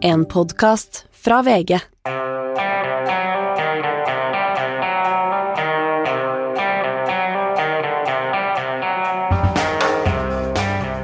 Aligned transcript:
En 0.00 0.24
podkast 0.24 1.06
fra 1.10 1.40
VG. 1.42 1.72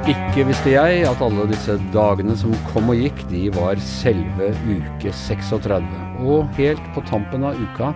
Ikke 0.07 0.45
visste 0.47 0.71
jeg 0.71 1.01
at 1.09 1.23
alle 1.25 1.47
disse 1.49 1.75
dagene 1.91 2.37
som 2.39 2.55
kom 2.69 2.93
og 2.93 3.01
gikk, 3.01 3.19
de 3.31 3.49
var 3.57 3.81
selve 3.83 4.53
uke 4.63 5.11
36. 5.11 5.89
Og 6.23 6.47
helt 6.55 6.87
på 6.95 7.03
tampen 7.09 7.43
av 7.43 7.59
uka 7.59 7.91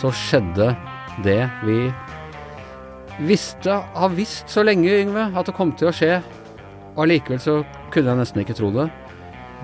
så 0.00 0.10
skjedde 0.10 0.72
det 1.22 1.44
vi 1.62 1.84
visste, 3.22 3.78
har 3.94 4.18
visst 4.18 4.50
så 4.50 4.66
lenge, 4.66 4.90
Yngve, 5.04 5.30
at 5.30 5.46
det 5.46 5.54
kom 5.54 5.76
til 5.78 5.92
å 5.92 5.94
skje. 5.94 6.18
Allikevel 6.98 7.38
så 7.38 7.60
kunne 7.94 8.10
jeg 8.10 8.22
nesten 8.24 8.42
ikke 8.42 8.58
tro 8.58 8.72
det. 8.74 8.90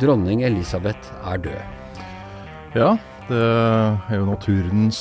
Dronning 0.01 0.43
Elisabeth 0.45 1.13
er 1.25 1.39
død. 1.41 1.63
Ja, 2.77 2.91
det 3.31 3.39
er 3.41 4.19
jo 4.19 4.27
naturens 4.29 4.99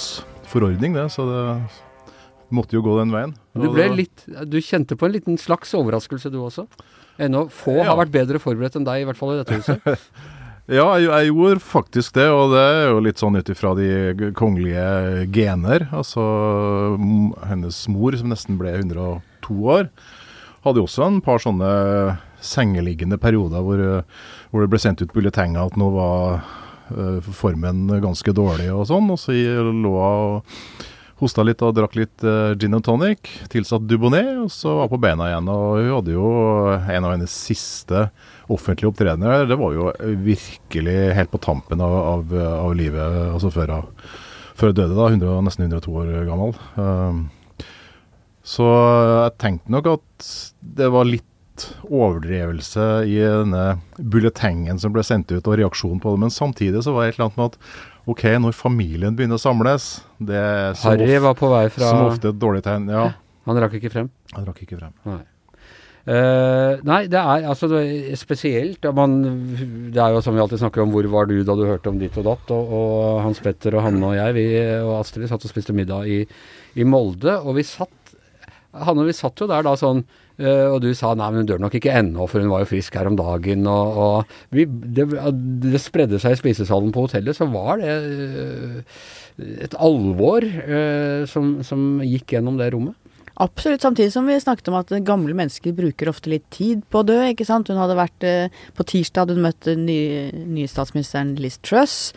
forordning, 0.48 0.96
det. 0.96 1.10
Så 1.12 1.26
det 1.28 1.42
måtte 2.56 2.78
jo 2.78 2.84
gå 2.86 2.96
den 3.02 3.12
veien. 3.12 3.34
Du, 3.58 3.68
litt, 3.96 4.24
du 4.48 4.58
kjente 4.64 4.96
på 4.96 5.10
en 5.10 5.16
liten 5.18 5.40
slags 5.42 5.74
overraskelse 5.76 6.32
du 6.32 6.40
også? 6.46 6.68
Ennå 7.20 7.46
få 7.52 7.76
Ja. 7.82 7.90
har 7.92 8.00
vært 8.06 8.14
bedre 8.16 8.40
forberedt 8.40 8.76
enn 8.80 8.88
deg, 8.88 9.04
i 9.04 9.08
hvert 9.08 9.20
fall 9.20 9.36
i 9.36 9.44
dette 9.44 9.60
huset. 9.62 9.82
Ja, 10.66 10.96
jeg, 10.98 11.06
jeg 11.12 11.28
gjorde 11.30 11.60
faktisk 11.62 12.16
det, 12.18 12.24
og 12.34 12.50
det 12.56 12.62
er 12.66 12.88
jo 12.90 13.02
litt 13.06 13.20
sånn 13.22 13.36
ut 13.38 13.50
ifra 13.54 13.76
de 13.78 14.32
kongelige 14.34 15.28
gener. 15.30 15.84
Altså, 15.94 16.24
hennes 17.46 17.84
mor, 17.94 18.18
som 18.18 18.32
nesten 18.34 18.58
ble 18.58 18.72
102 18.74 19.60
år, 19.76 19.92
hadde 20.66 20.82
jo 20.82 20.88
også 20.88 21.06
en 21.06 21.20
par 21.22 21.38
sånne 21.44 21.70
sengeliggende 22.46 23.20
perioder 23.22 23.64
hvor, 23.66 23.82
eh, 23.82 24.26
hvor 24.52 24.64
det 24.64 24.72
ble 24.74 24.82
sendt 24.82 25.04
ut 25.04 25.14
bulletenger 25.14 25.66
at 25.66 25.80
nå 25.80 25.92
var 25.96 26.44
uh, 26.96 27.32
formen 27.36 27.88
ganske 28.04 28.36
dårlig 28.36 28.70
og 28.74 28.86
sånn, 28.92 29.10
og 29.14 29.20
så 29.22 29.36
lå 29.36 29.72
hun 29.72 29.88
og 29.92 30.84
hosta 31.22 31.46
litt 31.48 31.62
og 31.64 31.78
drakk 31.78 31.96
litt 31.96 32.26
uh, 32.28 32.54
gin 32.60 32.76
and 32.76 32.86
tonic, 32.86 33.32
tilsatt 33.52 33.88
Dubonnet, 33.88 34.34
og 34.44 34.52
så 34.52 34.74
var 34.82 34.92
på 34.92 35.00
beina 35.00 35.30
igjen. 35.30 35.48
Og 35.48 35.78
hun 35.80 35.94
hadde 35.94 36.16
jo 36.16 36.30
en 36.76 37.08
av 37.08 37.14
hennes 37.14 37.32
siste 37.32 38.10
offentlige 38.52 38.92
opptredener. 38.92 39.46
Det 39.48 39.56
var 39.58 39.78
jo 39.78 39.88
virkelig 40.26 40.98
helt 41.16 41.32
på 41.32 41.40
tampen 41.46 41.80
av, 41.82 41.96
av, 41.96 42.36
av 42.68 42.76
livet, 42.76 43.20
altså 43.32 43.54
før 43.56 43.78
hun 43.78 43.94
før 44.56 44.72
jeg 44.72 44.78
døde, 44.80 44.96
da, 44.96 45.10
100, 45.12 45.40
nesten 45.46 45.68
102 45.68 45.96
år 46.02 46.12
gammel. 46.30 46.54
Um, 46.80 47.26
så 48.46 48.68
jeg 48.70 49.38
tenkte 49.42 49.74
nok 49.74 49.90
at 49.96 50.28
det 50.80 50.92
var 50.94 51.08
litt 51.10 51.28
overdrevelse 51.88 52.86
i 53.10 53.20
denne 53.22 53.66
bulletengen 53.98 54.80
som 54.82 54.94
ble 54.96 55.04
sendt 55.06 55.32
ut, 55.34 55.46
og 55.46 55.60
reaksjonen 55.60 56.02
på 56.04 56.16
det. 56.16 56.24
Men 56.26 56.34
samtidig 56.34 56.84
så 56.86 56.96
var 56.96 57.06
det 57.06 57.14
et 57.14 57.20
eller 57.20 57.30
annet 57.30 57.40
med 57.42 57.54
at 57.54 58.10
OK, 58.12 58.26
når 58.42 58.58
familien 58.58 59.16
begynner 59.18 59.40
å 59.40 59.42
samles 59.42 59.86
Det 60.22 60.38
er 60.38 60.76
som, 60.78 60.92
Harry 60.92 61.16
var 61.24 61.38
på 61.40 61.50
vei 61.50 61.64
fra 61.74 61.88
som 61.90 62.10
ofte 62.10 62.30
et 62.34 62.42
dårlig 62.42 62.66
tegn. 62.66 62.92
Ja, 62.94 63.08
Han 63.48 63.62
rakk 63.62 63.78
ikke 63.78 63.94
frem. 63.94 64.12
Han 64.34 64.46
rakk 64.48 64.62
ikke 64.66 64.78
frem. 64.80 64.94
Nei. 65.06 65.24
Uh, 66.06 66.78
nei, 66.86 67.08
det 67.10 67.18
er 67.18 67.48
altså 67.50 67.66
det 67.72 67.80
er 68.12 68.18
spesielt. 68.20 68.86
Man, 68.94 69.16
det 69.94 70.02
er 70.02 70.14
jo 70.14 70.22
som 70.22 70.36
vi 70.38 70.42
alltid 70.44 70.62
snakker 70.62 70.84
om, 70.84 70.92
hvor 70.94 71.08
var 71.10 71.30
du 71.30 71.40
da 71.42 71.56
du 71.58 71.64
hørte 71.66 71.90
om 71.90 71.98
ditt 72.02 72.18
og 72.22 72.28
datt? 72.28 72.52
Og, 72.54 72.74
og 72.78 73.24
Hans 73.26 73.42
Petter 73.42 73.78
og 73.78 73.86
Hanne 73.88 74.12
og 74.12 74.18
jeg 74.18 74.36
vi, 74.38 74.46
og 74.84 75.00
Astrid 75.00 75.30
satt 75.32 75.46
og 75.46 75.54
spiste 75.54 75.74
middag 75.78 76.10
i, 76.10 76.20
i 76.78 76.86
Molde. 76.86 77.40
Og 77.42 77.58
vi 77.58 77.66
satt 77.66 78.14
Hanne, 78.86 79.08
vi 79.08 79.18
satt 79.18 79.42
jo 79.42 79.50
der 79.50 79.66
da 79.66 79.74
sånn 79.80 80.04
og 80.36 80.82
du 80.84 80.90
sa 80.98 81.14
nei, 81.16 81.30
men 81.32 81.44
hun 81.44 81.48
dør 81.48 81.62
nok 81.64 81.78
ikke 81.78 81.94
ennå, 81.96 82.26
for 82.28 82.44
hun 82.44 82.52
var 82.52 82.66
jo 82.66 82.72
frisk 82.74 82.98
her 83.00 83.08
om 83.08 83.16
dagen. 83.20 83.68
Og, 83.72 84.00
og 84.06 84.56
vi, 84.56 84.66
det, 84.68 85.08
det 85.64 85.82
spredde 85.84 86.20
seg 86.20 86.36
i 86.36 86.42
spisesalen 86.42 86.92
på 86.96 87.06
hotellet, 87.06 87.38
så 87.38 87.48
var 87.52 87.80
det 87.80 87.96
eh, 87.96 89.02
et 89.68 89.76
alvor 89.80 90.44
eh, 90.44 91.24
som, 91.32 91.58
som 91.64 92.04
gikk 92.04 92.36
gjennom 92.36 92.60
det 92.60 92.72
rommet. 92.76 92.98
Absolutt, 93.44 93.84
samtidig 93.84 94.14
som 94.14 94.28
vi 94.30 94.38
snakket 94.40 94.70
om 94.72 94.78
at 94.80 94.94
gamle 95.04 95.36
mennesker 95.36 95.76
bruker 95.76 96.08
ofte 96.08 96.32
litt 96.32 96.46
tid 96.56 96.86
på 96.88 97.02
å 97.02 97.08
dø, 97.08 97.18
ikke 97.34 97.48
sant. 97.48 97.68
Hun 97.68 97.82
hadde 97.82 97.98
vært 98.00 98.24
eh, 98.24 98.64
På 98.78 98.86
tirsdag 98.88 99.26
hadde 99.26 99.36
hun 99.36 99.44
møtt 99.44 99.68
ny 99.68 99.76
nye, 99.84 100.46
nye 100.56 100.72
statsministeren 100.72 101.34
Liz 101.40 101.60
Truss. 101.60 102.14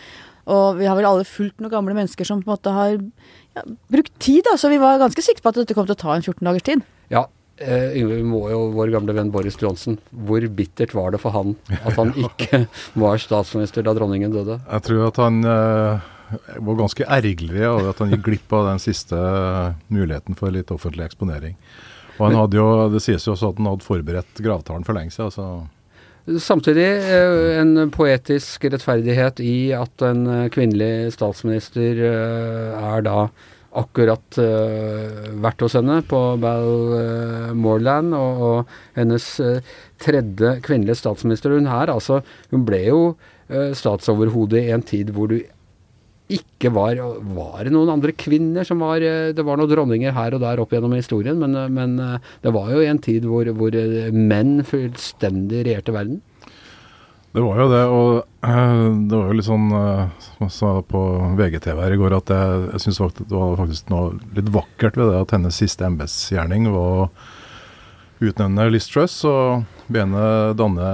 Og 0.49 0.79
vi 0.79 0.87
har 0.89 0.97
vel 0.97 1.09
alle 1.09 1.27
fulgt 1.29 1.59
noen 1.61 1.75
gamle 1.75 1.97
mennesker 1.97 2.27
som 2.27 2.41
på 2.41 2.49
en 2.49 2.55
måte 2.55 2.73
har 2.73 2.95
ja, 2.95 3.65
brukt 3.93 4.15
tid, 4.23 4.45
da. 4.47 4.55
Så 4.61 4.71
vi 4.73 4.79
var 4.81 5.03
ganske 5.03 5.25
sikre 5.27 5.45
på 5.45 5.53
at 5.53 5.59
dette 5.61 5.77
kom 5.77 5.89
til 5.89 5.99
å 5.99 6.03
ta 6.07 6.15
en 6.15 6.25
14 6.25 6.39
dagers 6.47 6.67
tid. 6.71 6.87
Ja, 7.13 7.27
eh, 7.61 7.97
vi 8.07 8.21
må 8.27 8.45
jo 8.53 8.61
vår 8.75 8.93
gamle 8.95 9.15
venn 9.17 9.33
Boris 9.35 9.59
Johnsen. 9.61 9.99
Hvor 10.11 10.45
bittert 10.55 10.95
var 10.97 11.15
det 11.15 11.23
for 11.23 11.35
han 11.35 11.57
at 11.79 11.97
han 11.99 12.15
ikke 12.27 12.65
var 12.99 13.21
statsminister 13.23 13.87
da 13.87 13.95
dronningen 13.97 14.35
døde? 14.35 14.61
Jeg 14.65 14.87
tror 14.89 15.09
at 15.09 15.21
han 15.23 15.41
eh, 15.45 16.09
var 16.59 16.81
ganske 16.83 17.07
ergerlig 17.19 17.65
over 17.69 17.91
at 17.93 18.03
han 18.03 18.13
gikk 18.15 18.27
glipp 18.29 18.55
av 18.59 18.71
den 18.73 18.83
siste 18.83 19.17
eh, 19.19 19.75
muligheten 19.95 20.39
for 20.39 20.55
litt 20.55 20.73
offentlig 20.75 21.09
eksponering. 21.09 21.59
Og 22.19 22.25
han 22.27 22.39
hadde 22.41 22.59
jo, 22.59 22.69
Det 22.91 23.03
sies 23.05 23.27
jo 23.27 23.35
også 23.37 23.53
at 23.53 23.61
han 23.61 23.69
hadde 23.71 23.87
forberedt 23.87 24.41
gravtalen 24.43 24.87
for 24.87 24.99
lenge 24.99 25.15
siden. 25.15 25.35
så... 25.35 25.51
Samtidig 26.29 26.85
eh, 26.85 27.61
en 27.63 27.89
poetisk 27.95 28.67
rettferdighet 28.69 29.39
i 29.41 29.71
at 29.73 30.03
en 30.05 30.27
kvinnelig 30.53 31.15
statsminister 31.15 32.03
er 32.05 33.07
da 33.07 33.31
akkurat 33.79 34.39
uh, 34.43 35.29
vært 35.43 35.63
hos 35.65 35.77
henne 35.79 36.01
på 36.09 36.21
Balmoreland, 36.43 38.17
og, 38.17 38.43
og 38.49 38.99
hennes 38.99 39.29
uh, 39.45 39.77
tredje 40.03 40.57
kvinnelige 40.67 40.99
statsminister. 41.01 41.55
Hun 41.57 41.71
her, 41.71 41.93
altså, 41.93 42.23
hun 42.53 42.67
ble 42.69 42.83
jo 42.89 43.01
uh, 43.13 43.71
statsoverhode 43.77 44.61
i 44.61 44.75
en 44.75 44.85
tid 44.87 45.15
hvor 45.15 45.33
du 45.33 45.41
ikke 46.29 46.69
var 46.77 46.99
Var 47.25 47.63
det 47.65 47.71
noen 47.73 47.89
andre 47.89 48.13
kvinner 48.13 48.67
som 48.69 48.83
var 48.85 49.01
Det 49.01 49.45
var 49.49 49.57
noen 49.57 49.71
dronninger 49.71 50.13
her 50.13 50.35
og 50.37 50.43
der 50.43 50.61
opp 50.61 50.75
gjennom 50.75 50.93
historien, 50.93 51.39
men, 51.41 51.57
men 51.73 51.95
det 52.45 52.53
var 52.53 52.69
jo 52.69 52.83
en 52.85 53.01
tid 53.01 53.25
hvor, 53.25 53.49
hvor 53.57 53.73
menn 54.13 54.59
fullstendig 54.69 55.63
regjerte 55.65 55.95
verden. 55.97 56.19
Det 57.29 57.43
var 57.45 57.59
jo 57.61 57.67
det, 57.69 57.81
og 57.93 58.11
eh, 58.49 58.85
det 59.05 59.13
var 59.13 59.27
jo 59.29 59.35
litt 59.37 59.47
sånn 59.47 59.67
eh, 59.77 60.05
Som 60.25 60.47
jeg 60.47 60.55
sa 60.55 60.69
på 60.89 61.01
VGTV 61.37 61.81
her 61.85 61.93
i 61.93 61.99
går, 62.01 62.15
at 62.17 62.31
jeg, 62.33 62.63
jeg 62.73 62.85
syns 62.87 63.01
det 63.19 63.35
var 63.35 63.59
faktisk 63.61 63.91
noe 63.93 64.15
litt 64.37 64.49
vakkert 64.55 64.97
ved 64.97 65.13
det 65.13 65.19
at 65.21 65.35
hennes 65.37 65.59
siste 65.61 65.85
embetsgjerning 65.85 66.71
var 66.73 67.03
å 67.05 67.11
utnevne 68.25 68.71
Liz 68.73 68.89
Truss 68.91 69.21
og 69.29 69.69
be 69.93 70.01
henne 70.03 70.23
danne 70.59 70.89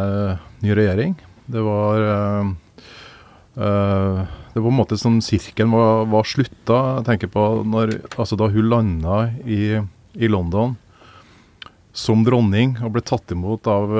ny 0.60 0.74
regjering. 0.76 1.14
Det 1.46 1.62
var 1.64 2.02
eh, 2.02 2.50
Det 3.54 4.58
var 4.58 4.66
på 4.66 4.72
en 4.74 4.80
måte 4.80 4.98
som 4.98 5.20
sirkelen 5.22 5.70
var, 5.72 6.04
var 6.10 6.26
slutta. 6.26 6.80
Jeg 6.98 7.06
tenker 7.12 7.30
på 7.30 7.46
når, 7.62 7.94
altså 8.18 8.36
da 8.40 8.50
hun 8.50 8.68
landa 8.72 9.20
i, 9.46 9.78
i 10.18 10.32
London 10.32 10.74
som 11.94 12.26
dronning 12.26 12.74
og 12.82 12.96
ble 12.96 13.04
tatt 13.06 13.30
imot 13.30 13.70
av 13.70 13.92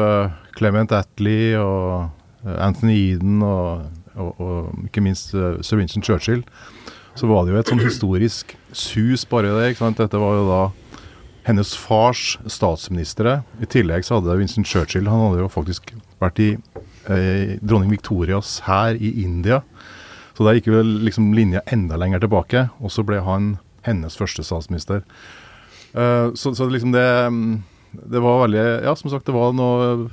Clement 0.58 0.92
Attlee 0.98 1.54
og 1.62 2.10
Anthony 2.44 2.96
Eden 3.14 3.42
og, 3.44 3.86
og, 4.14 4.40
og 4.40 4.86
ikke 4.88 5.02
minst 5.04 5.34
eh, 5.34 5.60
Sir 5.64 5.80
Winston 5.80 6.04
Churchill, 6.04 6.44
så 7.14 7.28
var 7.30 7.44
det 7.44 7.54
jo 7.54 7.60
et 7.60 7.70
sånn 7.70 7.84
historisk 7.84 8.56
sus 8.74 9.24
bare 9.30 9.52
det. 9.54 9.72
ikke 9.72 9.84
sant? 9.84 10.00
Dette 10.00 10.20
var 10.20 10.38
jo 10.38 10.46
da 10.48 10.62
hennes 11.44 11.74
fars 11.76 12.38
statsministre. 12.50 13.42
I 13.62 13.68
tillegg 13.70 14.06
så 14.06 14.18
hadde 14.18 14.38
Winston 14.40 14.64
Churchill 14.66 15.10
Han 15.10 15.28
hadde 15.28 15.44
jo 15.44 15.50
faktisk 15.52 15.92
vært 16.22 16.40
i 16.40 16.54
eh, 17.12 17.56
dronning 17.60 17.92
Victorias 17.92 18.58
hær 18.66 18.96
i 18.96 19.12
India. 19.22 19.62
Så 20.34 20.46
der 20.46 20.58
gikk 20.58 20.72
vel 20.74 20.96
liksom 21.06 21.30
linja 21.36 21.62
enda 21.70 21.98
lenger 22.00 22.24
tilbake, 22.24 22.66
og 22.82 22.90
så 22.90 23.04
ble 23.06 23.20
han 23.22 23.54
hennes 23.86 24.16
første 24.18 24.42
statsminister. 24.42 25.04
Uh, 25.94 26.32
så, 26.34 26.50
så 26.58 26.66
liksom 26.66 26.90
det 26.90 27.06
mm, 27.30 27.60
det 28.10 28.18
var 28.18 28.40
veldig 28.42 28.62
Ja, 28.82 28.96
som 28.96 29.12
sagt, 29.12 29.26
det 29.28 29.36
var 29.36 29.52
noe 29.54 30.08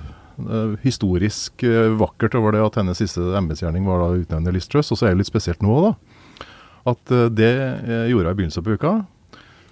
historisk 0.83 1.63
eh, 1.67 1.91
vakkert 1.99 2.35
over 2.39 2.55
det 2.55 2.63
at 2.65 2.79
hennes 2.79 2.99
siste 3.01 3.23
embetsgjerning 3.37 3.87
var 3.87 4.03
å 4.05 4.13
utnevne 4.19 4.53
Liz. 4.53 4.69
Og 4.71 4.93
så 4.93 5.05
er 5.05 5.13
det 5.13 5.23
litt 5.23 5.31
spesielt 5.31 5.63
nå, 5.65 5.77
da. 5.87 5.93
At 6.91 7.13
eh, 7.13 7.29
det 7.33 7.53
eh, 7.53 8.05
gjorde 8.11 8.31
hun 8.31 8.35
i 8.35 8.39
begynnelsen 8.39 8.65
på 8.65 8.77
uka. 8.77 8.93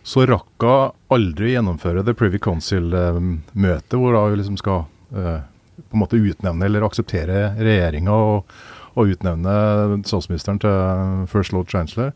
Så 0.06 0.26
rakk 0.30 0.66
hun 0.66 0.96
aldri 1.14 1.54
gjennomføre 1.54 2.04
The 2.06 2.16
Privy 2.18 2.40
Council-møtet, 2.42 3.96
hvor 3.98 4.18
hun 4.18 4.38
liksom 4.40 4.60
skal 4.60 4.86
eh, 5.14 5.40
på 5.80 5.98
en 5.98 6.04
måte 6.04 6.20
utnevne 6.20 6.68
eller 6.68 6.86
akseptere 6.88 7.54
regjeringa 7.60 8.14
og, 8.14 8.54
og 8.96 9.14
utnevne 9.14 10.02
statsministeren 10.08 10.62
til 10.62 11.26
First 11.32 11.54
Lord 11.56 11.72
Chancellor. 11.72 12.14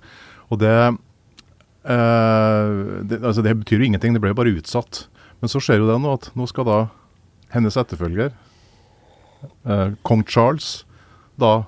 Og 0.52 0.62
det, 0.62 0.76
eh, 1.90 2.74
det, 3.10 3.22
altså 3.22 3.46
det 3.46 3.58
betyr 3.62 3.82
jo 3.82 3.92
ingenting, 3.92 4.16
det 4.16 4.24
ble 4.24 4.34
jo 4.34 4.42
bare 4.42 4.56
utsatt. 4.58 5.08
Men 5.42 5.52
så 5.52 5.60
skjer 5.60 5.82
jo 5.82 5.90
det 5.90 6.00
nå 6.00 6.14
at 6.16 6.30
nå 6.40 6.48
skal 6.48 6.68
da 6.70 6.80
hennes 7.54 7.78
etterfølger, 7.80 8.34
eh, 9.66 9.94
kong 10.06 10.26
Charles, 10.30 10.84
da 11.40 11.64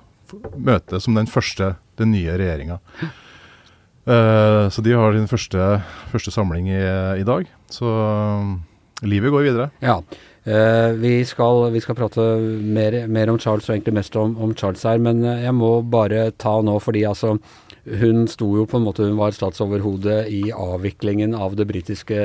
møter 0.58 1.02
som 1.02 1.16
den 1.16 1.28
første, 1.30 1.74
den 1.98 2.12
nye 2.14 2.34
regjeringa. 2.38 2.80
Eh, 4.06 4.64
så 4.70 4.82
de 4.84 4.94
har 4.94 5.16
sin 5.16 5.30
første, 5.30 5.82
første 6.12 6.30
samling 6.34 6.68
i, 6.70 6.80
i 7.22 7.26
dag. 7.26 7.48
Så 7.72 7.90
eh, 7.90 9.06
livet 9.06 9.34
går 9.34 9.46
videre. 9.48 9.70
Ja. 9.82 10.00
Eh, 10.46 10.92
vi, 11.02 11.12
skal, 11.26 11.64
vi 11.74 11.80
skal 11.82 11.96
prate 11.98 12.22
mer, 12.62 13.00
mer 13.10 13.32
om 13.32 13.38
Charles, 13.42 13.66
og 13.68 13.74
egentlig 13.74 13.96
mest 13.98 14.14
om, 14.20 14.36
om 14.38 14.52
Charles 14.54 14.84
her, 14.86 15.00
men 15.02 15.24
eh, 15.26 15.40
jeg 15.42 15.54
må 15.58 15.80
bare 15.90 16.28
ta 16.38 16.60
nå 16.62 16.76
fordi 16.82 17.02
altså 17.08 17.36
hun 17.86 18.24
sto 18.26 18.48
jo 18.58 18.64
på 18.66 18.78
en 18.80 18.82
måte, 18.86 19.04
hun 19.06 19.18
var 19.18 19.34
statsoverhode 19.34 20.24
i 20.34 20.48
avviklingen 20.50 21.36
av 21.38 21.52
det 21.58 21.68
britiske 21.70 22.16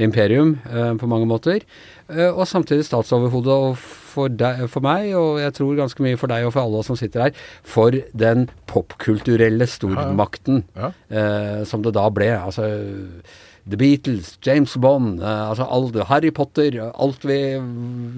imperium 0.00 0.54
eh, 0.64 0.94
på 1.00 1.08
mange 1.10 1.28
måter. 1.28 1.64
Og 2.08 2.46
samtidig 2.48 2.86
statsoverhode 2.88 3.52
og 3.52 3.74
for, 3.76 4.32
deg, 4.32 4.62
for 4.72 4.80
meg, 4.80 5.10
og 5.12 5.42
jeg 5.42 5.52
tror 5.58 5.74
ganske 5.76 6.04
mye 6.06 6.16
for 6.16 6.32
deg 6.32 6.46
og 6.48 6.54
for 6.54 6.62
alle 6.64 6.80
oss 6.80 6.88
som 6.88 6.96
sitter 6.96 7.26
her, 7.26 7.42
for 7.68 7.92
den 8.16 8.46
popkulturelle 8.70 9.68
stormakten 9.68 10.62
Ja. 10.72 10.88
eh, 11.12 11.60
som 11.68 11.84
det 11.84 11.92
da 11.98 12.06
ble. 12.08 12.30
Altså 12.32 12.64
The 13.68 13.76
Beatles, 13.76 14.36
James 14.44 14.76
Bond, 14.80 15.20
eh, 15.20 15.48
altså 15.50 15.66
alt, 15.68 15.96
Harry 16.08 16.30
Potter, 16.34 16.78
alt 16.88 17.24
vi 17.28 17.38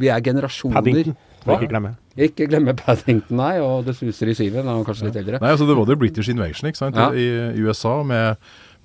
Vi 0.00 0.08
er 0.08 0.20
generasjoner. 0.20 0.78
Paddington, 0.78 1.16
må 1.46 1.56
ikke 1.58 1.70
glemme. 1.72 1.94
Ikke 2.20 2.46
glemme 2.50 2.74
Paddington, 2.76 3.36
nei, 3.36 3.58
og 3.64 3.84
Det 3.86 3.96
suser 3.96 4.30
i 4.30 4.34
sivet. 4.34 4.64
Han 4.64 4.80
er 4.80 4.84
kanskje 4.84 5.08
litt 5.08 5.16
eldre. 5.22 5.40
Nei, 5.42 5.50
altså 5.54 5.66
Det 5.66 5.76
var 5.76 5.86
det 5.90 5.98
British 5.98 6.30
Invasion 6.30 6.70
ikke 6.70 6.82
sant? 6.82 6.96
Ja. 6.96 7.10
I 7.10 7.60
USA 7.64 8.02
med, 8.02 8.36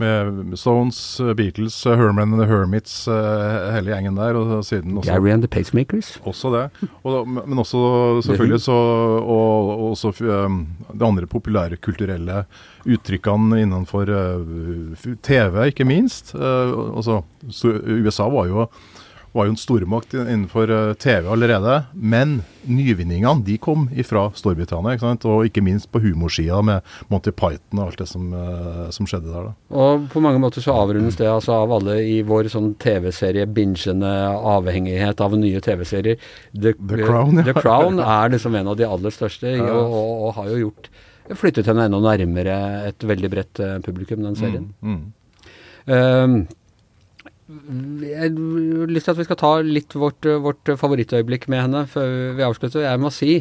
med 0.02 0.58
Stones, 0.60 1.22
Beatles, 1.38 1.78
Herman 1.84 2.34
and 2.34 2.42
the 2.42 2.48
Hermits, 2.50 3.08
eh, 3.08 3.68
hele 3.76 3.94
gjengen 3.94 4.18
der. 4.18 4.38
Og 4.40 4.66
siden 4.66 4.98
også 4.98 5.12
Gary 5.12 5.32
and 5.34 5.46
the 5.46 5.52
Pacemakers. 5.52 6.16
Også 6.26 6.52
det. 6.54 6.90
Og, 7.04 7.28
men 7.28 7.60
også 7.60 8.22
selvfølgelig 8.26 8.62
så 8.62 8.76
Og, 8.76 9.70
og 9.70 9.92
også 9.92 10.12
um, 10.22 10.68
de 10.94 11.06
andre 11.06 11.28
populære 11.28 11.78
kulturelle 11.78 12.44
uttrykkene 12.86 13.62
innenfor 13.62 14.10
uh, 14.12 15.16
TV, 15.24 15.66
ikke 15.72 15.86
minst. 15.88 16.36
Altså, 16.36 17.22
USA 18.06 18.28
var 18.30 18.46
jo, 18.52 18.68
var 19.36 19.48
jo 19.48 19.54
en 19.54 19.60
stormakt 19.60 20.14
innenfor 20.16 20.72
uh, 20.72 20.94
TV 21.00 21.28
allerede. 21.32 21.78
Men 21.94 22.38
nyvinningene 22.66 23.44
de 23.46 23.58
kom 23.62 23.86
ifra 23.94 24.30
Storbritannia, 24.38 24.96
ikke 24.96 25.06
sant? 25.06 25.28
og 25.30 25.46
ikke 25.50 25.64
minst 25.66 25.90
på 25.92 26.02
humorsida 26.06 26.62
med 26.66 26.96
Monty 27.12 27.34
Python 27.36 27.82
og 27.82 27.90
alt 27.90 28.02
det 28.02 28.08
som, 28.10 28.30
uh, 28.32 28.86
som 28.96 29.10
skjedde 29.10 29.32
der. 29.34 29.50
da. 29.50 29.56
Og 29.76 30.08
på 30.14 30.24
mange 30.24 30.40
måter 30.42 30.64
så 30.64 30.78
avrundes 30.80 31.20
det 31.20 31.28
altså 31.30 31.60
av 31.60 31.76
alle 31.78 32.00
i 32.08 32.22
vår 32.26 32.50
sånn 32.54 32.74
TV-serie 32.82 33.48
bingende 33.52 34.14
avhengighet 34.56 35.22
av 35.22 35.36
nye 35.40 35.62
TV-serier. 35.64 36.22
The, 36.54 36.74
The 36.80 37.04
Crown, 37.04 37.42
ja. 37.42 37.50
The 37.50 37.58
Crown 37.60 38.00
er 38.00 38.32
liksom 38.38 38.56
en 38.56 38.72
av 38.72 38.80
de 38.80 38.88
aller 38.88 39.14
største, 39.14 39.52
Ja. 39.56 39.68
og, 39.72 39.92
og, 39.92 40.24
og 40.26 40.40
har 40.40 40.54
jo 40.54 40.64
gjort 40.66 40.90
flyttet 41.34 41.68
henne 41.70 41.88
enda 41.88 42.02
nærmere 42.04 42.58
et 42.92 43.06
veldig 43.06 43.32
bredt 43.34 43.62
eh, 43.64 43.80
publikum, 43.86 44.22
den 44.26 44.38
serien. 44.38 44.68
Mm. 44.86 45.00
Um, 45.86 46.36
jeg 47.46 48.18
har 48.18 48.90
lyst 48.90 49.06
til 49.06 49.14
at 49.14 49.20
vi 49.20 49.26
skal 49.28 49.38
ta 49.38 49.50
litt 49.62 49.94
vårt, 49.94 50.26
vårt 50.42 50.72
favorittøyeblikk 50.82 51.46
med 51.54 51.62
henne 51.62 51.84
før 51.90 52.34
vi 52.38 52.46
avslutter. 52.46 52.82
Jeg 52.88 53.02
må 53.04 53.12
si, 53.14 53.36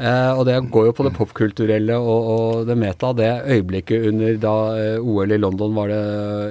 eh, 0.00 0.30
og 0.32 0.46
det 0.48 0.56
går 0.72 0.88
jo 0.88 0.94
på 0.96 1.04
det 1.04 1.12
popkulturelle 1.18 1.98
og, 2.00 2.30
og 2.34 2.64
det 2.70 2.78
meta, 2.80 3.12
det 3.12 3.28
øyeblikket 3.44 4.08
under 4.08 4.40
da 4.40 4.56
eh, 4.80 4.96
OL 4.96 5.36
i 5.36 5.40
London 5.42 5.76
var 5.76 5.92
det 5.92 6.00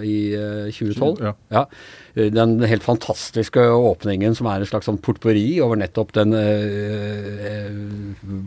i 0.06 0.18
eh, 0.38 0.70
2012. 0.70 1.26
Ja. 1.26 1.34
Ja. 1.58 1.66
Eh, 2.16 2.30
Den 2.34 2.62
helt 2.62 2.84
fantastiske 2.86 3.60
åpningen 3.60 4.36
som 4.38 4.48
er 4.52 4.62
en 4.62 4.70
slags 4.70 4.90
sånn 4.90 5.00
portpori 5.04 5.60
over 5.64 5.80
nettopp 5.80 6.14
den 6.18 6.34
eh, 6.38 7.48
eh, 7.50 7.72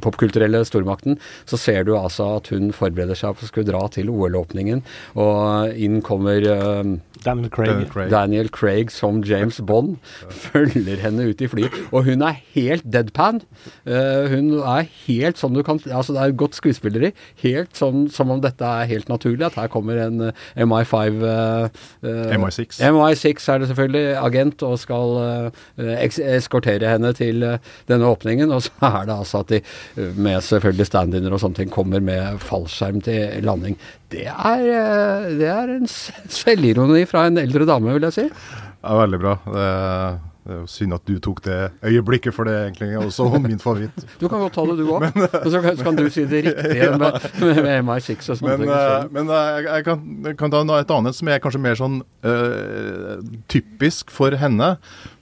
popkulturelle 0.04 0.62
stormakten, 0.68 1.18
så 1.48 1.58
ser 1.60 1.84
du 1.86 1.94
altså 1.96 2.36
at 2.38 2.50
hun 2.54 2.70
forbereder 2.76 3.18
seg 3.18 3.36
på 3.36 3.46
å 3.46 3.50
skulle 3.50 3.70
dra 3.70 3.82
til 3.92 4.10
OL-åpningen, 4.12 4.82
og 5.18 5.76
inn 5.76 6.00
kommer 6.06 6.46
eh, 6.46 6.96
Daniel 7.26 7.50
Craig. 7.50 8.10
Daniel 8.10 8.48
Craig. 8.54 8.92
Som 8.96 9.22
James 9.26 9.58
Bond 9.66 9.96
følger 10.30 11.00
henne 11.02 11.26
ut 11.30 11.40
i 11.42 11.48
flyet, 11.50 11.74
og 11.90 12.06
hun 12.06 12.22
er 12.24 12.38
helt 12.54 12.84
deadpan. 12.86 13.40
Eh, 13.86 14.28
hun 14.30 14.52
er 14.60 14.86
helt 15.06 15.40
sånn 15.40 15.56
du 15.56 15.62
kan 15.66 15.80
Altså, 15.86 16.14
det 16.16 16.22
er 16.22 16.36
godt 16.38 16.56
skuespilleri. 16.56 17.10
Helt 17.42 17.76
sånn 17.76 18.06
som 18.12 18.30
om 18.32 18.40
dette 18.42 18.64
er 18.64 18.88
helt 18.90 19.10
naturlig, 19.10 19.44
at 19.48 19.58
her 19.58 19.70
kommer 19.72 19.98
en 20.06 20.28
eh, 20.28 20.64
MI5 20.64 21.20
eh, 21.26 21.82
eh, 22.06 22.36
MI6. 22.36 22.80
MI6 22.86 23.48
er 23.54 23.56
det 23.62 23.70
selvfølgelig, 23.70 24.05
agent, 24.20 24.62
og 24.67 24.79
skal 24.81 25.17
eh, 25.79 26.05
eskortere 26.37 26.93
henne 26.93 27.12
til 27.17 27.44
eh, 27.47 27.73
denne 27.91 28.11
åpningen. 28.11 28.53
Og 28.55 28.67
så 28.67 28.75
er 28.91 29.08
det 29.08 29.17
altså 29.17 29.43
at 29.44 29.53
de, 29.55 29.62
eh, 29.97 30.12
med 30.17 30.44
selvfølgelig 30.47 30.88
stand-iner 30.91 31.35
og 31.35 31.43
sånne 31.43 31.62
ting, 31.62 31.73
kommer 31.73 32.05
med 32.05 32.41
fallskjerm 32.44 33.03
til 33.06 33.44
landing. 33.47 33.79
Det 34.12 34.29
er, 34.31 34.64
det 35.38 35.50
er 35.50 35.75
en 35.79 35.91
selvironi 36.41 37.05
fra 37.11 37.26
en 37.31 37.43
eldre 37.43 37.69
dame, 37.69 37.94
vil 37.97 38.08
jeg 38.11 38.19
si. 38.20 38.31
Ja, 38.31 38.97
veldig 39.03 39.23
bra. 39.23 39.37
Det, 39.50 39.70
det 40.46 40.54
er 40.54 40.58
jo 40.60 40.66
synd 40.70 40.94
at 40.94 41.02
du 41.08 41.16
tok 41.19 41.40
det 41.43 41.56
øyeblikket, 41.82 42.34
for 42.34 42.46
det 42.46 42.52
er 42.54 42.69
egentlig 42.69 42.98
også 43.00 43.25
min 43.48 43.58
favoritt. 43.58 44.04
Du 44.20 44.28
kan 44.31 44.38
godt 44.38 44.54
ta 44.54 44.62
det, 44.69 44.76
du 44.78 44.84
òg. 44.94 45.06
Og 45.43 45.48
så 45.50 45.62
kan, 45.64 45.81
kan 45.81 45.98
du 45.98 46.04
si 46.12 46.22
det 46.31 46.44
riktige 46.46 46.90
med, 47.02 47.19
med, 47.43 47.62
med 47.66 47.81
MI6 47.88 48.31
og 48.31 48.38
sånne 48.38 48.52
Men, 48.52 48.62
ting. 48.62 48.70
eh, 48.76 49.08
men 49.16 49.32
eh, 49.34 49.48
jeg, 49.56 49.66
jeg, 49.72 49.87
kan, 49.88 50.37
kan 50.38 50.54
ta 50.54 50.62
et 50.78 50.94
annet 50.98 51.19
som 51.19 51.32
er 51.34 51.43
kanskje 51.43 51.62
mer 51.66 51.81
sånn 51.81 51.98
eh, 52.22 53.16
typisk 53.50 54.14
for 54.14 54.38
henne. 54.38 54.76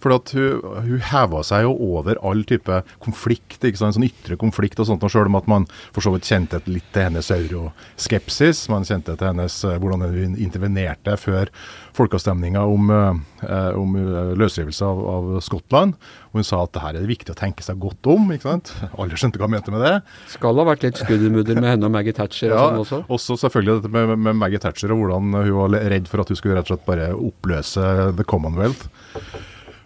For 0.04 0.12
hun, 0.12 0.60
hun 0.84 1.00
heva 1.08 1.40
seg 1.46 1.64
jo 1.64 1.72
over 1.96 2.18
all 2.20 2.42
type 2.44 2.82
konflikt, 3.04 3.62
ikke 3.64 3.80
sant? 3.80 3.96
sånn 3.96 4.04
ytre 4.04 4.36
konflikt 4.40 4.80
og 4.82 4.90
sånt. 4.90 5.04
Og 5.06 5.12
selv 5.12 5.30
om 5.30 5.38
at 5.38 5.48
man 5.48 5.64
for 5.94 6.04
så 6.04 6.12
vidt 6.12 6.28
kjente 6.28 6.60
litt 6.68 6.90
til 6.92 7.06
hennes 7.06 7.30
euroskepsis, 7.32 8.66
man 8.72 8.84
kjente 8.84 9.14
til 9.16 9.30
hennes 9.30 9.56
eh, 9.64 9.78
hvordan 9.80 10.04
hun 10.04 10.34
intervenerte 10.36 11.16
før 11.20 11.48
folkeavstemninga 11.96 12.66
om, 12.68 12.90
eh, 12.92 13.70
om 13.80 13.96
eh, 13.96 14.34
løsrivelse 14.36 14.84
av, 14.84 15.00
av 15.14 15.30
Skottland. 15.46 15.96
Og 16.34 16.42
hun 16.42 16.48
sa 16.50 16.60
at 16.66 16.74
det 16.74 16.84
her 16.84 16.98
er 16.98 17.06
det 17.06 17.12
viktig 17.14 17.32
å 17.32 17.38
tenke 17.38 17.64
seg 17.64 17.80
godt 17.80 18.10
om. 18.12 18.28
ikke 18.34 18.50
sant? 18.50 18.74
Alle 18.92 19.16
skjønte 19.16 19.40
hva 19.40 19.48
hun 19.48 19.56
mente 19.56 19.72
med 19.72 19.86
det. 19.86 19.94
Skal 20.34 20.60
ha 20.60 20.68
vært 20.68 20.84
litt 20.84 21.00
skuddermudder 21.00 21.62
med 21.62 21.70
henne 21.70 21.88
og 21.88 21.96
Maggie 21.96 22.16
Thatcher 22.16 22.52
og 22.52 22.58
Ja, 22.58 22.68
sånn 22.68 22.82
også. 22.84 23.00
også 23.16 23.38
selvfølgelig 23.46 23.80
dette 23.80 23.94
med, 23.94 24.18
med 24.28 24.40
Maggie 24.42 24.60
Thatcher 24.60 24.92
og 24.92 25.00
hvordan 25.00 25.32
hun 25.38 25.56
var 25.62 25.80
redd 25.94 26.12
for 26.12 26.24
at 26.24 26.28
hun 26.28 26.42
skulle 26.42 26.58
rett 26.60 26.68
og 26.68 26.74
slett 26.74 26.88
bare 26.92 27.10
oppløse 27.16 27.88
The 28.18 28.28
Commonwealth. 28.28 28.90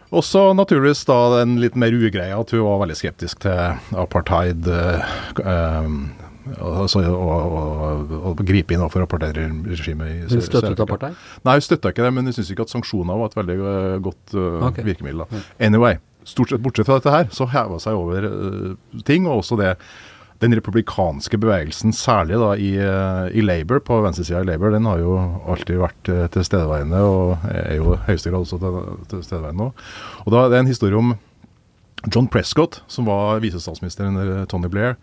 Også 0.09 0.53
naturligvis 0.57 1.03
da 1.09 1.19
den 1.41 1.59
litt 1.61 1.77
mer 1.77 1.93
ugreia 1.93 2.39
at 2.39 2.55
hun 2.55 2.65
var 2.65 2.81
veldig 2.85 2.97
skeptisk 2.97 3.43
til 3.45 3.99
apartheid. 3.99 4.69
eh, 4.73 5.13
eh, 5.43 5.91
altså, 6.57 7.03
og 7.05 8.43
gripe 8.47 8.75
inn 8.75 8.83
overfor 8.85 9.05
apartheidregimet. 9.05 10.09
i 10.09 10.35
Hun 10.35 10.45
støttet 10.45 10.81
apartheid. 10.81 11.17
Nei, 11.45 11.57
hun 11.59 11.67
støtta 11.67 11.93
ikke 11.93 12.07
det, 12.07 12.13
men 12.17 12.29
hun 12.29 12.37
syntes 12.37 12.53
ikke 12.55 12.69
at 12.69 12.75
sanksjoner 12.75 13.21
var 13.21 13.33
et 13.33 13.39
veldig 13.39 13.59
eh, 13.59 13.97
godt 14.05 14.37
uh, 14.37 14.69
okay. 14.71 14.87
virkemiddel. 14.87 15.25
Da. 15.25 15.43
Anyway, 15.69 16.01
stort 16.29 16.53
sett 16.53 16.65
bortsett 16.65 16.89
fra 16.89 17.01
dette 17.01 17.15
her, 17.15 17.29
så 17.35 17.49
heva 17.53 17.81
seg 17.83 17.99
over 17.99 18.29
uh, 18.29 19.03
ting, 19.09 19.29
og 19.29 19.43
også 19.43 19.61
det 19.61 19.75
den 20.43 20.55
republikanske 20.55 21.39
bevegelsen, 21.41 21.93
særlig 21.97 22.39
da 22.39 22.51
i, 22.55 22.71
eh, 22.79 23.39
i 23.39 23.43
Labour, 23.43 23.81
på 23.83 24.01
venstresida 24.05 24.43
i 24.45 24.47
Labour, 24.47 24.71
den 24.71 24.87
har 24.87 25.01
jo 25.03 25.17
alltid 25.51 25.81
vært 25.83 26.11
eh, 26.15 26.27
tilstedeværende, 26.35 27.01
og 27.03 27.49
er 27.51 27.79
jo 27.81 27.97
i 27.97 28.03
høyeste 28.07 28.31
grad 28.31 28.45
også 28.45 28.61
til, 28.63 28.77
tilstedeværende 29.15 29.65
nå. 29.65 29.73
Og 30.27 30.35
da, 30.35 30.49
Det 30.49 30.61
er 30.61 30.67
en 30.67 30.71
historie 30.71 30.99
om 30.99 31.17
John 32.07 32.29
Prescott, 32.31 32.83
som 32.87 33.09
var 33.11 33.43
visestatsminister 33.43 34.07
under 34.07 34.47
Tony 34.47 34.71
Blair. 34.71 34.97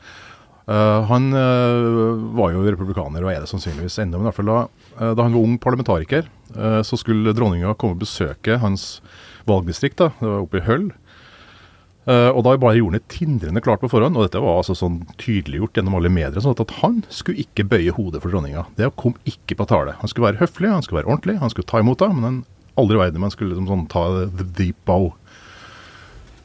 Uh, 0.65 1.05
han 1.05 1.29
uh, 1.29 2.17
var 2.33 2.55
jo 2.55 2.63
republikaner, 2.65 3.21
og 3.21 3.29
er 3.29 3.43
det 3.43 3.49
sannsynligvis 3.51 3.99
ennå. 4.01 4.17
Men 4.17 4.25
i 4.25 4.29
hvert 4.31 4.39
fall 4.39 4.49
da, 4.49 4.61
uh, 4.97 5.11
da 5.13 5.27
han 5.27 5.35
var 5.35 5.43
ung 5.43 5.59
parlamentariker, 5.61 6.25
eh, 6.55 6.79
så 6.81 6.97
skulle 6.97 7.35
dronninga 7.37 7.75
komme 7.77 7.97
og 7.97 8.01
besøke 8.01 8.57
hans 8.61 9.01
valgdistrikt. 9.45 9.99
da, 10.01 10.09
Det 10.19 10.25
var 10.31 10.45
oppe 10.45 10.61
i 10.61 10.65
Hull. 10.65 10.87
Eh, 12.05 12.29
og 12.29 12.43
da 12.45 12.53
bare 12.61 12.77
gjorde 12.77 12.99
han 12.99 13.01
det 13.01 13.09
tindrende 13.09 13.61
klart 13.65 13.81
på 13.81 13.89
forhånd, 13.89 14.17
og 14.17 14.27
dette 14.27 14.41
var 14.43 14.59
altså 14.59 14.75
sånn 14.77 14.99
tydeliggjort 15.21 15.79
gjennom 15.79 15.97
alle 15.97 16.11
medier, 16.13 16.37
sånn 16.43 16.53
at 16.61 16.75
han 16.83 16.99
skulle 17.09 17.41
ikke 17.41 17.65
bøye 17.71 17.95
hodet 17.97 18.21
for 18.21 18.29
dronninga. 18.29 18.67
Det 18.77 18.91
kom 19.01 19.15
ikke 19.25 19.57
på 19.57 19.65
tale. 19.71 19.97
Han 20.03 20.11
skulle 20.11 20.29
være 20.29 20.43
høflig, 20.43 20.69
han 20.69 20.85
skulle 20.85 21.01
være 21.01 21.09
ordentlig, 21.11 21.39
han 21.41 21.53
skulle 21.53 21.69
ta 21.71 21.81
imot 21.81 22.05
henne, 22.05 22.19
men 22.19 22.27
han 22.29 22.41
aldri 22.77 22.99
i 22.99 23.01
verden 23.01 23.23
man 23.23 23.33
skulle 23.33 23.55
liksom 23.55 23.71
sånn 23.71 23.87
ta 23.89 24.05
the 24.27 24.45
deep 24.57 24.77
bow. 24.85 25.13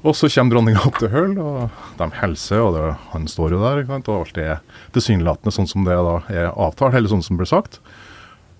Og 0.01 0.17
så 0.17 0.31
kommer 0.33 0.57
dronninga 0.57 0.81
opp 0.89 0.97
til 0.97 1.11
Hull, 1.13 1.35
og 1.45 1.83
de 1.99 2.09
hilser, 2.23 2.63
og 2.65 2.73
det, 2.79 2.85
han 3.11 3.27
står 3.29 3.53
jo 3.53 3.61
der. 3.61 3.83
Og 3.99 4.15
alt 4.15 4.41
er 4.41 4.63
tilsynelatende 4.95 5.53
sånn 5.53 5.69
som 5.69 5.85
det 5.85 5.99
da 6.07 6.15
er 6.33 6.49
avtalt, 6.55 6.97
eller 6.97 7.13
sånn 7.13 7.27
som 7.27 7.37
ble 7.37 7.49
sagt. 7.49 7.83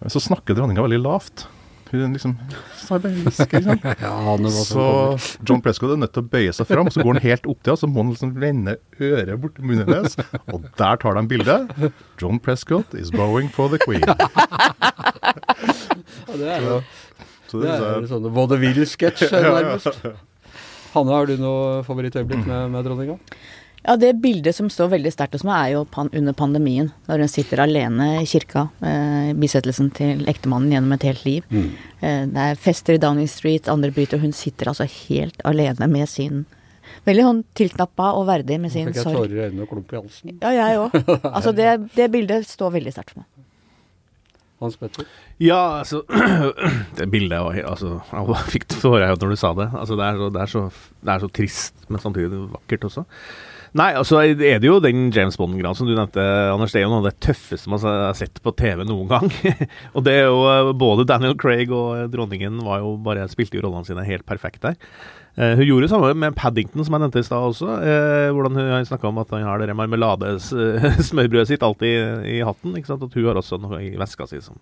Så 0.05 0.21
snakker 0.21 0.59
dronninga 0.59 0.85
veldig 0.85 1.01
lavt. 1.01 1.47
Hun 1.91 2.13
liksom 2.15 2.37
og. 2.87 3.83
Ja, 4.05 4.37
Så. 4.55 4.85
John 5.47 5.63
Prescott 5.65 5.95
er 5.97 6.01
nødt 6.05 6.13
til 6.15 6.23
å 6.23 6.31
bøye 6.31 6.53
seg 6.55 6.69
fram, 6.71 6.91
så 6.93 7.03
går 7.03 7.19
han 7.19 7.25
helt 7.25 7.49
opp 7.51 7.61
til 7.63 7.73
henne, 7.73 7.83
så 7.83 7.91
må 7.91 8.05
han 8.05 8.13
liksom 8.15 8.33
vende 8.39 8.77
øret 9.03 9.41
bort 9.43 9.57
til 9.59 9.67
munnen 9.67 9.91
hennes, 9.91 10.17
og 10.55 10.69
der 10.79 11.01
tar 11.03 11.19
de 11.19 11.25
bildet. 11.31 11.75
John 12.23 12.39
Prescott 12.43 12.95
is 12.95 13.11
bowing 13.15 13.51
for 13.51 13.69
the 13.73 13.81
queen. 13.83 14.07
Ja, 16.31 16.37
det 16.39 16.49
er 16.49 16.63
jo 16.65 16.75
Så 17.51 17.59
det 17.61 17.71
det 17.71 17.87
er 17.87 18.03
jo 18.05 18.09
sånn 18.11 18.27
vaudeville-sketsj, 18.35 19.33
nærmest. 19.43 20.05
Hanne, 20.95 21.15
har 21.15 21.27
du 21.27 21.35
noe 21.43 21.81
favorittøyeblikk 21.87 22.47
med, 22.47 22.71
med 22.75 22.87
dronninga? 22.87 23.17
Ja, 23.87 23.97
det 23.97 24.13
bildet 24.21 24.57
som 24.57 24.69
står 24.69 24.91
veldig 24.93 25.11
sterkt 25.15 25.39
hos 25.39 25.45
meg, 25.47 25.57
er 25.57 25.75
jo 25.79 25.85
pan 25.89 26.11
under 26.13 26.37
pandemien. 26.37 26.91
Når 27.09 27.25
hun 27.25 27.33
sitter 27.33 27.63
alene 27.65 28.09
i 28.21 28.29
kirka. 28.29 28.67
Eh, 28.85 29.33
bisettelsen 29.41 29.89
til 29.97 30.27
ektemannen 30.29 30.75
gjennom 30.75 30.93
et 30.97 31.07
helt 31.09 31.25
liv. 31.25 31.47
Mm. 31.49 31.69
Eh, 32.01 32.23
det 32.29 32.47
er 32.51 32.61
fester 32.61 32.99
i 32.99 33.01
Downing 33.01 33.29
Street, 33.31 33.71
andre 33.73 33.93
bryter, 33.97 34.21
og 34.21 34.27
hun 34.29 34.37
sitter 34.37 34.69
altså 34.73 34.89
helt 35.09 35.41
alene 35.49 35.89
med 35.91 36.09
sin 36.13 36.45
Veldig 37.07 37.23
sånn 37.25 37.39
tilknappa 37.57 38.11
og 38.19 38.27
verdig 38.29 38.57
med 38.61 38.73
sin 38.75 38.89
Fikk 38.91 38.99
jeg 38.99 39.05
sorg. 39.07 39.17
tårer 39.21 39.37
i 39.37 39.45
øynene 39.47 39.63
og 39.65 39.71
klump 39.71 39.93
i 39.95 39.97
halsen. 39.97 40.33
Ja, 40.43 40.51
jeg 40.53 40.81
òg. 40.83 40.97
Altså, 41.37 41.53
det, 41.57 41.69
det 41.95 42.09
bildet 42.13 42.49
står 42.51 42.75
veldig 42.75 42.93
sterkt 42.93 43.15
for 43.15 43.23
meg. 43.23 43.47
Hans 44.61 44.77
Petter? 44.77 45.07
Ja, 45.41 45.79
altså 45.81 46.03
Det 46.99 47.07
bildet 47.09 47.41
var 47.41 47.57
altså, 47.71 47.95
Jeg 48.13 48.51
fikk 48.53 48.67
tårer 48.75 49.07
i 49.07 49.09
øynene 49.15 49.23
når 49.23 49.33
du 49.33 49.41
sa 49.41 49.55
det. 49.57 49.69
Altså, 49.73 49.97
det, 49.97 50.09
er 50.11 50.19
så, 50.21 50.29
det, 50.35 50.43
er 50.43 50.53
så, 50.53 50.65
det 51.01 51.15
er 51.15 51.23
så 51.25 51.31
trist, 51.41 51.87
men 51.89 52.03
samtidig 52.03 52.43
vakkert 52.59 52.85
også. 52.91 53.07
Nei, 53.79 53.93
altså 53.95 54.19
er 54.25 54.35
det 54.59 54.67
jo 54.67 54.81
den 54.83 55.13
James 55.15 55.37
Bond-graden 55.39 55.79
som 55.79 55.87
du 55.87 55.95
nevnte, 55.95 56.23
Anders. 56.51 56.73
Det 56.75 56.81
er 56.81 56.89
jo 56.89 56.91
noe 56.91 57.05
av 57.05 57.11
det 57.11 57.21
tøffeste 57.23 57.71
man 57.71 57.83
har 57.85 58.17
sett 58.19 58.41
på 58.43 58.53
TV 58.59 58.83
noen 58.89 59.07
gang. 59.11 59.31
og 59.95 60.05
det 60.07 60.17
er 60.19 60.27
jo 60.27 60.43
eh, 60.51 60.73
både 60.81 61.07
Daniel 61.07 61.37
Craig 61.39 61.71
og 61.71 61.95
eh, 61.95 62.09
dronningen 62.11 62.59
var 62.67 62.83
jo 62.83 62.97
bare 63.05 63.29
spilte 63.31 63.59
jo 63.59 63.65
rollene 63.67 63.87
sine 63.87 64.07
helt 64.09 64.27
perfekt 64.27 64.67
der. 64.67 64.79
Eh, 65.37 65.55
hun 65.59 65.67
gjorde 65.67 65.87
det 65.87 65.91
samme 65.93 66.11
med 66.19 66.37
Paddington, 66.39 66.85
som 66.85 66.97
jeg 66.97 67.05
nevnte 67.05 67.23
i 67.23 67.27
stad 67.27 67.47
også. 67.51 67.69
Eh, 67.85 68.31
hvordan 68.35 68.59
hun 68.59 68.89
snakka 68.89 69.09
om 69.11 69.21
at 69.23 69.35
han 69.35 69.47
har 69.47 69.63
det 69.63 69.77
marmeladesmørbrødet 69.79 71.49
sitt 71.53 71.65
alltid 71.67 72.27
i, 72.27 72.41
hatten. 72.47 72.75
ikke 72.77 72.91
sant? 72.91 73.05
At 73.07 73.15
hun 73.15 73.29
har 73.29 73.41
også 73.41 73.61
noe 73.63 73.81
i 73.85 73.93
veska 74.01 74.27
si. 74.31 74.41
Så, 74.43 74.55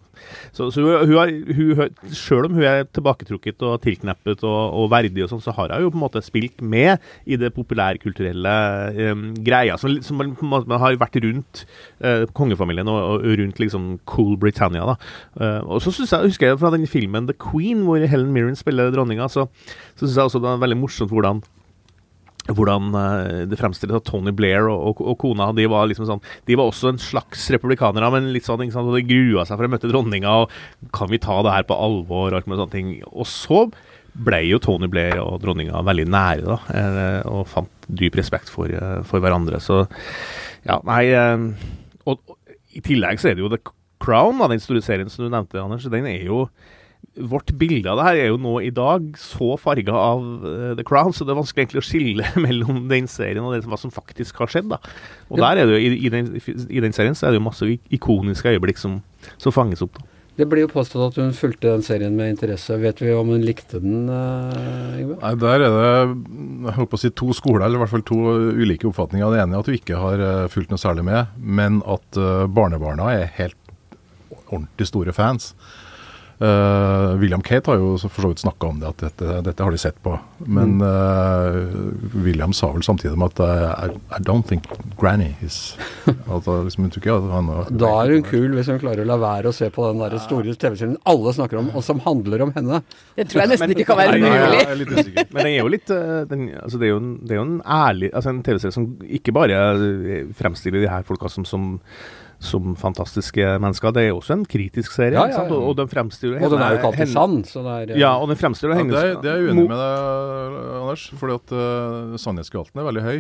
så 0.53 0.85
hun, 0.85 1.15
hun 1.15 1.75
hun, 1.79 1.97
selv 2.13 2.49
om 2.49 2.59
hun 2.59 2.67
er 2.69 2.85
tilbaketrukket 2.85 3.65
og 3.67 3.81
tilkneppet 3.85 4.45
og, 4.47 4.61
og 4.83 4.91
verdig, 4.93 5.25
og 5.25 5.33
sånn, 5.33 5.45
så 5.45 5.55
har 5.57 5.75
hun 5.75 5.87
jo 5.87 5.93
på 5.95 6.01
en 6.01 6.05
måte 6.05 6.25
spilt 6.25 6.63
med 6.63 6.99
i 7.29 7.39
det 7.41 7.53
populærkulturelle 7.57 8.57
um, 9.13 9.25
greia 9.45 9.77
som, 9.81 9.95
som 10.05 10.21
en 10.25 10.35
måte 10.43 10.81
har 10.81 10.99
vært 11.01 11.19
rundt 11.25 11.65
uh, 12.05 12.27
kongefamilien 12.37 12.89
og, 12.91 12.99
og 13.19 13.39
rundt 13.41 13.61
liksom 13.63 13.91
cool 14.09 14.37
Britannia. 14.41 14.85
da. 14.89 14.97
Eh, 15.41 15.61
og 15.65 15.83
så 15.83 15.93
jeg, 15.93 16.31
husker 16.31 16.51
jeg 16.51 16.59
fra 16.61 16.71
den 16.75 16.87
filmen 16.91 17.29
The 17.29 17.37
Queen, 17.39 17.85
hvor 17.87 18.03
Helen 18.03 18.33
Mirren 18.35 18.57
spiller 18.59 18.91
dronninga, 18.95 19.29
så, 19.33 19.47
så 19.97 20.07
syns 20.07 20.17
jeg 20.17 20.31
også 20.31 20.43
det 20.43 20.51
er 20.51 20.63
veldig 20.69 20.83
morsomt 20.85 21.15
hvordan 21.15 21.43
hvordan 22.49 22.95
eh, 22.97 23.43
det 23.49 23.59
fremstilles 23.61 23.99
at 23.99 24.07
Tony 24.09 24.33
Blair 24.33 24.71
og, 24.71 24.81
og, 24.91 25.03
og 25.13 25.19
kona 25.21 25.51
de 25.57 25.67
var 25.71 25.89
liksom 25.91 26.07
sånn 26.09 26.23
De 26.49 26.57
var 26.57 26.71
også 26.71 26.93
en 26.93 27.03
slags 27.03 27.49
republikanere, 27.53 28.09
men 28.15 28.31
litt 28.33 28.49
sånn, 28.49 28.63
ikke 28.65 28.77
sant, 28.77 28.89
de 28.95 29.05
grua 29.09 29.45
seg 29.45 29.59
for 29.59 29.69
å 29.69 29.73
møte 29.75 29.91
dronninga. 29.91 30.35
og 30.45 30.93
Kan 30.97 31.13
vi 31.13 31.21
ta 31.23 31.41
det 31.45 31.55
her 31.55 31.69
på 31.69 31.77
alvor? 31.77 32.33
Og 32.33 32.49
sånne 32.49 32.73
ting. 32.73 32.95
Og 33.13 33.29
så 33.29 33.67
ble 34.19 34.41
jo 34.49 34.61
Tony 34.65 34.89
Blair 34.91 35.21
og 35.21 35.43
dronninga 35.43 35.83
veldig 35.87 36.07
nære, 36.11 36.47
da, 36.49 36.57
eh, 36.75 37.21
og 37.29 37.45
fant 37.53 37.91
dyp 38.01 38.17
respekt 38.19 38.51
for, 38.51 38.73
eh, 38.73 39.03
for 39.07 39.23
hverandre. 39.23 39.61
Så 39.63 39.85
ja, 40.65 40.81
nei 40.89 41.05
og, 41.15 42.17
og 42.25 42.25
i 42.75 42.83
tillegg 42.85 43.21
så 43.21 43.31
er 43.31 43.37
det 43.37 43.45
jo 43.45 43.53
The 43.53 43.61
Crown, 44.03 44.41
da, 44.41 44.49
den 44.51 44.63
store 44.63 44.83
serien 44.85 45.11
som 45.13 45.27
du 45.27 45.33
nevnte, 45.33 45.61
Anders. 45.61 45.87
Den 45.93 46.09
er 46.09 46.25
jo 46.25 46.47
Vårt 47.19 47.51
bilde 47.59 47.91
av 47.91 47.99
det 47.99 48.05
her 48.07 48.19
er 48.21 48.29
jo 48.31 48.37
nå 48.39 48.53
i 48.63 48.71
dag 48.71 49.09
så 49.19 49.57
farga 49.59 49.95
av 49.99 50.27
eh, 50.47 50.75
The 50.79 50.85
Crown, 50.87 51.11
så 51.15 51.27
det 51.27 51.35
er 51.35 51.41
vanskelig 51.41 51.65
egentlig 51.65 51.83
å 51.83 51.89
skille 51.89 52.29
mellom 52.47 52.85
den 52.91 53.09
serien 53.11 53.43
og 53.43 53.57
det 53.57 53.65
som, 53.65 53.73
hva 53.75 53.81
som 53.81 53.95
faktisk 53.95 54.39
har 54.45 54.53
skjedd. 54.53 54.71
da. 54.71 54.79
Og 55.33 55.43
der 55.43 55.59
er 55.59 55.67
det 55.67 55.81
jo, 55.81 55.81
i, 55.83 56.05
i, 56.07 56.13
den, 56.15 56.31
I 56.39 56.85
den 56.85 56.95
serien 56.95 57.19
så 57.19 57.27
er 57.27 57.35
det 57.35 57.41
jo 57.41 57.49
masse 57.49 57.67
ikoniske 57.67 58.55
øyeblikk 58.55 58.79
som, 58.79 59.01
som 59.37 59.55
fanges 59.55 59.83
opp. 59.83 59.99
da. 59.99 60.07
Det 60.39 60.47
blir 60.47 60.63
jo 60.63 60.71
påstått 60.71 61.03
at 61.03 61.17
hun 61.19 61.33
fulgte 61.35 61.73
den 61.73 61.83
serien 61.83 62.15
med 62.15 62.31
interesse. 62.31 62.77
Vet 62.79 63.01
vi 63.03 63.11
om 63.11 63.33
hun 63.35 63.43
likte 63.43 63.81
den, 63.83 64.07
uh, 64.07 65.17
Nei, 65.19 65.33
Der 65.35 65.65
er 65.65 65.65
det 65.65 65.81
jeg 65.89 66.75
håper 66.77 66.95
å 66.95 67.01
si, 67.03 67.11
to 67.11 67.33
skoler, 67.35 67.65
eller 67.67 67.81
i 67.81 67.83
hvert 67.83 67.95
fall 67.97 68.05
to 68.07 68.19
ulike 68.55 68.87
oppfatninger. 68.87 69.35
Det 69.35 69.41
ene 69.43 69.57
er 69.57 69.65
at 69.65 69.71
hun 69.71 69.79
ikke 69.79 69.99
har 69.99 70.23
eh, 70.23 70.45
fulgt 70.53 70.71
noe 70.71 70.79
særlig 70.79 71.05
med, 71.09 71.35
men 71.43 71.81
at 71.87 72.19
eh, 72.19 72.47
barnebarna 72.55 73.11
er 73.17 73.33
helt 73.39 73.59
ordentlig 74.47 74.87
store 74.91 75.15
fans. 75.17 75.51
Eh, 76.39 77.15
William 77.19 77.43
Kate 77.43 77.67
har 77.67 77.81
jo 77.81 77.97
så 77.99 78.09
for 78.09 78.23
så 78.23 78.29
vidt 78.31 78.43
snakka 78.45 78.69
om 78.71 78.77
det, 78.79 78.93
at 78.93 79.01
dette, 79.03 79.39
dette 79.43 79.65
har 79.65 79.75
de 79.75 79.81
sett 79.83 79.97
på. 80.05 80.13
Men 80.47 80.77
uh, 80.79 81.57
William 82.15 82.53
sa 82.55 82.71
vel 82.71 82.85
samtidig 82.87 83.19
med 83.19 83.33
at 83.33 83.41
eh, 83.43 83.89
I, 83.89 83.97
I 84.15 84.21
don't 84.23 84.47
think 84.47 84.69
Granny 85.01 85.33
is 85.43 85.75
at, 86.07 86.47
eh, 86.47 86.61
liksom, 86.69 86.87
ikke 86.93 87.17
at 87.17 87.27
han, 87.33 87.51
Da 87.75 87.91
er 88.05 88.15
hun 88.15 88.23
kul 88.27 88.55
hvis 88.55 88.71
hun 88.71 88.79
klarer 88.79 89.03
å 89.03 89.09
la 89.09 89.17
være 89.19 89.51
å 89.51 89.57
se 89.57 89.67
på 89.75 89.89
den 89.91 90.05
der 90.05 90.15
store 90.23 90.55
TV-serien 90.55 90.95
alle 91.11 91.35
snakker 91.35 91.59
om, 91.59 91.73
og 91.75 91.83
som 91.87 92.05
handler 92.07 92.47
om 92.47 92.55
henne. 92.55 92.81
Det 93.19 93.27
tror 93.33 93.43
jeg 93.43 93.55
nesten 93.57 93.75
ikke 93.75 93.89
kan 93.91 94.01
være 94.05 94.23
mulig. 94.23 94.63
er. 94.63 95.27
Men 95.35 95.43
den 95.43 95.51
er 95.51 95.59
jo 95.59 95.75
litt 95.75 95.91
den, 95.91 96.47
altså 96.63 96.79
det, 96.79 96.87
er 96.87 96.95
jo 96.95 97.03
en, 97.03 97.13
det 97.25 97.35
er 97.35 97.43
jo 97.43 97.49
en 97.49 97.59
ærlig 97.65 98.13
altså 98.13 98.31
En 98.31 98.41
TV-serie 98.47 98.75
som 98.75 98.87
ikke 99.19 99.35
bare 99.35 99.59
fremstiller 100.39 100.85
de 100.85 100.91
her 100.93 101.07
folka 101.09 101.31
som, 101.33 101.47
som 101.49 101.81
som 102.39 102.77
fantastiske 102.79 103.45
mennesker. 103.59 103.93
Det 103.95 104.05
er 104.05 104.13
jo 104.13 104.21
også 104.21 104.37
en 104.37 104.45
kritisk 104.47 104.95
serie. 104.95 105.17
Ja, 105.17 105.27
ja, 105.27 105.43
ja. 105.43 105.51
Og, 105.51 105.71
og 105.73 105.77
den 105.81 105.91
fremstiller 105.91 106.39
Og 106.39 106.53
den 106.53 106.63
er 106.63 106.75
jo 106.75 106.79
ikke 106.79 106.91
alltid 106.93 107.13
sann, 107.13 107.41
så 107.49 107.65
det 107.67 107.75
er 107.75 107.93
eh, 107.95 108.01
Ja, 108.01 108.13
og 108.15 108.31
den 108.31 108.39
fremstiller 108.39 108.77
Ja, 108.77 108.85
hennes 108.85 108.95
det, 108.95 109.11
er, 109.11 109.19
er 109.19 109.43
jeg 109.43 109.51
uenig 109.51 109.67
med 109.71 109.83
deg, 109.83 110.59
Anders. 110.79 111.07
Fordi 111.19 111.39
at 111.41 111.55
uh, 111.57 112.19
sannhetsgehalten 112.23 112.83
er 112.83 112.89
veldig 112.93 113.07
høy. 113.09 113.17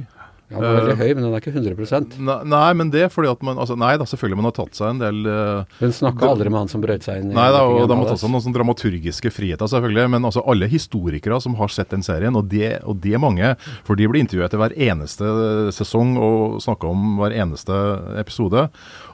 Ja, 0.49 0.57
den 0.57 0.64
er 0.64 0.78
veldig 0.78 0.97
høy, 0.97 1.09
men 1.12 1.25
den 1.26 1.35
er 1.37 1.43
ikke 1.43 1.52
100 1.52 2.19
Nei, 2.25 2.37
nei, 2.49 2.69
men 2.81 2.90
det 2.93 3.02
er 3.05 3.11
fordi 3.12 3.28
at 3.28 3.43
man 3.45 3.59
altså, 3.61 3.76
Nei 3.76 3.90
da, 4.00 4.07
selvfølgelig 4.09 4.38
man 4.40 4.49
har 4.49 4.55
tatt 4.57 4.78
seg 4.78 4.95
en 4.95 5.02
del 5.02 5.19
uh, 5.28 5.76
Hun 5.83 5.93
snakka 5.93 6.31
aldri 6.31 6.49
med 6.49 6.62
han 6.62 6.71
som 6.73 6.81
brøyt 6.85 7.05
seg 7.05 7.21
inn 7.21 7.35
Nei 7.37 7.49
da, 7.52 7.61
og 7.69 7.85
de 7.90 7.99
har 7.99 8.09
tatt 8.09 8.23
seg 8.23 8.33
noen 8.33 8.45
sånne 8.47 8.57
dramaturgiske 8.57 9.33
friheter, 9.35 9.69
selvfølgelig. 9.69 10.07
Men 10.14 10.25
altså 10.28 10.40
alle 10.49 10.71
historikere 10.73 11.40
som 11.45 11.59
har 11.61 11.73
sett 11.75 11.93
den 11.93 12.05
serien, 12.07 12.37
og 12.38 12.49
det, 12.49 12.78
og 12.88 12.97
det 13.05 13.12
er 13.19 13.23
mange, 13.23 13.52
for 13.85 13.99
de 13.99 14.09
blir 14.09 14.25
intervjuet 14.25 14.49
etter 14.49 14.62
hver 14.62 14.75
eneste 14.88 15.28
sesong 15.76 16.17
og 16.17 16.59
snakker 16.64 16.90
om 16.95 17.19
hver 17.21 17.37
eneste 17.37 17.76
episode. 18.21 18.64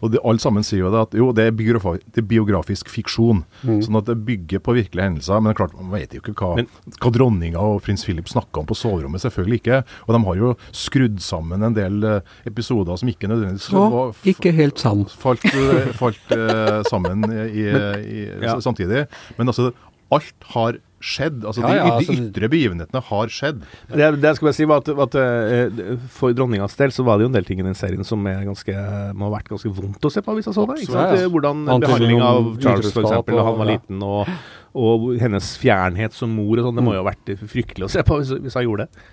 Og 0.05 0.15
de, 0.15 0.21
alle 0.23 0.43
sammen 0.43 0.67
sier 0.67 0.85
jo 0.85 0.93
det 0.95 1.03
at 1.09 1.19
jo, 1.19 1.31
det 1.35 1.49
er, 1.51 1.57
biografi, 1.57 1.99
det 2.15 2.23
er 2.23 2.29
biografisk 2.31 2.93
fiksjon. 2.93 3.43
Sånn 3.65 3.99
at 4.01 4.09
det 4.11 4.19
bygger 4.29 4.63
på 4.65 4.77
virkelige 4.79 5.09
hendelser. 5.11 5.41
Men 5.41 5.51
det 5.51 5.57
er 5.57 5.61
klart, 5.65 5.77
man 5.81 5.93
vet 5.95 6.15
jo 6.15 6.23
ikke 6.23 6.37
hva, 6.39 6.55
Men- 6.61 6.71
hva 7.01 7.13
dronninga 7.15 7.59
og 7.63 7.83
prins 7.87 8.05
Philip 8.07 8.31
snakka 8.31 8.63
om 8.63 8.69
på 8.71 8.77
soverommet. 8.79 9.25
Selvfølgelig 9.25 9.63
ikke. 9.63 9.83
Og 10.07 10.15
de 10.15 10.23
har 10.29 10.41
jo 10.43 10.55
skrudd 10.71 11.24
sammen 11.25 11.65
en 11.67 11.75
del 11.77 12.05
eh, 12.05 12.33
episoder 12.51 13.01
som 13.01 13.11
ikke 13.11 13.31
nødvendigvis 13.31 13.69
Så 13.73 13.85
var- 13.93 14.15
ikke 14.35 14.53
helt 14.55 14.79
sann. 14.83 15.05
falt, 15.09 15.45
eh, 15.51 15.93
falt 15.99 16.35
eh, 16.37 16.81
sammen 16.91 17.25
i, 17.49 17.69
i, 17.69 18.25
ja. 18.45 18.59
samtidig. 18.61 19.07
Men 19.39 19.49
altså, 19.53 19.73
alt 20.15 20.51
har 20.55 20.77
skjedd. 21.05 21.43
Altså, 21.45 21.61
Ja, 21.61 21.75
ja, 21.77 21.85
de, 21.85 21.93
altså- 21.99 22.15
de 22.17 22.23
ytre 22.31 22.49
begivenhetene 22.49 23.03
har 23.11 23.27
skjedd. 23.33 23.59
Det, 23.93 23.99
det 24.21 24.29
jeg 24.31 24.37
skal 24.39 24.47
bare 24.49 24.57
si 24.57 24.65
var 24.71 24.81
at, 24.81 24.89
at 24.89 26.09
For 26.17 26.33
dronningas 26.33 26.77
del 26.81 26.95
så 26.97 27.05
var 27.05 27.19
det 27.19 27.27
jo 27.27 27.33
en 27.33 27.37
del 27.37 27.45
ting 27.49 27.61
i 27.61 27.67
den 27.67 27.77
serien 27.77 28.05
som 28.09 28.25
er 28.31 28.45
ganske, 28.47 28.73
må 29.13 29.29
ha 29.29 29.35
vært 29.37 29.51
ganske 29.53 29.69
vondt 29.75 30.01
å 30.09 30.13
se 30.13 30.23
på 30.25 30.37
hvis 30.39 30.49
jeg 30.49 30.57
så 30.57 30.65
det. 30.71 30.79
Ikke 30.85 30.97
sant? 30.97 31.19
Ja. 31.21 31.29
Hvordan 31.29 31.65
behandling 31.85 32.23
av 32.25 32.55
Charles 32.63 32.89
eksempel, 32.95 33.37
da 33.37 33.45
han 33.51 33.59
var 33.61 33.69
ja. 33.69 33.77
liten, 33.77 34.01
og, 34.03 34.31
og 34.75 35.11
hennes 35.21 35.51
fjernhet 35.61 36.17
som 36.17 36.33
mor 36.35 36.57
og 36.59 36.71
sånn. 36.71 36.81
Det 36.81 36.87
må 36.87 36.97
jo 36.97 37.03
ha 37.05 37.11
vært 37.11 37.35
fryktelig 37.53 37.85
å 37.89 37.93
se 37.93 38.03
på 38.07 38.23
hvis, 38.23 38.33
hvis 38.47 38.57
han 38.59 38.65
gjorde 38.65 38.87
det. 38.89 39.05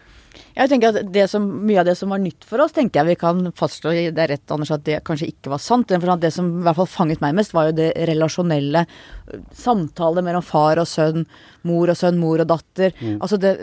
Jeg 0.56 0.72
tenker 0.72 0.92
at 0.92 1.12
det 1.14 1.28
som, 1.32 1.46
Mye 1.68 1.80
av 1.82 1.88
det 1.88 1.96
som 2.00 2.12
var 2.12 2.22
nytt 2.22 2.46
for 2.48 2.64
oss, 2.64 2.74
tenker 2.76 3.02
jeg 3.02 3.14
vi 3.14 3.20
kan 3.22 3.52
fastslå 3.58 3.94
det 4.12 4.24
er 4.24 4.34
rett, 4.34 4.52
Anders, 4.52 4.74
at 4.76 4.84
det 4.88 5.00
kanskje 5.08 5.30
ikke 5.32 5.54
var 5.54 5.62
sant. 5.64 5.92
Det 5.92 6.34
som 6.34 6.50
i 6.60 6.66
hvert 6.66 6.80
fall 6.82 6.90
fanget 6.90 7.24
meg 7.24 7.36
mest, 7.38 7.54
var 7.56 7.70
jo 7.70 7.78
det 7.78 7.92
relasjonelle. 8.10 8.86
øh, 9.34 9.42
Samtale 9.56 10.24
mellom 10.26 10.44
far 10.46 10.82
og 10.82 10.88
sønn, 10.88 11.26
mor 11.64 11.92
og 11.94 11.98
sønn, 11.98 12.20
mor 12.20 12.44
og 12.44 12.48
datter. 12.48 12.96
Altså 13.20 13.40
det 13.42 13.56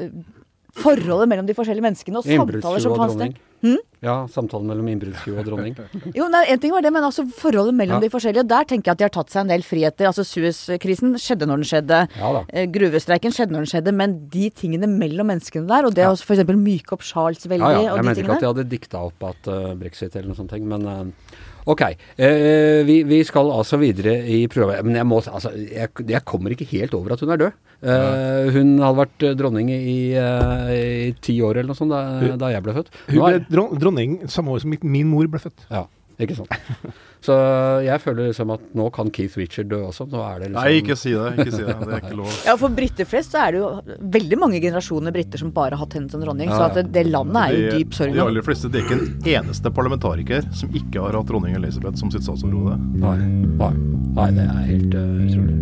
Forholdet 0.78 1.26
mellom 1.26 1.46
de 1.48 1.56
forskjellige 1.58 1.82
menneskene, 1.82 2.20
og 2.20 2.26
samtaler 2.28 2.82
som 2.84 2.92
og 2.92 3.00
fant 3.00 3.38
dronning. 3.60 3.78
sted. 3.78 3.78
Hm? 3.78 3.84
Ja, 4.00 4.28
samtalen 4.30 4.66
mellom 4.70 4.86
innbruddstyv 4.92 5.38
og 5.40 5.44
dronning. 5.48 5.74
Jo, 6.14 6.28
nei, 6.30 6.44
En 6.52 6.58
ting 6.62 6.70
var 6.70 6.82
det, 6.82 6.92
men 6.94 7.02
altså 7.02 7.24
forholdet 7.26 7.74
mellom 7.74 7.96
Ja. 7.98 8.00
de 8.00 8.10
forskjellige. 8.12 8.46
Der 8.46 8.64
tenker 8.64 8.90
jeg 8.90 8.92
at 8.92 8.98
de 8.98 9.04
har 9.04 9.10
tatt 9.10 9.30
seg 9.34 9.40
en 9.42 9.48
del 9.48 9.62
friheter. 9.66 10.06
Altså 10.06 10.22
Suez-krisen 10.22 11.16
skjedde 11.18 11.48
når 11.50 11.56
den 11.64 11.68
skjedde. 11.72 11.98
Ja. 12.18 12.44
Eh, 12.52 12.66
Gruvestreiken 12.70 13.34
skjedde 13.34 13.52
når 13.56 13.66
den 13.66 13.72
skjedde, 13.72 13.94
men 13.94 14.28
de 14.30 14.50
tingene 14.50 14.86
mellom 14.86 15.26
menneskene 15.32 15.66
der, 15.66 15.84
og 15.90 15.94
det 15.98 16.06
å 16.06 16.14
f.eks. 16.14 16.44
myke 16.54 16.94
opp 16.94 17.02
Charles 17.02 17.42
veldig, 17.46 17.58
Ja, 17.58 17.82
ja. 17.88 17.96
Jeg 17.98 18.04
mente 18.06 18.22
ikke 18.22 18.38
at 18.38 18.46
de 18.46 18.52
hadde 18.52 18.68
dikta 18.70 19.02
opp 19.10 19.24
at 19.32 19.50
uh, 19.50 19.74
brexit 19.74 20.14
eller 20.14 20.30
noe 20.30 20.38
sånt, 20.38 20.54
men 20.62 20.86
uh, 20.86 21.40
ok. 21.66 21.82
Eh, 22.16 22.84
vi, 22.86 23.02
vi 23.02 23.24
skal 23.26 23.50
altså 23.50 23.80
videre 23.82 24.20
i 24.30 24.44
programmet. 24.46 24.86
Men 24.86 25.00
jeg, 25.02 25.06
må, 25.10 25.18
altså, 25.26 25.50
jeg, 25.58 25.90
jeg 26.06 26.22
kommer 26.24 26.54
ikke 26.54 26.70
helt 26.70 26.94
over 26.94 27.16
at 27.16 27.20
hun 27.26 27.34
er 27.34 27.42
død. 27.48 27.58
Eh, 27.82 28.48
hun 28.56 28.72
hadde 28.82 28.98
vært 28.98 29.22
eh, 29.28 29.34
dronning 29.38 29.68
i, 29.70 29.98
uh, 30.18 30.66
i 30.74 31.12
ti 31.22 31.36
år 31.46 31.60
eller 31.60 31.70
noe 31.70 31.78
sånt 31.78 31.92
da, 31.94 32.00
da 32.40 32.48
jeg 32.50 32.64
ble 32.66 32.74
født. 32.80 32.88
Hun 33.12 33.20
ble 33.22 33.44
dron 33.46 33.78
dronning 33.78 34.16
samme 34.26 34.50
år 34.56 34.64
som 34.64 34.74
min- 34.82 35.06
mor 35.12 35.28
ble 35.30 35.38
født. 35.38 35.62
ja, 35.70 35.84
ikke 36.18 36.34
sant. 36.40 36.50
Så 37.22 37.34
jeg 37.82 37.98
føler 38.02 38.28
liksom 38.28 38.50
at 38.54 38.60
nå 38.78 38.84
kan 38.94 39.08
Keith 39.10 39.34
Richard 39.38 39.66
dø 39.70 39.78
også. 39.88 40.04
Nå 40.10 40.20
er 40.22 40.38
det 40.38 40.50
liksom 40.52 40.66
Nei, 40.66 40.74
ikke 40.78 40.96
si 40.98 41.10
det. 41.14 41.30
ikke 41.34 41.50
si 41.54 41.62
Det 41.66 41.74
Det 41.80 41.94
er 41.96 42.02
ikke 42.02 42.18
lov. 42.18 42.34
Ja, 42.46 42.54
For 42.58 42.74
briter 42.74 43.08
flest 43.10 43.34
så 43.34 43.40
er 43.42 43.54
det 43.56 43.58
jo 43.62 43.70
veldig 44.18 44.38
mange 44.38 44.60
generasjoner 44.62 45.14
briter 45.14 45.38
som 45.42 45.50
bare 45.54 45.74
har 45.74 45.82
hatt 45.82 45.96
henne 45.98 46.10
som 46.10 46.22
dronning. 46.22 46.46
Ja, 46.50 46.54
Så 46.54 46.62
ja. 46.62 46.68
at 46.70 46.78
det, 46.78 46.84
det 46.94 47.06
landet 47.10 47.40
er 47.42 47.56
jo 47.56 47.64
i 47.64 47.80
dyp 47.82 47.94
sorg 47.98 48.14
De 48.14 48.22
aller 48.22 48.46
fleste, 48.46 48.70
Det 48.70 48.82
er 48.82 48.86
ikke 48.86 48.98
en 49.00 49.32
eneste 49.34 49.74
parlamentariker 49.74 50.46
som 50.62 50.70
ikke 50.82 51.02
har 51.06 51.18
hatt 51.18 51.26
dronning 51.30 51.58
Elisabeth 51.58 51.98
som 51.98 52.10
sitt 52.14 52.22
statsområde. 52.26 52.78
Nei, 53.02 53.16
nei, 53.62 53.72
nei, 54.18 54.30
det 54.38 54.46
er 54.46 54.62
helt 54.70 54.94
uh, 54.94 55.26
utrolig. 55.26 55.58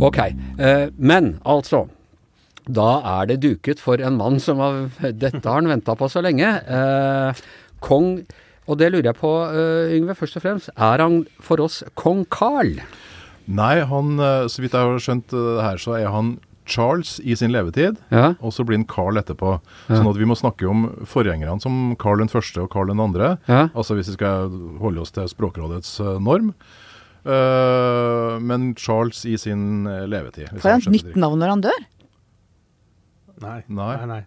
Ok, 0.00 0.18
eh, 0.58 0.88
men 0.98 1.38
altså 1.44 1.88
Da 2.66 3.00
er 3.20 3.26
det 3.26 3.40
duket 3.42 3.80
for 3.80 4.00
en 4.00 4.16
mann 4.16 4.38
som 4.40 4.58
har 4.58 4.88
Dette 5.12 5.42
har 5.44 5.60
han 5.60 5.68
venta 5.68 5.94
på 5.94 6.08
så 6.08 6.22
lenge. 6.24 6.48
Eh, 6.64 7.42
kong 7.84 8.24
Og 8.66 8.78
det 8.80 8.92
lurer 8.92 9.10
jeg 9.10 9.18
på, 9.20 9.30
eh, 9.52 9.92
Yngve, 9.98 10.14
først 10.16 10.36
og 10.38 10.42
fremst. 10.46 10.70
Er 10.76 10.98
han 11.04 11.26
for 11.44 11.60
oss 11.60 11.82
kong 12.00 12.24
Carl? 12.32 12.78
Nei, 13.46 13.74
han, 13.84 14.16
så 14.48 14.62
vidt 14.64 14.72
jeg 14.72 14.80
har 14.80 15.02
skjønt 15.04 15.28
det 15.28 15.60
her, 15.60 15.76
så 15.76 15.98
er 16.00 16.08
han 16.08 16.38
Charles 16.64 17.18
i 17.20 17.34
sin 17.36 17.52
levetid, 17.52 17.98
Ja. 18.10 18.30
og 18.40 18.54
så 18.56 18.64
blir 18.64 18.78
han 18.78 18.86
Carl 18.88 19.18
etterpå. 19.20 19.60
Ja. 19.90 19.96
Sånn 19.98 20.08
at 20.08 20.16
vi 20.16 20.24
må 20.24 20.32
snakke 20.32 20.64
om 20.66 20.86
forgjengerne 21.04 21.60
som 21.60 21.94
Carl 22.00 22.22
den 22.22 22.28
første 22.32 22.62
og 22.62 22.70
Carl 22.72 22.86
den 22.88 23.00
andre. 23.04 23.34
Ja. 23.46 23.68
Altså 23.76 23.92
hvis 23.98 24.08
vi 24.08 24.16
skal 24.16 24.48
holde 24.80 25.02
oss 25.04 25.12
til 25.12 25.28
Språkrådets 25.28 25.98
norm. 26.24 26.54
Eh, 27.24 28.36
men 28.44 28.74
Charles 28.76 29.24
i 29.26 29.36
sin 29.40 29.86
eh, 29.88 30.04
levetid. 30.10 30.50
Får 30.60 30.76
han 30.76 30.84
et 30.84 30.92
nytt 30.98 31.16
navn 31.16 31.40
når 31.40 31.52
han 31.54 31.64
dør? 31.64 31.84
Nei. 33.44 33.58
nei, 33.68 33.94
nei. 34.08 34.22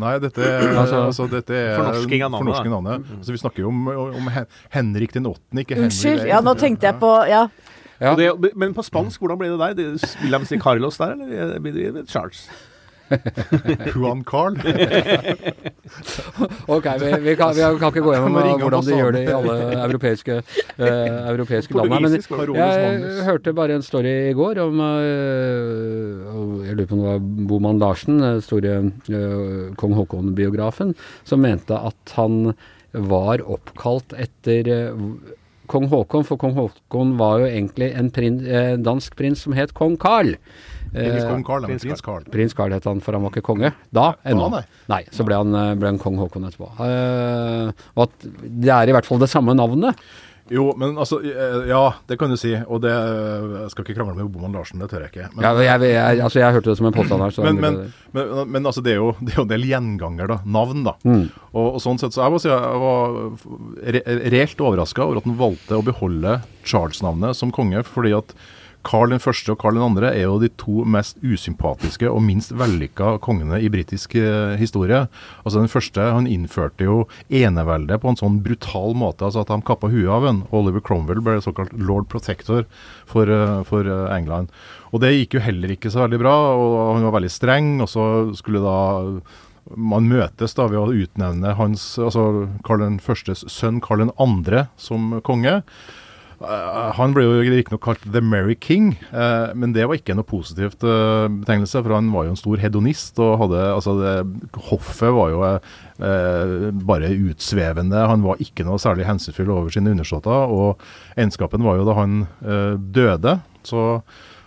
Nei, 0.00 0.14
dette 0.22 0.42
er, 0.44 0.66
Altså- 0.80 1.02
altså, 1.08 1.26
dette 1.30 1.54
er 1.56 1.76
Fornorsking 1.78 2.24
av 2.24 2.32
navnet, 2.32 2.44
fornorsking 2.44 2.74
navnet. 2.74 3.04
Mm. 3.04 3.18
Altså, 3.20 3.34
vi 3.34 3.42
snakker 3.42 3.64
jo 3.64 3.72
om, 3.72 3.88
om 4.20 4.30
Henrik 4.74 5.14
den 5.16 5.28
åttende, 5.30 5.64
ikke 5.64 5.78
Unnskyld. 5.84 6.26
Ja, 6.30 6.40
nå 6.44 6.56
tenkte 6.58 6.90
jeg 6.90 7.00
på 7.02 7.12
Ja. 7.30 7.46
Ja. 8.00 8.14
Det, 8.16 8.54
men 8.56 8.72
på 8.72 8.80
spansk, 8.80 9.20
hvordan 9.20 9.36
ble 9.36 9.50
det 9.52 9.58
der? 9.60 9.98
Vil 10.22 10.32
de 10.32 10.46
si 10.48 10.56
Carlos 10.56 10.96
der, 10.96 11.18
eller 11.20 11.58
blir 11.60 11.74
det 11.92 12.06
Charles? 12.08 12.46
Juan 13.94 14.24
Carl. 14.24 14.56
Ok, 16.70 16.84
vi, 17.00 17.08
vi, 17.24 17.32
kan, 17.34 17.50
vi 17.56 17.62
kan 17.80 17.90
ikke 17.90 18.02
gå 18.04 18.12
gjennom 18.14 18.36
hvordan 18.62 18.84
de 18.86 18.98
gjør 18.98 19.14
det 19.16 19.22
i 19.24 19.32
alle 19.34 19.54
europeiske, 19.82 20.36
uh, 20.78 20.84
europeiske 21.32 21.74
land. 21.74 21.90
Men 21.90 22.14
Portugisisk 22.14 22.54
jeg 22.54 23.24
hørte 23.26 23.54
bare 23.56 23.74
en 23.80 23.82
story 23.82 24.12
i 24.30 24.36
går 24.38 24.60
om 24.62 24.78
uh, 24.78 26.62
Jeg 26.62 26.78
lurer 26.78 26.86
på 26.86 26.94
om 26.94 27.02
det 27.02 27.08
var 27.08 27.24
Boman 27.50 27.82
Larsen, 27.82 28.20
den 28.22 28.44
store 28.46 28.76
uh, 29.10 29.74
kong 29.80 29.96
Haakon-biografen, 29.98 30.94
som 31.26 31.42
mente 31.42 31.74
at 31.74 32.14
han 32.14 32.54
var 32.92 33.42
oppkalt 33.46 34.14
etter 34.18 34.68
eh, 34.68 35.04
kong 35.70 35.86
Haakon, 35.92 36.26
for 36.26 36.40
kong 36.40 36.56
Haakon 36.58 37.14
var 37.20 37.44
jo 37.44 37.50
egentlig 37.50 37.92
en 37.94 38.10
prin, 38.10 38.40
eh, 38.46 38.74
dansk 38.76 39.16
prins 39.18 39.44
som 39.46 39.54
het 39.54 39.74
kong 39.74 39.96
Carl. 40.00 40.34
Ikke 40.90 41.20
Eh, 41.20 41.28
kong 41.28 41.44
Carl, 41.46 41.66
Prins 41.68 41.84
prins 41.86 42.02
Carl. 42.02 42.24
Prins 42.32 42.54
Carl 42.56 42.72
het 42.74 42.84
han, 42.88 43.00
for 43.04 43.14
han 43.14 43.22
var 43.22 43.30
ikke 43.30 43.46
konge 43.46 43.72
da 43.94 44.14
ennå. 44.26 44.48
nei. 44.50 44.64
nei, 44.90 45.04
så 45.14 45.26
ble 45.26 45.38
han, 45.38 45.54
eh, 45.54 45.74
ble 45.78 45.92
han 45.92 46.00
kong 46.02 46.18
Haakon 46.18 46.48
etterpå. 46.48 46.72
Eh, 46.82 47.70
og 47.94 48.08
at 48.08 48.26
det 48.42 48.74
er 48.74 48.90
i 48.90 48.96
hvert 48.98 49.06
fall 49.06 49.22
det 49.22 49.30
samme 49.30 49.54
navnet. 49.54 49.94
Jo, 50.50 50.72
men 50.74 50.96
altså 50.98 51.20
eh, 51.22 51.68
Ja, 51.70 51.94
det 52.10 52.16
kan 52.18 52.32
du 52.32 52.36
si. 52.38 52.50
Og 52.66 52.80
det 52.82 52.90
Jeg 52.90 53.70
skal 53.70 53.84
ikke 53.84 53.94
krangle 54.00 54.16
med 54.18 54.32
Boman 54.34 54.56
Larsen, 54.58 54.80
det 54.82 54.90
tør 54.90 55.04
jeg 55.06 55.12
ikke. 55.12 55.28
Men, 55.36 55.44
Ja, 55.46 55.52
jeg, 55.62 55.92
jeg, 55.94 56.20
altså, 56.26 56.40
jeg 56.42 56.56
hørte 56.56 56.72
det 56.72 56.78
som 56.80 56.88
en 56.90 56.96
påstand 56.96 57.22
her. 57.22 57.36
Men, 57.46 57.60
men, 57.62 57.78
men, 58.16 58.32
men 58.50 58.66
altså, 58.66 58.82
det 58.82 58.96
er, 58.96 58.98
jo, 58.98 59.12
det 59.22 59.34
er 59.34 59.38
jo 59.38 59.46
en 59.46 59.52
del 59.52 59.68
gjenganger, 59.70 60.32
da. 60.34 60.40
Navn, 60.58 60.82
da. 60.88 60.96
Mm. 61.06 61.28
Og, 61.54 61.66
og 61.76 61.82
sånn 61.84 62.02
sett 62.02 62.16
så 62.16 62.26
jeg 62.26 62.42
si 62.42 62.50
jeg 62.50 62.82
var 62.82 63.20
re 63.94 64.02
reelt 64.34 64.64
overraska 64.66 65.06
over 65.06 65.20
at 65.20 65.28
han 65.30 65.38
valgte 65.38 65.78
å 65.78 65.86
beholde 65.86 66.40
Charles-navnet 66.66 67.38
som 67.38 67.54
konge, 67.54 67.84
fordi 67.86 68.16
at 68.18 68.34
Den 68.80 69.20
første 69.20 69.52
og 69.52 69.58
Karl 69.60 69.76
2. 69.76 70.06
er 70.08 70.22
jo 70.24 70.38
de 70.40 70.48
to 70.56 70.84
mest 70.88 71.18
usympatiske 71.20 72.08
og 72.08 72.22
minst 72.24 72.54
vellykka 72.56 73.18
kongene 73.20 73.60
i 73.60 73.68
britisk 73.68 74.14
eh, 74.16 74.56
historie. 74.56 75.06
Altså 75.44 75.60
Den 75.60 75.68
første 75.68 76.00
han 76.00 76.26
innførte 76.26 76.84
jo 76.84 77.04
eneveldet 77.28 78.00
på 78.00 78.08
en 78.08 78.16
sånn 78.16 78.40
brutal 78.42 78.96
måte 78.96 79.26
altså 79.26 79.44
at 79.44 79.52
de 79.52 79.60
kappa 79.62 79.92
huet 79.92 80.08
av 80.08 80.24
en. 80.26 80.42
Oliver 80.50 80.80
Cromwell 80.80 81.20
ble 81.20 81.36
såkalt 81.44 81.76
lord 81.76 82.08
protector 82.08 82.64
for, 83.06 83.28
eh, 83.28 83.60
for 83.68 83.84
eh, 83.84 84.08
England. 84.16 84.48
Og 84.94 85.04
det 85.04 85.12
gikk 85.12 85.36
jo 85.36 85.44
heller 85.44 85.76
ikke 85.76 85.92
så 85.92 86.06
veldig 86.06 86.18
bra, 86.24 86.34
og 86.56 86.96
han 86.96 87.06
var 87.06 87.18
veldig 87.20 87.30
streng. 87.36 87.80
og 87.84 87.88
så 87.88 88.04
skulle 88.34 88.64
da 88.64 89.20
man 89.76 90.08
møtes 90.08 90.56
da 90.56 90.66
ved 90.66 90.80
å 90.80 91.04
utnevne 91.04 91.54
hans, 91.54 91.98
altså 92.00 92.48
Karl 92.66 92.82
1.s 92.88 93.44
sønn 93.46 93.78
Karl 93.84 94.08
2. 94.08 94.64
som 94.80 95.20
konge. 95.22 95.60
Eh, 96.40 96.92
han 96.96 97.12
ble 97.12 97.26
jo 97.26 97.40
riktignok 97.44 97.82
kalt 97.84 98.04
The 98.08 98.22
Merry 98.24 98.56
King, 98.56 98.94
eh, 99.12 99.52
men 99.52 99.74
det 99.76 99.84
var 99.84 99.98
ikke 99.98 100.16
noe 100.16 100.24
positivt 100.28 100.84
eh, 100.88 101.26
betegnelse, 101.28 101.82
for 101.82 101.92
han 101.98 102.08
var 102.14 102.26
jo 102.26 102.32
en 102.32 102.40
stor 102.40 102.62
hedonist. 102.62 103.20
og 103.20 103.36
hadde, 103.44 103.60
altså 103.74 103.96
det, 104.00 104.14
Hoffet 104.70 105.12
var 105.16 105.34
jo 105.34 105.44
eh, 105.44 106.64
bare 106.88 107.12
utsvevende. 107.28 108.06
Han 108.08 108.24
var 108.24 108.40
ikke 108.40 108.64
noe 108.64 108.80
særlig 108.80 109.08
hensynsfull 109.08 109.52
over 109.52 109.74
sine 109.74 109.92
undersåtter. 109.92 110.56
Og 110.56 110.80
egenskapen 111.16 111.66
var 111.66 111.80
jo 111.80 111.86
da 111.88 111.98
han 112.00 112.20
eh, 112.40 112.74
døde. 112.80 113.40
så 113.62 114.00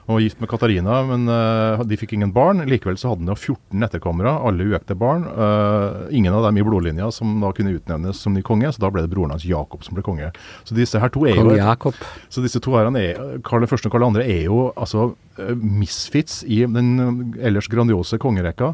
han 0.06 0.18
var 0.18 0.20
gift 0.20 0.40
med 0.40 0.50
Katarina, 0.52 0.98
men 1.08 1.30
uh, 1.32 1.84
de 1.88 1.98
fikk 2.00 2.18
ingen 2.18 2.34
barn. 2.36 2.60
Likevel 2.68 2.98
så 3.00 3.14
hadde 3.14 3.24
han 3.24 3.32
jo 3.32 3.54
14 3.56 3.86
etterkommere, 3.88 4.34
alle 4.50 4.66
uekte 4.74 4.98
barn. 5.00 5.24
Uh, 5.32 6.10
ingen 6.12 6.36
av 6.36 6.44
dem 6.44 6.60
i 6.60 6.66
blodlinja 6.68 7.08
som 7.16 7.38
da 7.40 7.54
kunne 7.56 7.78
utnevnes 7.78 8.20
som 8.20 8.36
ny 8.36 8.44
konge, 8.44 8.68
så 8.76 8.84
da 8.84 8.92
ble 8.92 9.06
det 9.06 9.12
broren 9.14 9.32
hans 9.32 9.48
Jakob 9.48 9.86
som 9.88 9.96
ble 9.96 10.04
konge. 10.04 10.34
Så 10.68 10.76
disse 10.76 11.00
her 11.00 11.14
to 11.14 11.24
er 11.30 11.40
jo 11.40 11.56
Jakob. 11.56 11.96
så 12.28 12.44
disse 12.44 12.60
to 12.64 12.76
herrene 12.76 13.00
er, 13.00 13.24
Karl 13.48 13.64
1. 13.64 13.78
og 13.80 13.96
Karl 13.96 14.10
2. 14.20 14.26
er 14.28 14.44
jo 14.50 14.60
altså 14.76 15.14
eh, 15.40 15.56
misfits 15.56 16.42
i 16.44 16.66
den 16.68 17.34
ellers 17.40 17.72
grandiose 17.72 18.20
kongerekka. 18.20 18.74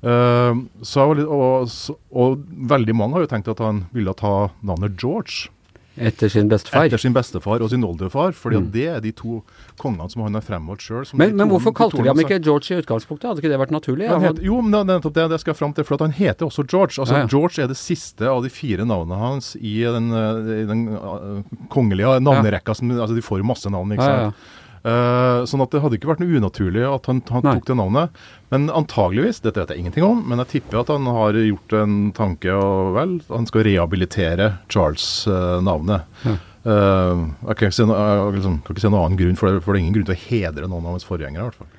Uh, 0.00 0.54
så 0.86 1.10
og, 1.10 1.18
og, 1.26 1.96
og 2.14 2.44
veldig 2.70 2.94
mange 2.96 3.18
har 3.18 3.26
jo 3.26 3.32
tenkt 3.34 3.50
at 3.52 3.58
han 3.60 3.88
ville 3.92 4.14
ta 4.16 4.52
navnet 4.62 4.94
George 5.02 5.50
Etter 5.98 6.28
sin 6.30 6.48
bestefar. 6.48 6.84
etter 6.86 6.96
sin 7.02 7.12
bestefar 7.12 7.60
og 7.60 7.70
sin 7.70 7.82
oldefar, 7.84 8.30
fordi 8.32 8.56
Mm. 8.60 8.70
det 8.70 8.86
er 8.88 9.00
de 9.00 9.10
to 9.12 9.42
kongene 9.76 10.08
som 10.10 10.22
han 10.22 10.34
har 10.34 10.40
fremholdt 10.40 10.80
sjøl. 10.80 11.04
Men, 11.18 11.34
men 11.36 11.48
hvorfor 11.48 11.74
kalte 11.74 11.96
de 12.00 12.06
ham 12.08 12.16
ikke 12.20 12.38
George 12.42 12.70
i 12.70 12.80
utgangspunktet? 12.80 13.26
Hadde 13.28 13.40
ikke 13.42 13.50
det 13.50 13.58
vært 13.58 13.72
naturlig? 13.74 14.06
heter, 14.08 14.42
jo, 14.42 14.60
men 14.62 14.70
det 14.70 14.80
er 14.80 15.00
nettopp 15.00 15.14
det, 15.14 15.28
det 15.30 15.40
skal 15.40 15.52
jeg 15.52 15.58
fram 15.58 15.74
til. 15.74 15.84
For 15.84 15.94
at 15.94 16.00
han 16.00 16.12
heter 16.12 16.46
også 16.46 16.64
George. 16.66 16.94
Altså 17.00 17.14
Ja, 17.14 17.18
ja. 17.20 17.26
George 17.26 17.58
er 17.64 17.66
det 17.68 17.76
siste 17.76 18.22
av 18.22 18.42
de 18.42 18.48
fire 18.48 18.86
navnene 18.86 19.18
hans 19.18 19.56
i 19.56 19.82
den, 19.82 20.10
eh, 20.12 20.62
i 20.62 20.66
den 20.70 20.88
eh, 20.94 21.42
kongelige 21.68 22.20
navnerekka. 22.22 22.74
Som, 22.74 22.90
altså 22.92 23.14
De 23.14 23.20
får 23.22 23.42
masse 23.44 23.66
navn, 23.68 23.90
ikke 23.92 24.06
ja, 24.06 24.30
sant. 24.30 24.34
Eh, 24.80 25.40
sånn 25.44 25.60
at 25.60 25.74
det 25.74 25.82
hadde 25.84 25.98
ikke 25.98 26.08
vært 26.08 26.22
noe 26.22 26.38
unaturlig 26.40 26.84
at 26.88 27.08
han, 27.10 27.18
han 27.28 27.44
tok 27.44 27.66
det 27.68 27.76
navnet. 27.76 28.20
Men 28.52 28.68
antageligvis, 28.72 29.42
dette 29.44 29.60
vet 29.60 29.74
jeg 29.74 29.82
ingenting 29.84 30.06
om, 30.06 30.22
men 30.26 30.40
jeg 30.42 30.52
tipper 30.54 30.80
at 30.80 30.92
han 30.94 31.08
har 31.10 31.36
gjort 31.36 31.74
en 31.76 31.98
tanke 32.16 32.54
og 32.56 32.94
vel, 32.96 33.18
han 33.28 33.48
skal 33.50 33.66
rehabilitere 33.68 34.54
Charles-navnet. 34.72 36.08
Ja. 36.24 36.38
jeg 36.64 37.56
kan 37.56 37.68
ikke, 37.68 37.76
se 37.76 37.86
noe, 37.88 38.00
jeg 38.00 38.38
liksom, 38.40 38.56
kan 38.64 38.76
ikke 38.76 38.84
se 38.86 38.92
noen 38.92 39.04
annen 39.04 39.20
grunn, 39.20 39.38
for 39.40 39.48
det, 39.48 39.62
for 39.64 39.72
det 39.72 39.80
er 39.80 39.84
ingen 39.84 39.98
grunn 39.98 40.08
til 40.08 40.16
å 40.16 40.24
hedre 40.24 40.70
noen 40.72 40.88
av 40.88 40.96
hans 40.96 41.08
forgjengere. 41.08 41.44
i 41.44 41.50
hvert 41.50 41.60
fall. 41.60 41.70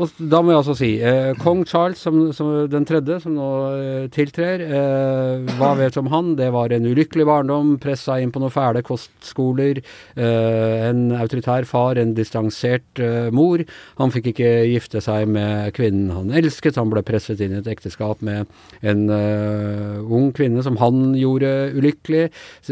Og 0.00 0.12
da 0.16 0.38
må 0.40 0.54
jeg 0.54 0.58
altså 0.62 0.74
si 0.76 0.90
eh, 1.04 1.34
kong 1.36 1.66
Charles 1.68 2.00
som, 2.00 2.16
som 2.32 2.48
den 2.70 2.86
tredje, 2.88 3.18
som 3.20 3.34
nå 3.36 3.48
eh, 3.76 4.06
tiltrer. 4.12 4.62
Eh, 4.64 5.50
hva 5.58 5.74
vet 5.76 5.98
om 6.00 6.08
han? 6.12 6.30
Det 6.38 6.48
var 6.54 6.72
en 6.72 6.86
ulykkelig 6.88 7.26
barndom, 7.28 7.74
pressa 7.82 8.16
inn 8.22 8.32
på 8.32 8.40
noen 8.40 8.54
fæle 8.54 8.80
kostskoler. 8.86 9.82
Eh, 10.16 10.76
en 10.88 11.12
autoritær 11.18 11.68
far, 11.68 12.00
en 12.00 12.14
distansert 12.16 13.02
eh, 13.04 13.28
mor. 13.36 13.60
Han 14.00 14.14
fikk 14.14 14.30
ikke 14.32 14.52
gifte 14.70 15.02
seg 15.04 15.28
med 15.28 15.74
kvinnen 15.76 16.08
han 16.16 16.32
elsket. 16.40 16.80
Han 16.80 16.92
ble 16.92 17.04
presset 17.04 17.44
inn 17.44 17.58
i 17.58 17.60
et 17.60 17.70
ekteskap 17.74 18.24
med 18.24 18.48
en 18.80 19.04
eh, 19.12 20.00
ung 20.00 20.32
kvinne 20.32 20.64
som 20.64 20.80
han 20.80 21.12
gjorde 21.20 21.52
ulykkelig. 21.76 22.24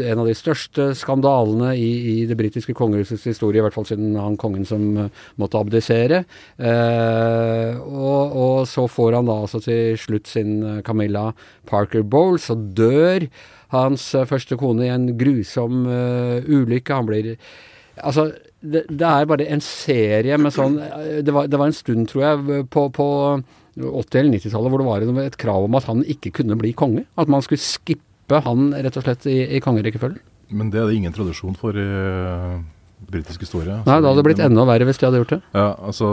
En 0.09 0.23
av 0.25 0.31
de 0.31 0.37
største 0.37 0.89
skandalene 0.97 1.75
i, 1.77 1.91
i 2.15 2.17
det 2.25 2.39
britiske 2.39 2.73
kongehusets 2.77 3.29
historie, 3.29 3.61
i 3.61 3.67
hvert 3.67 3.77
fall 3.77 3.85
siden 3.87 4.17
han 4.17 4.41
kongen 4.41 4.65
som 4.65 4.89
måtte 5.37 5.61
abdisere. 5.61 6.23
Eh, 6.57 7.10
og, 7.81 8.35
og 8.43 8.67
så 8.69 8.85
får 8.89 9.17
han 9.19 9.29
da 9.29 9.39
altså 9.43 9.61
til 9.63 9.97
slutt 9.99 10.29
sin 10.31 10.61
eh, 10.63 10.79
Camilla 10.85 11.31
Parker 11.69 12.03
Bowles, 12.03 12.49
og 12.53 12.71
dør 12.77 13.27
hans 13.75 14.11
eh, 14.15 14.27
første 14.29 14.57
kone 14.59 14.87
i 14.87 14.93
en 14.93 15.11
grusom 15.19 15.85
eh, 15.89 16.47
ulykke. 16.47 16.95
Han 16.95 17.11
blir 17.11 17.35
Altså, 18.01 18.31
det, 18.63 18.85
det 18.87 19.05
er 19.05 19.27
bare 19.29 19.45
en 19.51 19.61
serie 19.61 20.37
med 20.39 20.53
sånn 20.55 20.79
eh, 20.81 21.19
det 21.25 21.33
var, 21.35 21.49
det 21.51 21.59
var 21.59 21.69
en 21.69 21.75
stund, 21.75 22.07
tror 22.09 22.23
jeg, 22.23 22.65
på, 22.71 22.87
på 22.95 23.07
80- 23.77 24.19
eller 24.21 24.37
90-tallet 24.37 24.73
hvor 24.73 24.81
det 24.81 25.15
var 25.15 25.25
et 25.25 25.39
krav 25.39 25.67
om 25.67 25.77
at 25.79 25.87
han 25.89 26.05
ikke 26.09 26.33
kunne 26.41 26.57
bli 26.59 26.73
konge. 26.77 27.05
At 27.19 27.31
man 27.31 27.43
skulle 27.45 27.61
skippe 27.63 28.41
han 28.45 28.71
rett 28.73 28.97
og 28.97 29.05
slett 29.05 29.27
i, 29.29 29.41
i 29.57 29.63
kongerekkefølgen. 29.63 30.21
Men 30.51 30.71
det 30.71 30.81
er 30.81 30.89
det 30.89 30.97
ingen 30.99 31.15
tradisjon 31.15 31.55
for 31.59 31.77
i 31.79 31.83
eh, 31.83 32.61
britisk 33.09 33.43
historie. 33.45 33.79
Nei, 33.87 33.97
det 34.01 34.09
hadde 34.09 34.23
blitt 34.25 34.41
enda 34.43 34.65
verre 34.67 34.85
hvis 34.87 34.99
de 35.01 35.07
hadde 35.07 35.21
gjort 35.21 35.33
det. 35.33 35.39
Ja, 35.57 35.67
altså, 35.89 36.09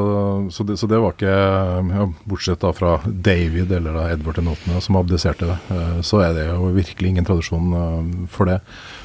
så, 0.55 0.65
det, 0.69 0.79
så 0.81 0.89
det 0.91 1.01
var 1.03 1.15
ikke 1.15 1.35
ja, 1.35 2.07
Bortsett 2.29 2.63
da 2.65 2.73
fra 2.77 2.97
David 3.05 3.73
eller 3.79 3.99
da 3.99 4.07
Edvard 4.15 4.41
den 4.41 4.51
8., 4.53 4.81
som 4.85 4.99
abdiserte, 5.01 5.51
det, 5.51 5.79
så 6.09 6.23
er 6.25 6.35
det 6.37 6.49
jo 6.49 6.73
virkelig 6.77 7.13
ingen 7.13 7.29
tradisjon 7.29 7.77
eh, 7.81 8.11
for 8.33 8.51
det. 8.51 8.59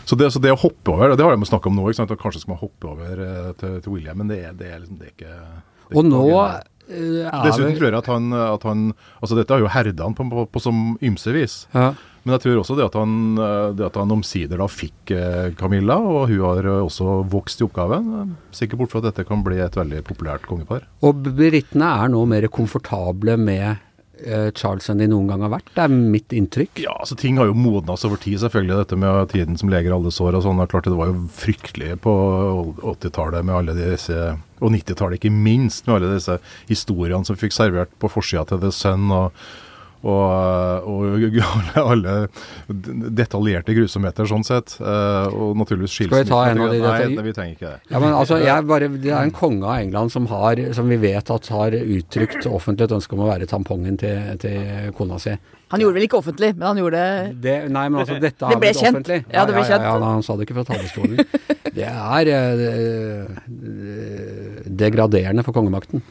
Så 0.08 0.18
det, 0.20 0.32
så 0.36 0.42
det 0.44 0.56
å 0.56 0.62
hoppe 0.64 0.96
over, 0.96 1.16
det 1.18 1.26
har 1.26 1.36
de 1.36 1.50
snakka 1.50 1.72
om 1.72 1.78
nå, 1.80 1.90
ikke 1.90 2.02
sant? 2.02 2.16
at 2.16 2.22
kanskje 2.22 2.44
skal 2.44 2.56
man 2.56 2.64
hoppe 2.64 2.90
over 2.96 3.24
eh, 3.28 3.52
til, 3.60 3.78
til 3.84 3.96
William, 3.98 4.20
men 4.22 4.32
det 4.32 4.42
det 4.60 4.72
er 4.72 4.82
liksom 4.82 5.00
det 5.00 5.12
er 5.12 5.16
ikke 5.16 5.34
det 5.34 5.92
er 5.92 5.98
Og 5.98 6.04
ikke 6.04 6.10
nå, 6.10 6.24
eh, 6.42 6.60
Dessuten 6.88 7.78
tror 7.78 7.90
jeg 7.92 8.00
at 8.02 8.10
han, 8.12 8.34
at 8.34 8.64
han 8.68 8.82
Altså, 9.22 9.38
dette 9.40 9.54
har 9.56 9.62
jo 9.64 9.70
herda 9.72 10.04
han 10.10 10.16
på, 10.18 10.26
på, 10.30 10.48
på 10.52 10.62
som 10.62 10.98
ymse 11.02 11.32
vis. 11.36 11.62
ja. 11.76 11.94
Men 12.24 12.38
jeg 12.38 12.44
tror 12.46 12.60
også 12.62 12.76
det 12.80 12.86
at 12.86 12.94
han, 12.96 13.14
eh, 13.36 13.74
det 13.76 13.84
at 13.84 13.98
han 14.00 14.12
omsider 14.16 14.56
da 14.62 14.64
fikk 14.72 15.12
eh, 15.12 15.50
Camilla, 15.60 15.98
og 16.00 16.30
hun 16.32 16.40
har 16.40 16.64
eh, 16.64 16.78
også 16.86 17.18
vokst 17.28 17.60
i 17.60 17.66
oppgaven. 17.66 18.06
eh, 18.22 18.30
Sikkert 18.56 18.80
bort 18.80 18.94
fra 18.94 19.02
at 19.04 19.10
dette 19.10 19.26
kan 19.28 19.42
bli 19.44 19.58
et 19.60 19.76
veldig 19.76 20.00
populært 20.08 20.46
kongepar. 20.48 20.86
Og 21.04 21.20
britene 21.36 21.90
er 22.06 22.14
nå 22.14 22.22
mer 22.32 22.48
komfortable 22.48 23.36
med 23.36 23.66
eh, 23.74 23.82
Charles 24.58 24.90
enn 24.92 25.02
de 25.02 25.10
noen 25.12 25.28
gang 25.32 25.44
har 25.46 25.52
vært. 25.56 25.72
Det 25.76 25.84
er 25.86 25.94
mitt 25.94 26.34
inntrykk. 26.36 26.84
Ja, 26.84 26.96
altså 27.04 27.18
Ting 27.20 27.40
har 27.42 27.50
jo 27.50 27.58
modnes 27.58 28.06
over 28.08 28.20
tid, 28.22 28.40
selvfølgelig. 28.44 28.80
Dette 28.84 29.00
med 29.00 29.34
tiden 29.34 29.60
som 29.60 29.72
leger 29.74 29.96
alle 29.96 30.14
sår 30.14 30.40
og 30.40 30.46
sånn. 30.46 30.64
Det 30.64 30.96
var 30.98 31.12
jo 31.12 31.26
fryktelig 31.34 32.00
på 32.04 32.14
80-tallet 32.96 33.46
med 33.46 33.56
alle 33.60 33.78
disse 33.78 34.18
Og 34.64 34.72
90-tallet 34.72 35.20
ikke 35.20 35.34
minst, 35.34 35.88
med 35.88 35.98
alle 35.98 36.16
disse 36.16 36.38
historiene 36.70 37.28
som 37.28 37.40
fikk 37.40 37.56
servert 37.56 37.92
på 38.00 38.12
forsida 38.12 38.46
til 38.48 38.64
The 38.64 38.72
Sun. 38.72 39.10
og 39.12 39.46
og, 40.04 40.88
og 40.90 41.38
alle 41.94 42.16
detaljerte 43.16 43.76
grusomheter, 43.78 44.28
sånn 44.28 44.44
sett. 44.48 44.76
Eh, 44.84 45.28
og 45.32 45.56
naturligvis 45.62 45.96
Skal 45.96 46.26
vi 46.26 46.30
ta 46.30 46.42
en 46.50 46.64
av 46.66 46.74
de 46.74 46.82
Nei, 46.84 46.98
nei, 47.14 47.26
vi 47.30 47.36
trenger 47.36 47.56
ikke 47.56 47.72
det. 47.72 47.80
Ja, 47.94 48.02
men 48.04 48.12
altså, 48.18 48.40
jeg 48.44 48.68
bare, 48.68 48.90
Det 48.92 49.14
er 49.14 49.24
en 49.24 49.36
konge 49.36 49.64
av 49.70 49.80
England 49.80 50.12
som, 50.14 50.28
har, 50.32 50.60
som 50.76 50.92
vi 50.92 51.00
vet 51.02 51.32
at 51.34 51.50
har 51.56 51.78
uttrykt 51.80 52.48
offentlig 52.52 52.90
et 52.90 52.96
ønske 53.00 53.16
om 53.16 53.24
å 53.24 53.32
være 53.32 53.48
tampongen 53.50 54.00
til, 54.02 54.34
til 54.44 54.92
kona 54.98 55.20
si. 55.24 55.38
Han 55.74 55.82
gjorde 55.82 55.96
det 55.96 56.02
vel 56.02 56.06
ikke 56.06 56.20
offentlig, 56.20 56.52
men 56.54 56.68
han 56.68 56.78
gjorde 56.84 57.00
det 57.00 57.30
Det, 57.42 57.56
nei, 57.74 57.88
men 57.90 58.04
altså, 58.04 58.20
dette 58.22 58.38
Det 58.44 58.52
har 58.52 58.60
blitt 58.62 58.78
kjent. 58.78 58.92
offentlig. 58.94 59.20
Ja, 59.34 59.46
det 59.48 59.56
ble 59.56 59.64
kjent. 59.66 59.88
Ja, 59.88 59.96
ja, 59.98 60.12
han 60.12 60.22
sa 60.26 60.36
det 60.38 60.46
ikke 60.46 60.60
fra 60.60 60.68
talerstolen. 60.68 61.18
Det 61.74 61.88
er 61.90 62.30
eh, 62.30 62.62
eh, 63.50 64.62
degraderende 64.84 65.46
for 65.48 65.56
kongemakten. 65.56 66.04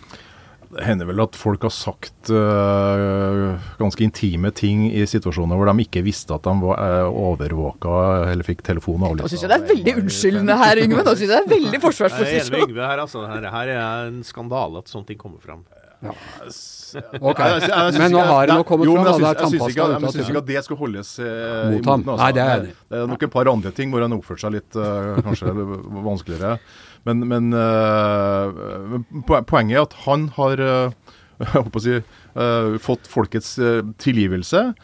Det 0.72 0.86
hender 0.86 1.08
vel 1.10 1.20
at 1.20 1.36
folk 1.36 1.66
har 1.66 1.72
sagt 1.74 2.30
uh, 2.32 3.58
ganske 3.76 4.04
intime 4.06 4.48
ting 4.56 4.86
i 4.88 5.02
situasjoner 5.08 5.58
hvor 5.58 5.68
de 5.68 5.84
ikke 5.84 6.00
visste 6.06 6.32
at 6.32 6.46
de 6.46 6.54
var 6.62 6.80
uh, 6.80 7.18
overvåka 7.26 7.98
eller 8.30 8.46
fikk 8.46 8.64
telefon 8.64 9.04
Nå 9.04 9.28
syns 9.28 9.44
jeg 9.44 9.52
det 9.52 9.58
er 9.58 9.68
veldig 9.68 9.94
unnskyldende 10.00 10.56
her, 10.62 10.80
Yngve. 10.86 11.04
Nå 11.04 11.12
syns 11.12 11.26
jeg 11.26 11.32
det 11.34 11.40
er 11.42 11.50
veldig 11.52 11.82
Jeg 11.82 12.08
er 12.08 12.32
enig 12.38 12.54
med. 12.54 12.66
Yngve 12.70 12.88
her, 12.88 13.04
altså. 13.04 13.26
Her, 13.28 13.48
her 13.52 13.74
er 13.76 14.08
en 14.08 14.22
skandale 14.24 14.80
at 14.80 14.92
sånne 14.92 15.12
ting 15.12 15.20
kommer 15.20 15.42
fram. 15.44 15.66
Ok, 16.02 17.38
Jeg- 17.38 17.60
jeg- 17.60 17.70
jeg 17.70 17.92
synes 17.94 17.98
Men 17.98 18.12
nå 18.12 18.22
har 18.26 18.46
det 18.46 18.54
nå 18.56 18.64
kommet 18.68 18.86
fram, 18.92 19.04
jeg 19.06 19.14
syns- 19.14 19.20
jeg 19.22 19.70
ikke, 19.72 20.00
jeg 20.02 20.10
syns 20.12 20.28
ikke 20.28 20.36
at 20.42 20.46
det 20.46 20.64
skal 20.64 20.76
holdes 20.76 21.18
eh, 21.18 21.70
Mot 21.72 21.84
ham. 21.86 22.02
altså. 22.04 22.16
Nei, 22.22 22.32
det 22.32 22.42
er 22.42 22.50
jeg. 22.66 22.74
Det 22.90 22.98
er 22.98 23.06
nok 23.06 23.22
et 23.22 23.30
par 23.30 23.48
andre 23.48 23.70
ting 23.72 23.90
hvor 23.92 24.02
han 24.02 24.12
oppførte 24.12 24.40
seg 24.44 24.52
litt 24.52 24.76
eh, 24.76 25.22
kanskje 25.22 25.54
vanskeligere. 26.10 26.58
Men, 27.06 27.24
men, 27.28 27.52
eh, 27.54 29.42
poenget 29.48 29.76
er 29.78 29.82
at 29.86 29.94
han 30.04 30.28
har 30.36 30.60
eh, 30.60 30.90
jeg 31.42 31.48
håper 31.56 31.80
å 31.80 31.82
si, 31.82 31.96
eh, 31.96 32.78
fått 32.78 33.08
folkets 33.10 33.56
eh, 33.58 33.80
tilgivelse. 33.98 34.74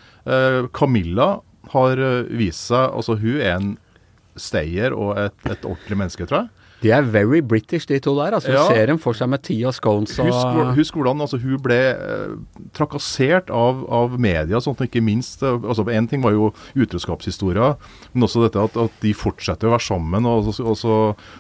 Camilla 0.73 1.41
har 1.73 1.97
vist 2.31 2.67
seg 2.69 2.91
Altså, 2.97 3.19
hun 3.21 3.41
er 3.41 3.55
en 3.57 3.79
stayer 4.37 4.93
og 4.97 5.17
et, 5.19 5.33
et 5.51 5.63
ordentlig 5.67 5.97
menneske, 5.99 6.27
tror 6.27 6.43
jeg. 6.45 6.49
De 6.83 6.93
er 6.95 7.03
very 7.03 7.41
British, 7.43 7.89
de 7.91 7.99
to 7.99 8.15
der. 8.15 8.37
altså 8.37 8.53
Ja. 8.53 8.67
Ser 8.69 8.87
dem 8.87 8.99
for 9.03 9.17
seg 9.19 9.29
med 9.33 9.43
tea 9.43 9.67
og 9.67 9.75
scones 9.75 10.15
og 10.23 10.29
Husk, 10.29 10.77
husk 10.79 10.95
hvordan 10.99 11.21
altså, 11.25 11.41
hun 11.43 11.59
ble 11.63 11.79
eh, 11.95 12.37
trakassert 12.77 13.51
av, 13.51 13.81
av 13.91 14.15
media, 14.21 14.61
sånn 14.63 14.79
ikke 14.87 15.03
minst 15.03 15.43
eh, 15.43 15.59
altså 15.59 15.89
En 15.91 16.07
ting 16.07 16.23
var 16.23 16.37
jo 16.37 16.53
utroskapshistoria, 16.79 17.73
men 18.13 18.29
også 18.29 18.45
dette 18.47 18.63
at, 18.63 18.79
at 18.79 19.03
de 19.03 19.15
fortsetter 19.17 19.67
å 19.69 19.75
være 19.75 19.87
sammen, 19.89 20.29
og 20.29 20.49
og, 20.49 20.55
og 20.63 20.77
så 20.79 20.95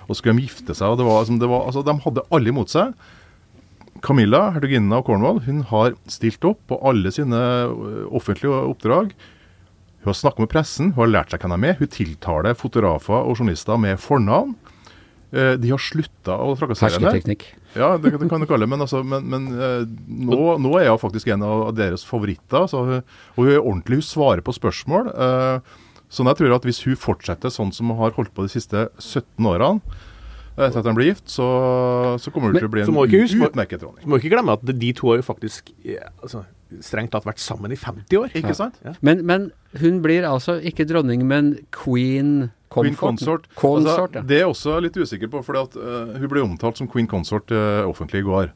og 0.09 0.17
skulle 0.17 0.37
de 0.41 0.49
gifte 0.49 0.75
seg. 0.75 0.91
og 0.91 0.99
det 0.99 1.07
var, 1.07 1.23
altså, 1.23 1.39
det 1.39 1.49
var, 1.49 1.65
altså, 1.71 1.83
De 1.87 1.95
hadde 2.03 2.27
alle 2.35 2.51
imot 2.51 2.73
seg. 2.73 2.93
Camilla, 4.03 4.51
hertuginnen 4.55 4.93
av 4.95 5.05
Cornwall, 5.07 5.41
hun 5.47 5.63
har 5.71 5.95
stilt 6.11 6.45
opp 6.47 6.61
på 6.71 6.79
alle 6.87 7.11
sine 7.15 7.39
offentlige 8.15 8.55
oppdrag. 8.73 9.15
Hun 10.03 10.11
har 10.13 10.19
snakket 10.19 10.45
med 10.45 10.51
pressen, 10.53 10.93
hun 10.95 11.03
har 11.03 11.15
lært 11.15 11.35
seg 11.35 11.43
hvem 11.43 11.57
de 11.57 11.71
er. 11.73 11.79
Hun 11.81 11.91
tiltaler 11.95 12.59
fotografer 12.59 13.19
og 13.19 13.39
journalister 13.39 13.81
med 13.81 13.99
fornavn. 14.03 14.55
Eh, 15.33 15.55
De 15.61 15.69
har 15.75 15.79
slutta 15.83 16.39
å 16.41 16.55
trakassere 16.57 16.95
henne. 16.97 17.11
Hersketeknikk. 17.13 17.45
Ja, 17.77 17.91
det, 18.01 18.15
det 18.17 18.29
kan 18.31 18.41
du 18.41 18.47
kalle 18.49 18.65
det. 18.65 18.71
Men, 18.73 18.81
altså, 18.87 19.03
men, 19.05 19.27
men 19.29 19.49
eh, 19.61 19.83
nå, 20.09 20.55
nå 20.65 20.73
er 20.81 20.89
hun 20.93 21.01
faktisk 21.03 21.29
en 21.35 21.45
av 21.45 21.69
deres 21.77 22.05
favoritter. 22.09 22.65
Så, 22.71 22.81
hun- 22.87 23.03
og 23.37 23.39
hun 23.45 23.53
er 23.53 23.61
ordentlig, 23.61 24.01
hun 24.01 24.09
svarer 24.09 24.45
på 24.47 24.55
spørsmål. 24.57 25.11
Eh, 25.13 25.75
så 26.09 26.25
jeg 26.25 26.39
tror 26.41 26.55
at 26.57 26.65
hvis 26.65 26.81
hun 26.87 26.97
fortsetter 26.97 27.53
sånn 27.53 27.75
som 27.77 27.91
hun 27.93 27.99
har 28.01 28.15
holdt 28.17 28.33
på 28.33 28.47
de 28.47 28.53
siste 28.55 28.87
17 28.97 29.45
årene, 29.45 29.83
etter 30.59 30.81
at 30.81 30.87
de 30.89 30.93
blir 30.97 31.11
gift, 31.13 31.29
så, 31.31 31.45
så 32.19 32.33
kommer 32.35 32.51
hun 32.51 32.57
til 32.59 32.67
å 32.67 32.73
bli 32.73 32.81
en 32.83 33.45
utmerket 33.47 33.79
dronning. 33.85 34.03
Så 34.03 34.09
må 34.11 34.17
ikke 34.19 34.33
glemme 34.33 34.57
at 34.57 34.65
de 34.67 34.89
to 34.97 35.13
har 35.13 35.21
jo 35.21 35.27
faktisk 35.29 35.69
altså, 36.19 36.41
strengt 36.83 37.13
tatt 37.15 37.29
vært 37.29 37.39
sammen 37.39 37.71
i 37.71 37.79
50 37.79 38.19
år. 38.19 38.33
Ikke 38.41 38.57
sant? 38.59 38.81
Ja. 38.83 38.97
Men, 39.07 39.21
men 39.29 39.45
hun 39.79 40.01
blir 40.03 40.27
altså 40.27 40.57
ikke 40.59 40.89
dronning, 40.91 41.23
men 41.31 41.53
queen 41.71 42.49
Queen 42.73 42.97
consort. 42.99 43.49
Consort, 43.57 44.13
altså, 44.13 44.21
ja. 44.21 44.27
det 44.29 44.37
er 44.37 44.45
jeg 44.45 44.53
også 44.53 44.77
litt 44.85 44.99
usikker 44.99 45.31
på, 45.33 45.43
for 45.47 45.57
hun 45.57 46.29
ble 46.29 46.45
omtalt 46.45 46.81
som 46.81 46.91
queen 46.91 47.09
consort 47.09 47.51
uh, 47.55 47.87
offentlig 47.89 48.23
i 48.23 48.29
går. 48.29 48.53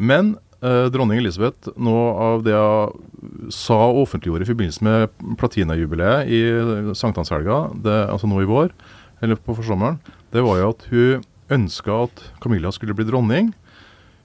Men 0.00 0.34
uh, 0.64 0.86
dronning 0.92 1.20
Elisabeth, 1.20 1.74
noe 1.76 2.06
av 2.24 2.46
det 2.46 2.56
hun 2.56 3.52
sa 3.52 3.76
og 3.90 4.06
offentliggjorde 4.06 4.46
i 4.46 4.50
forbindelse 4.52 4.86
med 4.86 5.36
platinajubileet 5.40 6.32
i 6.32 6.40
sankthanshelga, 6.96 7.60
altså 8.08 8.28
nå 8.30 8.40
i 8.40 8.48
vår, 8.48 8.72
eller 9.24 9.40
på 9.40 9.56
forsommeren, 9.56 10.00
det 10.34 10.42
var 10.44 10.60
jo 10.60 10.72
at 10.72 10.88
hun 10.90 11.24
ønska 11.52 12.04
at 12.06 12.24
Camilla 12.42 12.72
skulle 12.72 12.96
bli 12.96 13.06
dronning 13.08 13.52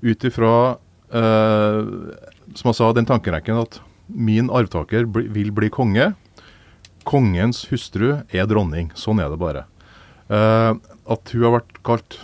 ut 0.01 0.23
ifra, 0.23 0.77
eh, 1.11 1.79
som 2.55 2.71
jeg 2.71 2.77
sa, 2.77 2.91
den 2.95 3.07
tankerekken 3.09 3.59
at 3.59 3.79
min 4.07 4.49
arvtaker 4.49 5.05
bli, 5.05 5.27
vil 5.29 5.51
bli 5.55 5.69
konge. 5.73 6.13
Kongens 7.09 7.63
hustru 7.71 8.19
er 8.29 8.49
dronning. 8.49 8.91
Sånn 8.97 9.21
er 9.21 9.31
det 9.31 9.39
bare. 9.41 9.65
Uh, 10.29 10.75
at 11.09 11.31
hun 11.33 11.45
har 11.47 11.55
vært 11.57 11.79
kalt 11.85 12.19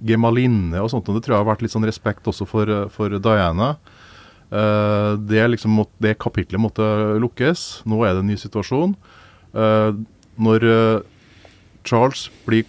gemalinne 0.00 0.80
og 0.80 0.88
sånt, 0.90 1.08
og 1.10 1.18
det 1.18 1.26
tror 1.26 1.36
jeg 1.36 1.42
har 1.42 1.50
vært 1.50 1.64
litt 1.64 1.74
sånn 1.74 1.84
respekt 1.86 2.26
også 2.30 2.46
for, 2.48 2.70
eh, 2.72 2.88
for 2.90 3.12
Diana. 3.22 3.74
Uh, 4.48 5.14
det, 5.20 5.44
liksom, 5.52 5.76
må- 5.76 5.90
det 6.00 6.16
kapitlet 6.18 6.60
måtte 6.60 6.86
lukkes. 7.20 7.82
Nå 7.86 8.00
er 8.02 8.16
det 8.16 8.24
en 8.24 8.32
ny 8.32 8.38
situasjon. 8.40 8.96
Uh, 9.54 9.92
når 10.40 10.64
Charles 11.84 12.30
blir 12.46 12.64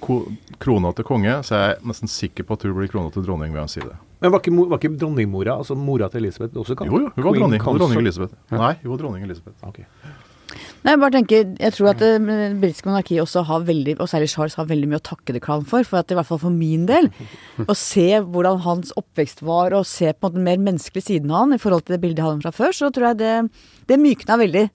krona 0.60 0.92
til 0.96 1.08
konge, 1.08 1.40
så 1.48 1.56
er 1.56 1.64
jeg 1.72 1.88
nesten 1.88 2.12
sikker 2.12 2.46
på 2.46 2.60
at 2.60 2.68
hun 2.68 2.76
blir 2.76 2.92
krona 2.92 3.14
til 3.16 3.24
dronning 3.26 3.56
ved 3.56 3.64
hans 3.64 3.78
side. 3.80 3.96
Men 4.22 4.32
var 4.34 4.44
ikke, 4.44 4.54
var 4.70 4.80
ikke 4.80 4.98
dronningmora, 5.00 5.56
altså 5.64 5.76
mora 5.80 6.12
til 6.12 6.24
Elisabeth, 6.24 6.56
også 6.60 6.76
kalt 6.78 6.92
Jo, 6.92 7.00
jo, 7.06 7.10
hun 7.16 7.24
var 7.24 7.40
dronning, 7.40 7.64
dronning 7.64 8.04
Elisabeth. 8.04 8.36
Nei, 8.52 8.76
hun 8.84 8.92
var 8.92 9.02
dronning 9.02 9.26
Elisabeth. 9.28 9.58
Ok. 9.64 9.82
Nei, 10.86 10.94
jeg 10.94 11.02
bare 11.02 11.16
tenker, 11.16 11.48
jeg 11.60 11.76
tror 11.76 11.92
at 11.92 12.02
det 12.02 12.12
det 12.26 12.50
britiske 12.62 12.90
monarkiet 12.90 13.24
også 13.24 13.44
har 13.50 13.66
veldig, 13.68 13.98
og 14.00 14.10
særlig 14.12 14.30
Charles 14.32 14.58
har 14.60 14.70
veldig 14.70 14.90
mye 14.92 15.02
å 15.02 15.08
takke 15.10 15.36
The 15.36 15.42
Crown 15.44 15.66
for. 15.68 15.86
For 15.88 16.02
at 16.02 16.14
i 16.14 16.18
hvert 16.18 16.30
fall 16.30 16.42
for 16.42 16.54
min 16.54 16.86
del, 16.90 17.10
å 17.72 17.76
se 17.78 18.08
hvordan 18.22 18.64
hans 18.66 18.94
oppvekst 19.00 19.44
var, 19.46 19.76
og 19.76 19.88
se 19.90 20.12
på 20.14 20.16
en 20.16 20.26
måte 20.28 20.40
den 20.40 20.48
mer 20.48 20.64
menneskelige 20.70 21.10
siden 21.10 21.34
av 21.34 21.46
han 21.46 21.58
i 21.58 21.62
forhold 21.62 21.86
til 21.86 21.98
det 21.98 22.02
bildet 22.06 22.24
han 22.24 22.38
hadde 22.38 22.48
fra 22.48 22.56
før, 22.56 22.76
så 22.78 22.92
tror 22.94 23.12
jeg 23.12 23.22
det, 23.24 23.36
det 23.92 24.02
mykna 24.02 24.40
veldig. 24.42 24.66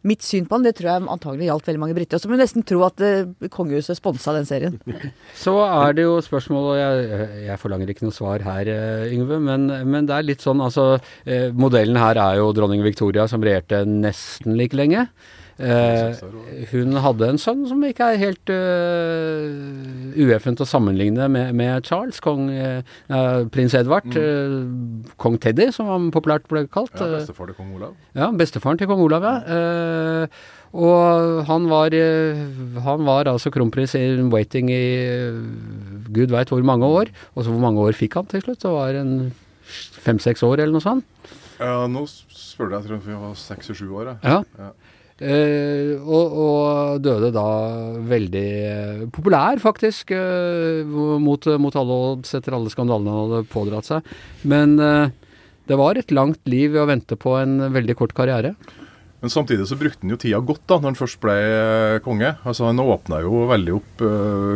Mitt 0.00 0.24
syn 0.24 0.46
på 0.48 0.56
han, 0.56 0.64
det 0.64 0.72
tror 0.78 0.88
jeg 0.88 1.08
antagelig 1.12 1.48
gjaldt 1.50 1.66
veldig 1.68 1.80
mange 1.82 1.96
briter. 1.96 2.16
Og 2.16 2.22
så 2.22 2.28
må 2.30 2.36
vi 2.36 2.40
nesten 2.40 2.64
tro 2.64 2.80
at 2.86 3.02
uh, 3.04 3.48
kongehuset 3.52 3.98
sponsa 3.98 4.32
den 4.32 4.48
serien. 4.48 4.78
Så 5.42 5.52
er 5.66 5.96
det 5.96 6.06
jo 6.06 6.14
spørsmål, 6.24 6.70
og 6.72 6.78
jeg, 6.80 7.26
jeg 7.50 7.60
forlanger 7.60 7.92
ikke 7.92 8.06
noe 8.06 8.16
svar 8.16 8.44
her, 8.46 8.70
eh, 8.72 9.12
Yngve, 9.12 9.36
men, 9.44 9.68
men 9.92 10.08
det 10.08 10.16
er 10.16 10.24
litt 10.24 10.44
sånn, 10.44 10.62
altså 10.64 10.94
eh, 11.24 11.50
Modellen 11.52 12.00
her 12.00 12.20
er 12.20 12.40
jo 12.40 12.48
dronning 12.56 12.84
Victoria 12.84 13.26
som 13.28 13.44
regjerte 13.44 13.82
nesten 13.88 14.56
like 14.56 14.78
lenge. 14.78 15.04
Eh, 15.60 16.16
hun 16.72 16.94
hadde 17.04 17.26
en 17.28 17.38
sønn 17.40 17.66
som 17.68 17.82
ikke 17.84 18.06
er 18.14 18.20
helt 18.22 18.48
uh, 18.52 20.14
ueffent 20.16 20.62
å 20.62 20.66
sammenligne 20.68 21.26
med, 21.32 21.52
med 21.58 21.84
Charles, 21.88 22.20
kong, 22.24 22.46
eh, 22.50 22.80
prins 23.52 23.74
Edvard. 23.76 24.08
eh, 24.16 24.54
kong 25.20 25.36
Teddy, 25.42 25.68
som 25.76 25.90
han 25.90 26.08
populært 26.14 26.48
ble 26.48 26.64
kalt. 26.72 26.94
Ja, 26.96 27.18
Bestefar 27.18 27.50
til 27.50 27.58
kong 27.58 27.74
Olav. 27.76 27.92
ja, 28.16 28.30
bestefaren 28.32 28.80
til 28.80 28.88
kong 28.90 29.04
Olav, 29.04 29.26
ja. 29.28 29.36
Eh, 29.58 30.40
og 30.70 31.44
han 31.48 31.64
var, 31.66 31.90
han 32.86 33.04
var 33.04 33.26
altså 33.26 33.50
kronprins 33.50 33.96
in 33.98 34.28
waiting 34.30 34.68
i 34.70 34.84
gud 36.14 36.30
veit 36.30 36.48
hvor 36.52 36.62
mange 36.62 36.86
år. 36.86 37.10
Og 37.34 37.42
så 37.42 37.50
hvor 37.50 37.60
mange 37.64 37.82
år 37.82 37.96
fikk 37.98 38.14
han 38.20 38.28
til 38.30 38.44
slutt? 38.44 38.62
Det 38.62 38.70
var 38.70 38.94
en 39.00 39.32
fem-seks 40.06 40.44
år 40.46 40.62
eller 40.62 40.76
noe 40.78 40.84
sånt. 40.84 41.04
Ja, 41.60 41.84
nå 41.90 42.04
spør 42.08 42.70
du, 42.70 42.76
jeg 42.78 42.86
tror 42.86 43.02
vi 43.04 43.18
var 43.18 43.34
seks-sju 43.36 43.90
år. 43.98 44.12
jeg. 44.12 44.18
Ja. 44.30 44.38
Ja. 44.62 44.70
Eh, 45.20 46.00
og, 46.00 46.36
og 46.40 47.00
døde 47.04 47.28
da 47.34 47.46
veldig 48.08 49.10
populær, 49.12 49.60
faktisk, 49.60 50.14
eh, 50.16 50.80
mot, 51.20 51.48
mot 51.60 51.76
alle 51.76 51.98
odds 52.14 52.38
etter 52.38 52.56
alle 52.56 52.72
skandalene 52.72 53.12
han 53.12 53.26
hadde 53.26 53.50
pådratt 53.52 53.90
seg. 53.90 54.14
Men 54.48 54.78
eh, 54.80 55.12
det 55.68 55.76
var 55.76 56.00
et 56.00 56.14
langt 56.16 56.40
liv 56.48 56.78
å 56.80 56.88
vente 56.88 57.18
på 57.20 57.36
en 57.36 57.66
veldig 57.68 57.98
kort 58.00 58.16
karriere. 58.16 58.54
Men 59.20 59.28
samtidig 59.28 59.66
så 59.68 59.76
brukte 59.76 60.00
han 60.00 60.14
jo 60.14 60.16
tida 60.22 60.40
godt 60.40 60.64
da, 60.64 60.78
når 60.78 60.94
han 60.94 60.96
først 60.96 61.18
ble 61.20 61.36
konge. 62.00 62.30
Altså 62.40 62.70
Han 62.70 62.80
åpna 62.80 63.18
jo 63.20 63.42
veldig 63.50 63.74
opp 63.76 64.04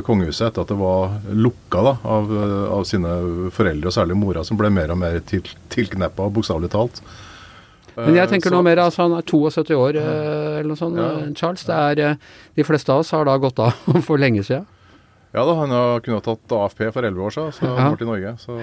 kongehuset 0.07 0.47
etter 0.47 0.65
at 0.65 0.73
det 0.73 0.79
var 0.81 1.19
lukka 1.37 1.83
da, 1.85 1.93
av, 2.09 2.33
av 2.79 2.87
sine 2.89 3.13
foreldre, 3.53 3.93
og 3.93 3.97
særlig 3.99 4.17
mora, 4.17 4.47
som 4.49 4.57
ble 4.57 4.73
mer 4.73 4.95
og 4.97 5.03
mer 5.03 5.21
til, 5.29 5.45
tilkneppa, 5.75 6.31
bokstavelig 6.33 6.73
talt. 6.73 7.05
Men 7.97 8.15
jeg 8.17 8.29
tenker 8.29 8.51
så, 8.51 8.55
noe 8.57 8.63
mer 8.67 8.81
altså 8.83 9.03
han 9.05 9.13
er 9.19 9.23
72 9.23 9.75
år 9.79 9.97
eh, 10.01 10.59
eller 10.59 10.69
noe 10.73 10.77
sånt, 10.81 10.97
Ja. 10.99 11.11
eh, 11.23 11.33
Charles. 11.39 11.65
Det 11.65 11.75
er, 11.75 12.01
eh, 12.11 12.17
de 12.57 12.65
fleste 12.67 12.91
av 12.93 13.01
oss 13.05 13.11
har 13.15 13.25
da 13.25 13.37
gått 13.39 13.59
av 13.59 13.73
for 14.09 14.19
lenge 14.19 14.43
siden. 14.43 14.67
Ja 15.35 15.45
da, 15.45 15.55
han 15.59 15.71
ha 16.15 16.21
tatt 16.23 16.53
AFP 16.53 16.93
for 16.95 17.03
11 17.03 17.23
år 17.27 17.31
siden, 17.35 17.53
så 17.53 17.65
Ja. 17.67 17.77
han 17.83 17.95
ble 17.95 17.99
til 17.99 18.07
Norge. 18.11 18.35
Så 18.39 18.59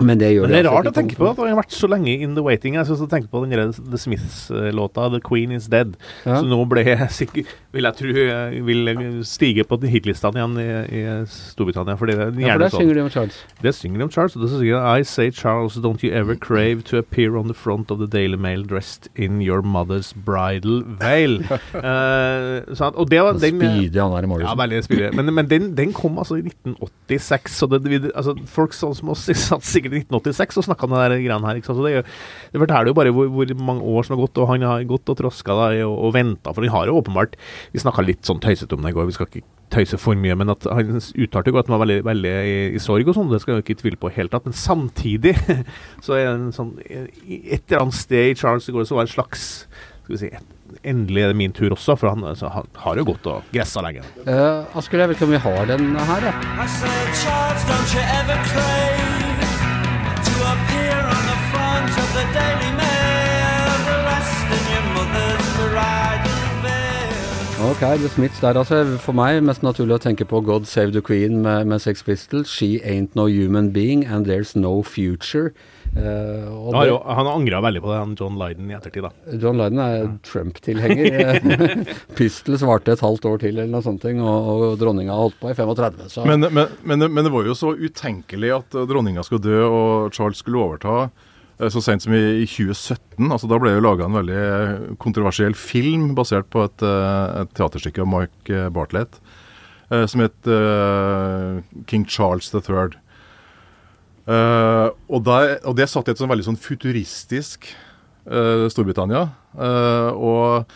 Men 0.00 0.18
det 0.20 0.28
gjør 0.34 0.48
Men 0.48 0.52
det 0.52 0.60
er 0.60 0.68
rart 0.68 0.88
å 0.90 0.92
tenke 0.94 1.16
på 1.16 1.28
at 1.30 1.38
han 1.40 1.48
har 1.48 1.58
vært 1.62 1.72
så 1.72 1.88
lenge 1.88 2.12
in 2.12 2.34
the 2.36 2.42
waiting. 2.44 2.74
Jeg 2.76 2.86
synes 2.86 3.00
jeg 3.06 3.10
tenker 3.14 3.30
på 3.32 3.40
den 3.46 3.72
The 3.72 3.98
Smiths-låta 3.98 5.08
'The 5.10 5.20
Queen 5.24 5.52
Is 5.56 5.68
Dead', 5.72 5.94
Ja. 6.26 6.36
som 6.40 6.48
nå 6.50 6.58
ble 6.68 6.84
sikkert, 7.10 7.46
vil 7.72 7.84
jeg 7.88 7.96
tro 7.96 8.08
eh, 8.12 8.60
vil 8.66 9.22
stige 9.24 9.64
på 9.64 9.78
hitlistene 9.80 10.36
igjen 10.40 10.58
i, 10.60 10.68
i 11.00 11.02
Storbritannia. 11.26 11.96
Fordi 11.96 12.12
det 12.12 12.26
er 12.26 12.40
Ja, 12.40 12.52
for 12.54 12.64
der 12.64 12.68
sånn. 12.74 12.80
synger 12.84 12.94
de 12.94 13.00
om 13.06 13.10
Charles. 13.10 13.38
Det 13.62 13.74
synger 13.74 13.98
de 13.98 14.04
om 14.04 14.10
Charles. 14.10 14.36
Og 14.36 14.42
det 14.42 14.50
synger 14.50 14.98
I 15.00 15.02
say 15.02 15.30
Charles, 15.30 15.76
don't 15.80 16.04
you 16.04 16.12
ever 16.12 16.36
crave 16.36 16.82
to 16.84 16.98
appear 16.98 17.36
on 17.36 17.48
the 17.48 17.54
front 17.54 17.90
of 17.90 17.98
the 17.98 18.06
Daily 18.06 18.36
Mail 18.36 18.62
dressed 18.62 19.08
in 19.16 19.40
your 19.40 19.62
mother's 19.62 20.12
bridal 20.12 20.82
veil. 21.00 21.40
uh, 21.74 22.60
sånn, 22.76 22.94
og 22.96 23.08
det 23.10 23.22
var 23.24 23.38
den 23.40 23.60
Spydig 23.60 24.00
han 24.00 24.12
er 24.16 24.26
i 24.26 24.30
morgen. 24.30 24.46
ja, 24.46 24.54
veldig 24.58 24.82
spydig. 24.84 25.10
Men, 25.16 25.32
men 25.34 25.48
den, 25.50 25.70
den 25.78 25.92
kom 25.96 26.18
altså 26.20 26.36
i 26.40 26.44
1986. 26.44 27.56
så 27.60 27.66
det, 27.70 27.80
altså, 28.14 28.36
folk 28.50 28.74
sånn 28.76 28.94
som 28.98 29.12
oss 29.14 29.26
satt 29.48 29.64
sikkert 29.70 29.96
i 29.96 30.02
1986 30.02 30.60
og 30.60 30.66
snakka 30.68 30.88
om 30.88 30.96
det 30.96 31.20
greiene 31.22 31.48
her. 31.48 31.60
Ikke 31.60 31.70
sant? 31.70 31.80
Så 31.80 31.86
det, 31.86 32.04
det 32.54 32.62
forteller 32.62 32.92
jo 32.92 32.98
bare 32.98 33.14
hvor, 33.14 33.30
hvor 33.32 33.54
mange 33.70 33.94
år 33.94 34.06
som 34.06 34.16
har 34.16 34.24
gått, 34.24 34.42
og 34.42 34.52
han 34.52 34.66
har 34.66 34.84
gått 34.90 35.12
og 35.12 35.20
tråska 35.22 35.56
og, 35.56 35.80
og 35.94 36.14
venta. 36.16 36.52
For 36.52 36.66
han 36.66 36.74
har 36.74 36.90
jo 36.90 36.98
åpenbart 37.00 37.38
Vi 37.72 37.82
snakka 37.82 38.04
litt 38.04 38.26
sånn 38.26 38.42
tøysete 38.42 38.76
om 38.76 38.84
det 38.84 38.92
i 38.92 38.96
går, 38.98 39.08
vi 39.10 39.16
skal 39.16 39.30
ikke 39.30 39.46
tøyse 39.70 39.98
for 40.00 40.18
mye, 40.18 40.34
men 40.38 40.50
at 40.52 40.66
han 40.66 40.98
uttalte 40.98 41.52
jo 41.52 41.58
at 41.60 41.68
han 41.68 41.76
var 41.76 41.84
veldig, 41.84 42.00
veldig 42.08 42.32
i, 42.42 42.54
i 42.74 42.82
sorg 42.82 43.06
og 43.10 43.14
sånn, 43.16 43.30
det 43.32 43.40
skal 43.42 43.52
jeg 43.56 43.62
ikke 43.64 43.80
tvile 43.84 44.00
på 44.00 44.10
i 44.10 44.16
hele 44.18 44.32
tatt. 44.32 44.46
Men 44.48 44.56
samtidig 44.58 45.34
så 46.04 46.10
er 46.18 46.24
det 46.26 46.34
en 46.34 46.56
sånn 46.56 46.72
Et 46.90 47.60
eller 47.60 47.80
annet 47.84 47.98
sted 47.98 48.32
i 48.32 48.38
Charles 48.38 48.68
i 48.68 48.74
går 48.74 48.84
så 48.88 48.96
var 48.98 49.06
det 49.06 49.12
en 49.12 49.18
slags 49.18 49.42
Skal 50.02 50.14
vi 50.14 50.22
si 50.24 50.30
Endelig 50.86 51.22
er 51.24 51.32
det 51.32 51.38
min 51.40 51.52
tur 51.52 51.74
også, 51.74 51.96
for 51.98 52.06
han, 52.12 52.22
altså, 52.24 52.46
han 52.54 52.68
har 52.84 52.94
jo 53.00 53.04
gått 53.08 53.26
og 53.26 53.42
gressa 53.50 53.82
lenge. 53.82 54.04
Uh, 54.22 54.62
Asker, 54.78 55.02
jeg 55.02 55.10
vet 55.10 55.18
ikke 55.18 55.26
om 55.26 55.34
vi 55.34 55.42
har 55.42 55.66
den 55.66 55.98
her, 55.98 56.20
ja. 56.30 56.34
Veil? 67.80 67.90
her. 67.90 67.98
The 67.98 68.08
Smiths 68.12 68.40
der 68.40 68.54
altså. 68.60 68.98
For 69.00 69.12
meg 69.16 69.42
mest 69.46 69.62
naturlig 69.62 69.96
å 69.96 70.02
tenke 70.02 70.26
på 70.28 70.40
God 70.44 70.66
Save 70.66 70.92
the 70.92 71.00
Queen 71.02 71.40
med, 71.42 71.66
med 71.66 71.80
Sex 71.80 72.02
Pistols. 72.06 72.48
She 72.52 72.78
ain't 72.84 73.14
no 73.16 73.26
human 73.28 73.70
being 73.72 74.04
and 74.06 74.26
there's 74.26 74.54
no 74.56 74.82
future. 74.82 75.52
Uh, 75.90 76.46
og 76.46 76.66
Han 76.70 76.74
har, 76.76 76.84
det- 76.84 76.90
jo- 76.92 77.14
han 77.16 77.26
angra 77.26 77.60
veldig 77.64 77.80
på 77.82 77.88
det, 77.90 77.96
han 77.98 78.12
John 78.20 78.36
Lydon, 78.38 78.68
i 78.70 78.74
ettertid. 78.76 79.02
da. 79.02 79.10
John 79.42 79.58
Lydon 79.58 79.78
er 79.82 80.04
Trump-tilhenger. 80.22 81.96
Pistols 82.18 82.62
varte 82.62 82.92
et 82.94 83.00
halvt 83.02 83.24
år 83.26 83.40
til 83.42 83.56
eller 83.58 83.72
noe 83.72 83.82
sånt, 83.82 84.04
og, 84.04 84.52
og 84.70 84.78
dronninga 84.78 85.16
holdt 85.18 85.40
på 85.40 85.50
i 85.50 85.56
35. 85.58 86.04
Så 86.12 86.26
Men, 86.28 86.46
men, 86.52 86.68
men, 86.84 87.06
men 87.10 87.24
det 87.26 87.32
var 87.34 87.48
jo 87.48 87.56
så 87.58 87.72
utenkelig 87.74 88.52
at 88.60 88.74
eh, 88.78 88.86
dronninga 88.86 89.24
skulle 89.26 89.42
dø 89.42 89.64
og 89.66 90.14
Charles 90.14 90.38
skulle 90.44 90.62
overta 90.62 91.08
eh, 91.08 91.26
så 91.68 91.82
sent 91.84 92.04
som 92.04 92.14
i, 92.16 92.22
i 92.40 92.46
2017. 92.48 93.26
altså 93.28 93.50
Da 93.50 93.58
ble 93.60 93.74
jo 93.74 93.84
laga 93.84 94.06
en 94.06 94.16
veldig 94.16 94.96
kontroversiell 95.02 95.56
film 95.58 96.14
basert 96.16 96.48
på 96.52 96.64
et, 96.64 96.86
eh, 96.86 97.42
et 97.42 97.52
teaterstykke 97.58 98.00
av 98.04 98.08
Mike 98.08 98.54
eh, 98.54 98.70
Bartlett 98.72 99.20
eh, 99.90 100.06
som 100.08 100.24
het 100.24 100.48
eh, 100.48 101.60
King 101.90 102.06
Charles 102.08 102.48
III. 102.54 102.64
Third. 102.70 102.98
og, 104.30 105.28
og 105.28 105.76
det 105.76 105.88
satt 105.90 106.08
i 106.08 106.12
et 106.14 106.20
sånn 106.20 106.30
veldig 106.30 106.46
sånn 106.52 106.60
futuristisk 106.60 107.68
eh, 108.30 108.66
Storbritannia. 108.70 109.26
Eh, 109.58 110.10
og 110.14 110.70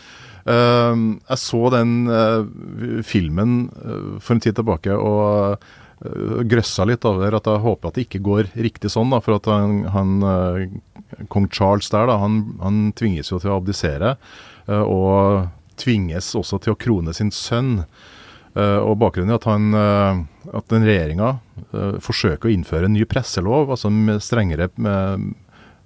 eh, 0.49 1.01
jeg 1.29 1.41
så 1.41 1.63
den 1.73 1.95
eh, 2.11 3.01
filmen 3.07 3.57
eh, 3.79 4.13
for 4.19 4.35
en 4.35 4.43
tid 4.43 4.59
tilbake 4.59 4.95
og 4.95 5.65
grøssa 6.51 6.85
litt 6.85 7.05
over 7.07 7.37
at 7.37 7.47
jeg 7.47 7.63
håper 7.63 7.87
at 7.89 7.95
det 7.97 8.07
ikke 8.07 8.23
går 8.25 8.49
riktig 8.55 8.91
sånn. 8.91 9.13
da, 9.13 9.21
For 9.23 9.37
at 9.37 9.47
han, 9.47 9.85
han 9.93 10.15
eh, 10.27 11.23
kong 11.31 11.47
Charles 11.53 11.89
der, 11.93 12.09
da, 12.11 12.17
han, 12.19 12.41
han 12.61 12.81
tvinges 12.99 13.31
jo 13.31 13.39
til 13.39 13.53
å 13.53 13.59
abdisere. 13.61 14.17
eh, 14.67 14.81
og 14.83 15.47
tvinges 15.79 16.33
også 16.35 16.59
til 16.63 16.75
å 16.75 16.79
krone 16.79 17.13
sin 17.15 17.31
sønn. 17.35 17.85
Eh, 18.55 18.79
og 18.79 18.99
bakgrunnen 19.01 19.33
er 19.33 19.39
at, 19.39 19.47
han, 19.49 19.71
eh, 19.75 20.51
at 20.55 20.69
den 20.71 20.85
regjeringa 20.87 21.33
eh, 21.73 21.97
forsøker 22.03 22.47
å 22.47 22.53
innføre 22.53 22.87
en 22.87 22.95
ny 22.95 23.03
presselov, 23.07 23.71
altså 23.73 23.91
med 23.91 24.23
strengere 24.23 24.69
med, 24.79 25.33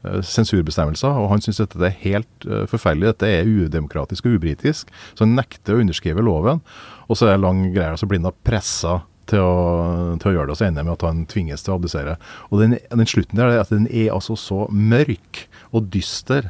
eh, 0.05 0.19
sensurbestemmelser. 0.25 1.09
Og 1.21 1.29
han 1.33 1.41
syns 1.41 1.61
dette 1.63 1.81
er 1.85 1.97
helt 2.03 2.45
eh, 2.49 2.65
forferdelig. 2.69 3.13
Dette 3.13 3.31
er 3.39 3.49
udemokratisk 3.49 4.25
og 4.29 4.37
ubritisk. 4.37 4.93
Så 5.13 5.25
han 5.25 5.37
nekter 5.37 5.77
å 5.77 5.81
underskrive 5.85 6.25
loven. 6.25 6.61
Og 7.09 7.17
så 7.17 7.29
er 7.29 7.37
det 7.37 7.45
lang 7.45 7.65
greie, 7.73 7.97
så 7.97 8.05
blir 8.09 8.21
han 8.21 8.29
da 8.29 8.35
pressa 8.45 8.99
til 9.29 9.43
å, 9.43 10.17
til 10.21 10.31
å 10.31 10.33
gjøre 10.35 10.49
det, 10.49 10.55
og 10.55 10.59
så 10.59 10.67
ender 10.67 10.83
jeg 10.83 10.89
med 10.89 10.97
at 10.97 11.05
han 11.07 11.21
tvinges 11.29 11.65
til 11.65 11.73
å 11.73 11.79
abdisere. 11.79 12.17
Og 12.49 12.63
den, 12.63 12.77
den 12.89 13.09
slutten 13.09 13.39
der, 13.39 13.59
at 13.61 13.73
den 13.73 13.87
er 13.87 14.13
altså 14.15 14.37
så 14.39 14.65
mørk 14.73 15.45
og 15.71 15.89
dyster. 15.93 16.49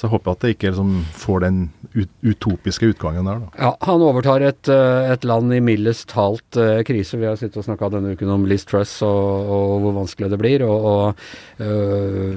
Så 0.00 0.06
jeg 0.06 0.14
håper 0.14 0.32
at 0.32 0.40
det 0.40 0.50
ikke 0.54 0.70
liksom 0.70 0.92
får 1.12 1.42
den 1.44 1.56
utopiske 2.24 2.88
utgangen 2.94 3.26
der, 3.28 3.42
da. 3.42 3.48
Ja, 3.60 3.70
han 3.84 4.00
overtar 4.00 4.40
et, 4.48 4.70
eh, 4.72 5.10
et 5.12 5.26
land 5.28 5.52
i 5.52 5.58
mildest 5.60 6.06
talt 6.14 6.56
eh, 6.56 6.80
krise. 6.88 7.18
Vi 7.20 7.26
har 7.28 7.36
sittet 7.36 7.58
og 7.60 7.66
snakka 7.66 7.90
denne 7.92 8.14
uken 8.16 8.30
om 8.32 8.46
Liz 8.48 8.64
Truss 8.64 8.94
og, 9.04 9.50
og 9.52 9.74
hvor 9.84 9.98
vanskelig 9.98 10.30
det 10.32 10.38
blir. 10.40 10.64
Og, 10.64 10.86
og 10.88 11.60
øh, 11.60 12.32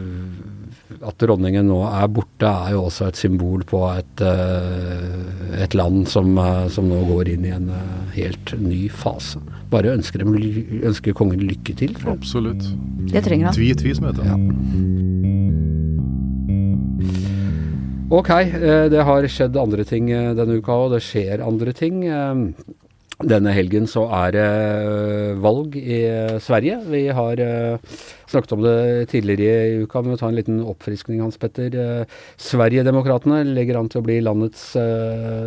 at 1.08 1.24
dronningen 1.24 1.72
nå 1.72 1.80
er 1.88 2.12
borte, 2.12 2.52
er 2.52 2.76
jo 2.76 2.84
også 2.90 3.08
et 3.08 3.22
symbol 3.24 3.64
på 3.70 3.80
et, 3.94 4.26
øh, 4.28 5.56
et 5.64 5.80
land 5.80 6.04
som, 6.12 6.36
som 6.68 6.92
nå 6.92 7.00
går 7.14 7.32
inn 7.38 7.48
i 7.48 7.56
en 7.56 7.72
helt 8.18 8.58
ny 8.60 8.90
fase. 8.92 9.40
Bare 9.72 9.96
ønsker, 9.96 10.20
dem, 10.20 10.36
ønsker 10.84 11.16
kongen 11.16 11.48
lykke 11.48 11.80
til. 11.80 11.96
Absolutt. 12.12 12.68
Det 13.08 13.24
trenger 13.24 13.54
han. 13.54 13.56
Tvi, 13.56 13.72
tvi, 13.80 13.96
som 13.96 14.12
heter 14.12 14.28
det. 14.28 15.83
Ok, 18.12 18.30
eh, 18.30 18.90
det 18.92 19.04
har 19.08 19.26
skjedd 19.32 19.56
andre 19.56 19.86
ting 19.88 20.10
eh, 20.12 20.34
denne 20.36 20.58
uka, 20.60 20.76
og 20.76 20.92
det 20.92 21.04
skjer 21.06 21.44
andre 21.44 21.72
ting. 21.76 22.04
Eh, 22.04 22.74
Denne 23.24 23.54
helgen 23.56 23.86
så 23.88 24.02
er 24.12 24.32
det 24.34 24.48
valg 25.40 25.76
i 25.78 26.00
Sverige. 26.44 26.80
Vi 26.90 27.04
har 27.14 27.40
snakket 28.28 28.56
om 28.56 28.64
det 28.66 29.06
tidligere 29.14 29.68
i 29.70 29.86
uka, 29.86 30.02
men 30.02 30.16
vi 30.16 30.18
tar 30.20 30.34
en 30.34 30.40
liten 30.40 30.58
oppfriskning, 30.66 31.22
Hans 31.22 31.38
Petter. 31.40 32.04
Sverigedemokraterna 32.42 33.44
legger 33.46 33.80
an 33.80 33.88
til 33.94 34.02
å 34.02 34.06
bli 34.10 34.18
landets 34.26 34.74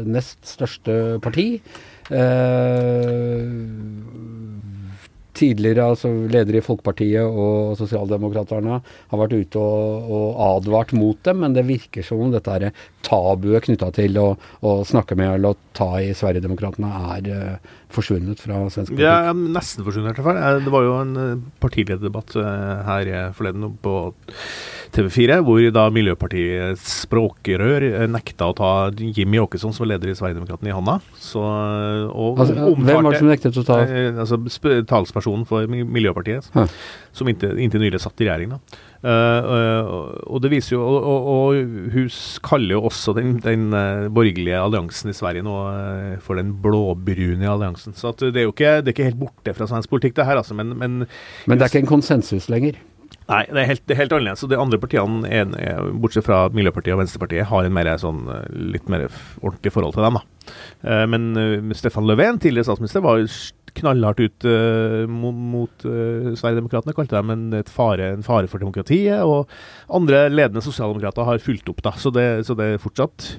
nest 0.07 0.47
største 0.55 1.19
parti. 1.27 1.59
Tidligere 5.37 5.90
altså 5.92 6.11
leder 6.33 6.57
i 6.57 6.64
Folkepartiet 6.64 7.25
og 7.27 7.77
Sosialdemokraterne 7.77 8.81
har 8.81 9.20
vært 9.20 9.37
ute 9.37 9.61
og, 9.61 10.11
og 10.16 10.40
advart 10.46 10.94
mot 10.96 11.20
dem, 11.29 11.42
men 11.44 11.57
det 11.57 11.66
virker 11.68 12.07
som 12.07 12.22
om 12.25 12.33
dette 12.33 12.55
er 12.57 12.70
tabuet 13.07 13.66
knytta 13.66 13.92
til 13.96 14.16
å, 14.22 14.31
å 14.64 14.79
snakke 14.88 15.18
med 15.18 15.35
eller 15.35 15.59
ta 15.77 15.89
i 16.01 16.12
Sverigedemokraterna 16.17 16.91
er 17.17 17.29
eh, 17.33 17.75
forsvunnet 17.93 18.41
fra 18.43 18.62
svensk 18.73 18.95
politikk. 18.95 19.05
Er 19.07 19.37
nesten 19.57 19.85
forsvunnet, 19.87 20.17
i 20.17 20.25
hvert 20.25 20.27
fall. 20.27 20.62
Det 20.65 20.73
var 20.73 20.87
jo 20.87 20.95
en 21.03 21.12
eh, 21.23 21.45
partilederdebatt 21.62 22.37
eh, 22.41 22.89
her 22.89 23.12
forleden 23.37 23.77
på 23.85 23.95
TV4, 24.97 25.39
hvor 25.45 25.61
da 25.75 25.87
Miljøpartiets 25.93 26.87
språkrør 27.05 27.87
nekta 28.09 28.49
å 28.51 28.57
ta 28.57 28.73
Jimmy 28.97 29.41
Åkesson, 29.43 29.75
som 29.77 29.85
var 29.85 29.93
leder 29.95 30.12
i 30.12 30.17
Sverigedemokraterna, 30.19 30.73
i 30.73 30.77
hånda. 30.77 30.99
Så, 31.21 31.45
og 32.11 32.43
Altså, 32.43 32.57
hvem 32.57 33.03
var 33.03 33.12
det 33.12 33.23
som 33.23 33.31
nektet 33.33 33.61
å 33.61 33.67
ta 33.67 33.81
altså 34.25 34.41
talspersonen 34.89 35.47
for 35.49 35.69
Miljøpartiet, 35.69 36.49
Hæ. 36.57 36.69
som 37.17 37.29
inntil, 37.31 37.59
inntil 37.62 37.85
nylig 37.85 38.01
satt 38.03 38.21
i 38.23 38.29
regjering. 38.29 38.57
da. 38.57 38.83
Eh, 39.07 39.49
eh, 39.57 39.90
og 40.27 40.40
det 40.42 40.51
viser 40.51 40.75
jo, 40.75 40.81
og, 40.83 41.29
og, 41.31 41.61
hun 41.92 42.09
kaller 42.47 42.75
jo 42.75 42.83
også 42.88 43.14
den, 43.14 43.37
den 43.45 43.69
eh, 43.77 44.09
borgerlige 44.11 44.59
alliansen 44.59 45.12
i 45.12 45.14
Sverige 45.16 45.45
nå 45.47 45.55
for 46.25 46.40
den 46.40 46.51
blåbrune 46.62 47.47
alliansen. 47.53 47.95
Så 47.97 48.14
det 48.19 48.35
er 48.35 48.49
jo 48.49 48.55
ikke, 48.55 48.81
det 48.83 48.90
er 48.90 48.97
ikke 48.97 49.11
helt 49.12 49.23
borte 49.23 49.55
fra 49.55 49.69
svensk 49.71 49.92
politikk, 49.92 50.16
det 50.19 50.27
her, 50.27 50.40
altså. 50.42 50.57
Men, 50.59 50.75
men 50.81 51.05
Men 51.47 51.59
det 51.59 51.69
er 51.69 51.75
ikke 51.75 51.85
en 51.85 51.95
konsensus 51.95 52.51
lenger. 52.51 52.81
Nei, 53.27 53.42
det 53.51 53.59
er 53.59 53.69
helt, 53.71 53.83
det 53.87 53.95
er 53.95 54.01
helt 54.05 54.14
annerledes. 54.14 54.42
Og 54.47 54.51
de 54.51 54.59
andre 54.59 54.79
partiene, 54.83 55.31
er, 55.31 55.87
bortsett 56.03 56.27
fra 56.27 56.45
Miljøpartiet 56.55 56.95
og 56.95 57.01
Venstrepartiet, 57.03 57.47
har 57.51 57.66
en 57.66 57.75
mer 57.75 57.90
sånn, 57.99 58.25
litt 58.75 58.90
mer 58.90 59.09
ordentlig 59.42 59.75
forhold 59.75 59.97
til 59.97 60.07
dem. 60.07 60.19
da. 60.19 61.07
Men 61.11 61.75
Stefan 61.75 62.07
Löfven, 62.07 62.38
tidligere 62.42 62.71
statsminister, 62.71 63.03
var 63.03 63.19
jo 63.19 63.27
knallhardt 63.77 64.23
ut 64.25 64.47
uh, 64.49 65.05
mo- 65.11 65.35
mot 65.37 65.87
uh, 65.87 66.33
Sverigedemokraterna. 66.37 66.97
Kalte 66.97 67.19
dem 67.21 67.33
en, 67.35 67.47
fare, 67.71 68.11
en 68.17 68.27
fare 68.27 68.51
for 68.51 68.62
demokratiet. 68.62 69.23
Og 69.23 69.49
andre 70.01 70.27
ledende 70.33 70.65
sosialdemokrater 70.65 71.29
har 71.29 71.43
fulgt 71.45 71.71
opp, 71.73 71.85
da. 71.87 71.95
Så 72.01 72.12
det, 72.15 72.29
så 72.49 72.57
det 72.59 72.73
er 72.75 72.83
fortsatt 72.83 73.35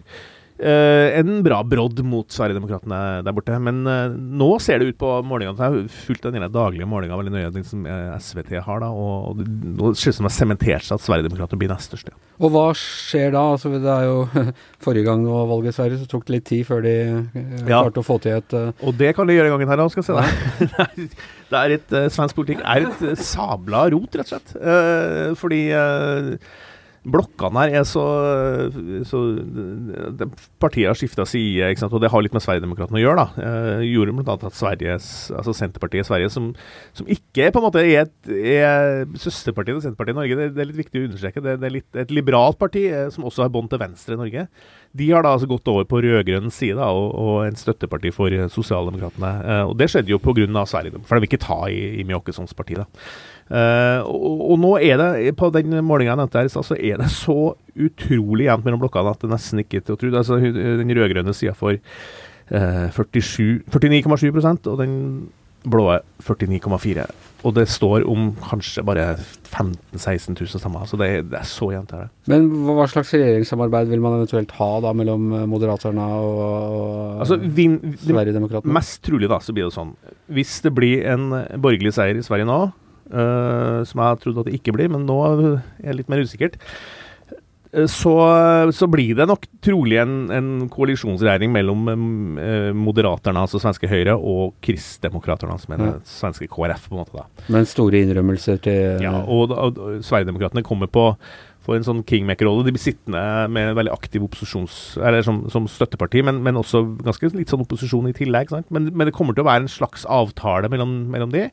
en 0.59 1.43
bra 1.45 1.59
brodd 1.63 1.99
mot 2.05 2.31
Sverigedemokraterna 2.33 3.21
der 3.25 3.35
borte. 3.35 3.57
Men 3.61 3.83
eh, 3.87 4.13
nå 4.13 4.49
ser 4.63 4.79
det 4.81 4.91
ut 4.91 4.99
på 5.01 5.11
målingene 5.27 5.57
Jeg 5.57 5.73
har 5.73 5.91
fulgt 6.07 6.25
den 6.25 6.47
daglige 6.53 6.87
målinga 6.89 7.17
veldig 7.19 7.33
nøye, 7.35 7.51
den 7.53 7.67
som 7.67 7.85
eh, 7.85 8.15
SVT 8.17 8.55
har, 8.65 8.81
da. 8.83 8.89
Og, 8.89 9.41
nå 9.43 9.91
ser 9.93 10.11
det 10.11 10.15
ut 10.15 10.19
som 10.19 10.27
det 10.27 10.31
har 10.31 10.37
sementert 10.37 10.87
seg 10.87 10.97
at 10.97 11.05
Sverigedemokraterna 11.05 11.61
blir 11.61 11.71
nest 11.73 11.91
største. 11.91 12.15
Og 12.41 12.53
hva 12.53 12.65
skjer 12.77 13.31
da? 13.35 13.43
Altså, 13.55 13.73
det 13.77 13.93
er 13.93 14.05
jo 14.09 14.51
Forrige 14.85 15.07
gang 15.07 15.23
det 15.25 15.33
var 15.33 15.49
valg 15.49 15.69
i 15.69 15.75
Sverige, 15.75 16.01
så 16.01 16.09
tok 16.11 16.27
det 16.27 16.37
litt 16.37 16.47
tid 16.49 16.67
før 16.69 16.85
de 16.85 16.95
eh, 16.97 17.41
Ja. 17.67 17.81
klarte 17.83 18.01
å 18.03 18.07
få 18.07 18.19
til 18.23 18.37
et 18.37 18.55
uh... 18.57 18.69
Og 18.85 18.95
det 18.97 19.13
kan 19.17 19.27
de 19.29 19.35
gjøre 19.37 19.51
gangen 19.53 19.71
her 19.73 19.83
òg, 19.83 19.91
skal 19.93 20.05
jeg 20.05 20.37
si 20.57 20.69
deg. 20.77 21.17
det 21.51 21.59
er 21.63 21.75
et, 21.77 21.97
eh, 22.01 22.09
Svensk 22.13 22.37
politikk 22.37 22.63
er 22.63 22.87
et 22.89 23.03
eh, 23.11 23.19
sabla 23.19 23.87
rot, 23.93 24.15
rett 24.17 24.29
og 24.29 24.33
slett. 24.35 24.55
Eh, 24.57 25.35
fordi 25.39 25.61
eh, 25.75 26.31
blokkene 27.07 27.63
her 27.63 27.75
er 27.79 27.85
så, 27.87 28.03
så 29.07 29.21
Partiet 30.61 30.89
har 30.89 30.97
skifta 30.97 31.25
side, 31.27 31.69
og 31.87 32.01
det 32.03 32.11
har 32.11 32.23
litt 32.23 32.35
med 32.35 32.43
Sverigedemokraterna 32.43 32.99
å 32.99 33.03
gjøre. 33.03 33.25
da. 33.25 33.47
Eh, 33.47 33.85
gjorde 33.87 34.15
annet 34.17 34.47
at 34.49 34.57
Sveriges, 34.57 35.09
altså 35.31 35.55
Senterpartiet 35.55 36.05
i 36.05 36.07
Sverige, 36.07 36.31
som, 36.33 36.49
som 36.97 37.09
ikke 37.11 37.51
på 37.53 37.61
en 37.61 37.67
måte 37.67 37.83
er, 37.83 38.07
et, 38.07 38.31
er 38.37 39.05
søsterpartiet 39.19 39.77
til 39.77 39.85
Senterpartiet 39.87 40.17
i 40.17 40.19
Norge, 40.21 40.39
det, 40.39 40.49
det 40.57 40.63
er 40.63 40.71
litt 40.71 40.81
viktig 40.83 41.01
å 41.03 41.07
understreke. 41.09 41.43
Det, 41.45 41.57
det 41.61 41.69
er 41.69 41.75
litt, 41.79 41.89
et 42.03 42.13
liberalt 42.13 42.59
parti 42.61 42.87
eh, 42.91 43.07
som 43.13 43.27
også 43.27 43.45
har 43.45 43.53
bånd 43.53 43.71
til 43.71 43.81
venstre 43.81 44.17
i 44.17 44.21
Norge. 44.21 44.47
De 44.97 45.09
har 45.11 45.25
da 45.25 45.33
altså 45.35 45.49
gått 45.49 45.67
over 45.71 45.87
på 45.89 46.01
rød-grønn 46.03 46.51
side 46.53 46.81
og, 46.81 47.09
og 47.17 47.39
en 47.47 47.57
støtteparti 47.59 48.11
for 48.15 48.33
Sosialdemokratene. 48.53 49.31
Eh, 49.43 49.63
og 49.67 49.75
det 49.79 49.89
skjedde 49.91 50.13
jo 50.13 50.21
pga. 50.23 50.65
Sverige, 50.67 51.01
for 51.05 51.15
de 51.15 51.23
vil 51.23 51.29
ikke 51.31 51.43
ta 51.43 51.59
i, 51.71 51.81
i 52.01 52.05
Mjåkessons 52.07 52.55
parti. 52.57 52.77
da. 52.79 52.87
Eh, 53.47 53.99
og, 54.03 54.41
og 54.51 54.59
nå 54.59 54.73
er 54.83 54.99
det, 54.99 55.35
på 55.39 55.49
den 55.55 55.75
målinga 55.85 56.13
jeg 56.13 56.21
nevnte 56.21 56.41
her, 56.43 56.51
så 56.51 56.77
er 56.77 57.01
det 57.01 57.09
så 57.13 57.55
utrolig 57.77 58.47
jevnt 58.47 58.65
mellom 58.67 58.81
blokkene 58.83 59.13
at 59.13 59.23
det 59.23 59.31
nesten 59.31 59.63
ikke 59.63 59.81
er 59.81 59.87
til 59.87 59.97
å 59.97 60.01
tro. 60.01 60.13
Altså, 60.23 60.39
den 60.41 60.95
rød-grønne 60.97 61.35
sida 61.37 61.55
får 61.57 61.77
eh, 61.77 62.97
49,7% 62.97 64.71
og 64.71 64.81
den 64.81 64.97
blå 65.67 65.89
49,4. 66.23 67.07
Og 67.45 67.53
det 67.53 67.67
står 67.69 68.05
om 68.09 68.31
kanskje 68.41 68.81
bare 68.85 69.11
15 69.17 69.75
000-16 69.93 70.37
000 70.39 70.61
stemmer. 70.61 70.87
Så 70.89 70.97
det, 70.99 71.09
det 71.29 71.37
er 71.39 71.47
så 71.47 71.69
jevnt. 71.73 71.93
Men 72.31 72.47
hva 72.65 72.87
slags 72.89 73.13
regjeringssamarbeid 73.13 73.91
vil 73.91 74.01
man 74.03 74.17
eventuelt 74.17 74.55
ha 74.57 74.71
da 74.83 74.93
mellom 74.97 75.29
eh, 75.37 75.45
Moderaterna 75.49 76.07
og, 76.17 76.41
og 76.41 77.21
Altså, 77.21 77.37
vin, 77.37 77.77
Sverigedemokraterna? 78.01 78.73
Mest 78.79 79.03
trolig 79.05 79.29
da, 79.31 79.39
så 79.43 79.55
blir 79.55 79.67
det 79.67 79.77
sånn. 79.77 79.93
Hvis 80.33 80.57
det 80.65 80.73
blir 80.77 81.05
en 81.13 81.29
borgerlig 81.61 81.93
seier 81.97 82.17
i 82.17 82.25
Sverige 82.25 82.49
nå, 82.49 82.59
uh, 83.13 83.81
som 83.87 84.03
jeg 84.03 84.21
trodde 84.23 84.43
at 84.43 84.49
det 84.49 84.57
ikke 84.57 84.75
blir, 84.75 84.89
men 84.93 85.05
nå 85.07 85.17
er 85.27 85.43
det 85.43 85.97
litt 86.01 86.11
mer 86.11 86.25
usikkert, 86.25 86.57
så, 87.91 88.13
så 88.71 88.87
blir 88.87 89.15
det 89.17 89.25
nok 89.27 89.43
trolig 89.65 89.97
en, 90.01 90.13
en 90.31 90.47
koalisjonsregjering 90.71 91.51
mellom 91.51 91.87
eh, 92.39 92.69
Moderaterna, 92.77 93.43
altså 93.43 93.59
svenske 93.59 93.89
Høyre, 93.91 94.15
og 94.17 94.55
Kristdemokraterna, 94.63 95.57
som 95.59 95.73
er 95.75 95.83
det 95.83 95.89
Ja. 95.91 95.99
svenske 96.07 96.47
KrF, 96.51 96.87
på 96.89 96.95
en 96.95 97.01
måte. 97.03 97.13
da. 97.17 97.45
Men 97.51 97.65
store 97.67 98.01
innrømmelser 98.05 98.61
til 98.63 99.03
Ja, 99.03 99.11
og, 99.25 99.51
og, 99.51 99.77
og 99.77 100.01
Sverigedemokraterna 100.07 100.63
kommer 100.63 100.87
på 100.87 101.09
for 101.67 101.75
en 101.75 101.83
sånn 101.83 101.99
kingmaker-rolle. 102.07 102.63
De 102.63 102.71
blir 102.71 102.79
sittende 102.79 103.21
med 103.51 103.73
en 103.73 103.75
veldig 103.75 103.91
aktiv 103.91 104.23
opposisjons... 104.23 104.95
Eller 105.03 105.19
som, 105.27 105.41
som 105.51 105.65
støtteparti, 105.67 106.21
men, 106.23 106.37
men 106.45 106.55
også 106.55 106.79
ganske 107.03 107.27
litt 107.35 107.51
sånn 107.51 107.65
opposisjon 107.65 108.07
i 108.07 108.13
tillegg. 108.15 108.53
Sant? 108.53 108.69
Men, 108.71 108.87
men 108.95 109.09
det 109.09 109.13
kommer 109.17 109.35
til 109.35 109.43
å 109.43 109.49
være 109.49 109.65
en 109.65 109.73
slags 109.73 110.05
avtale 110.07 110.69
mellom, 110.71 110.93
mellom 111.11 111.33
de. 111.35 111.49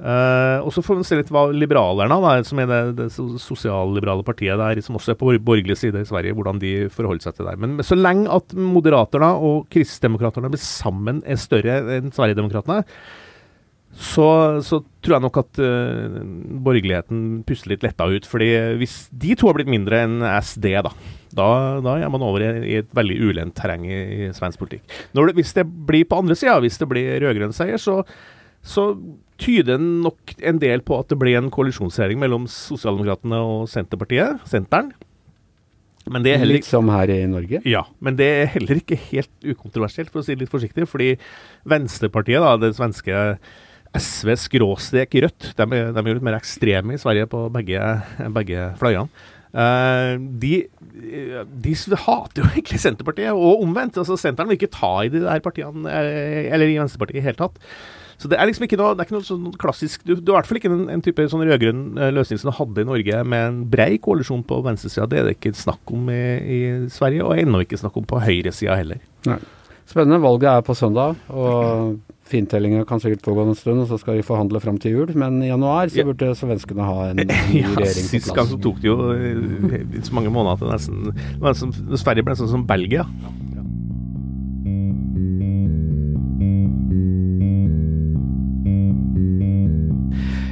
Eh, 0.00 0.58
og 0.64 0.72
så 0.72 0.80
får 0.80 0.96
vi 0.96 1.04
se 1.04 1.18
litt 1.18 1.30
hva 1.34 1.42
liberalerne, 1.52 2.16
da, 2.24 2.32
som 2.46 2.60
er 2.62 2.68
det, 2.70 2.80
det 3.02 3.08
so- 3.12 3.36
sosialliberale 3.40 4.24
partiet 4.24 4.56
der, 4.56 4.80
som 4.84 4.96
også 4.96 5.12
er 5.12 5.18
på 5.20 5.34
borgerlig 5.44 5.76
side 5.76 6.00
i 6.00 6.08
Sverige, 6.08 6.36
hvordan 6.38 6.60
de 6.62 6.74
forholder 6.92 7.26
seg 7.26 7.36
til 7.36 7.50
det. 7.50 7.56
Men, 7.60 7.76
så 7.84 7.98
lenge 7.98 8.30
at 8.32 8.54
Moderaterna 8.56 9.34
og 9.36 9.66
Kristdemokraterna 9.72 10.48
blir 10.52 10.62
sammen 10.62 11.20
er 11.28 11.40
større 11.40 11.82
enn 11.98 12.14
Sverigedemokraterna, 12.16 12.80
så, 14.00 14.26
så 14.64 14.78
tror 15.02 15.16
jeg 15.16 15.24
nok 15.24 15.38
at 15.40 15.58
uh, 15.60 16.20
borgerligheten 16.62 17.40
puster 17.44 17.72
litt 17.72 17.82
letta 17.82 18.06
ut. 18.06 18.28
fordi 18.28 18.50
hvis 18.78 18.94
de 19.10 19.34
to 19.36 19.48
har 19.50 19.56
blitt 19.58 19.72
mindre 19.72 20.04
enn 20.06 20.20
SD, 20.22 20.68
da, 20.86 20.92
da, 21.34 21.48
da 21.82 21.96
er 21.98 22.12
man 22.14 22.24
over 22.24 22.44
i, 22.46 22.76
et 22.78 22.94
veldig 22.96 23.16
ulendt 23.18 23.58
terreng 23.58 23.88
i, 23.90 23.98
i 23.98 24.28
svensk 24.36 24.62
politikk. 24.62 24.86
Det, 25.10 25.26
hvis 25.36 25.52
det 25.58 25.66
blir 25.66 26.06
på 26.08 26.22
andre 26.22 26.38
sida, 26.38 26.60
hvis 26.62 26.78
det 26.80 26.88
blir 26.88 27.18
rød-grønn 27.26 27.56
seier, 27.56 27.82
så, 27.82 27.98
så 28.62 28.92
tyder 29.40 29.80
nok 29.80 30.34
en 30.38 30.58
del 30.62 30.82
på 30.86 30.98
at 31.00 31.10
det 31.12 31.18
blir 31.20 31.38
en 31.38 31.50
koalisjonsregjering 31.52 32.20
mellom 32.22 32.46
Sosialdemokratene 32.50 33.40
og 33.44 33.70
Senterpartiet, 33.72 34.42
Senteren. 34.50 34.92
Men 36.10 36.24
det 36.24 36.32
er 36.32 36.40
heller 36.42 36.58
Litt 36.58 36.68
som 36.68 36.88
her 36.90 37.10
i 37.12 37.22
Norge? 37.28 37.60
ja, 37.68 37.82
men 38.00 38.16
det 38.18 38.28
er 38.40 38.52
heller 38.54 38.80
ikke 38.80 38.98
helt 39.10 39.32
ukontroversielt, 39.44 40.10
for 40.12 40.22
å 40.22 40.26
si 40.26 40.34
det 40.34 40.46
litt 40.46 40.52
forsiktig. 40.52 40.88
Fordi 40.88 41.12
Venstrepartiet, 41.68 42.40
da, 42.40 42.54
det 42.60 42.72
svenske 42.78 43.18
SV 43.96 44.32
skråstrek 44.38 45.16
Rødt, 45.24 45.50
de, 45.58 45.66
de 45.66 46.00
er 46.00 46.08
jo 46.08 46.16
litt 46.16 46.26
mer 46.26 46.38
ekstreme 46.38 46.94
i 46.94 47.02
Sverige 47.02 47.28
på 47.30 47.44
begge, 47.52 47.84
begge 48.38 48.70
fløyene. 48.80 49.10
Uh, 49.50 50.14
de, 50.38 50.60
de 50.70 51.72
hater 51.74 52.38
jo 52.38 52.50
egentlig 52.52 52.78
Senterpartiet, 52.80 53.34
og 53.34 53.64
omvendt. 53.64 53.98
altså 53.98 54.18
Senteren 54.18 54.50
vil 54.50 54.60
ikke 54.60 54.76
ta 54.76 54.92
i 55.04 55.10
de 55.10 55.24
der 55.24 55.42
partiene, 55.42 55.90
eh, 55.90 56.46
eller 56.54 56.70
i 56.70 56.78
Venstrepartiet 56.78 57.20
i 57.20 57.26
hele 57.26 57.40
tatt. 57.40 57.58
Så 58.20 58.28
det 58.28 58.36
er 58.36 58.44
liksom 58.50 58.66
ikke 58.66 58.76
noe, 58.76 58.92
det 58.92 59.00
er 59.00 59.08
ikke 59.08 59.16
noe 59.16 59.24
sånn 59.24 59.46
klassisk 59.56 60.02
Du, 60.04 60.12
du 60.14 60.28
er 60.28 60.34
i 60.34 60.36
hvert 60.36 60.48
fall 60.50 60.58
ikke 60.60 60.68
en, 60.68 60.82
en 60.92 61.00
type 61.06 61.24
sånn 61.32 61.40
rød-grønn 61.48 61.80
eh, 61.96 62.10
løsning 62.12 62.40
som 62.42 62.50
du 62.50 62.56
hadde 62.58 62.82
i 62.84 62.88
Norge, 62.90 63.22
med 63.24 63.46
en 63.46 63.62
brei 63.72 63.94
koalisjon 64.02 64.42
på 64.44 64.58
venstresida. 64.66 65.06
Det 65.08 65.22
er 65.22 65.30
det 65.30 65.38
ikke 65.38 65.54
snakk 65.56 65.94
om 65.96 66.10
i, 66.12 66.20
i 66.36 66.60
Sverige, 66.92 67.24
og 67.24 67.40
ennå 67.40 67.62
ikke 67.64 67.80
snakk 67.80 67.96
om 67.96 68.04
på 68.10 68.20
høyresida 68.20 68.76
heller. 68.76 69.00
Spennende. 69.90 70.20
Valget 70.22 70.52
er 70.52 70.60
på 70.68 70.76
søndag, 70.78 71.16
og 71.32 71.96
fintellinga 72.30 72.84
kan 72.86 73.00
sikkert 73.02 73.24
pågå 73.26 73.42
en 73.48 73.56
stund, 73.58 73.80
og 73.82 73.88
så 73.90 73.96
skal 73.98 74.20
de 74.20 74.22
forhandle 74.22 74.60
fram 74.62 74.76
til 74.78 74.92
jul. 75.00 75.08
Men 75.18 75.40
i 75.42 75.48
januar 75.48 75.88
så 75.90 75.98
Ja. 75.98 76.04
burde 76.06 76.28
svenskene 76.38 76.84
ha 76.86 77.08
en 77.08 77.16
ny 77.24 77.24
Ja, 77.64 77.72
regjering 77.72 78.06
på 78.06 78.12
Sist 78.12 78.30
gang 78.36 78.46
så 78.52 78.60
tok 78.62 78.78
det 78.84 78.86
jo 78.92 78.98
eh, 79.16 79.96
så 80.06 80.14
mange 80.14 80.30
måneder 80.30 80.60
til 80.60 80.70
nesten 80.70 81.40
nesten- 81.42 81.96
Sverige 81.98 82.22
ble 82.28 82.36
nesten 82.36 82.52
som 82.52 82.62
Belgia. 82.68 83.02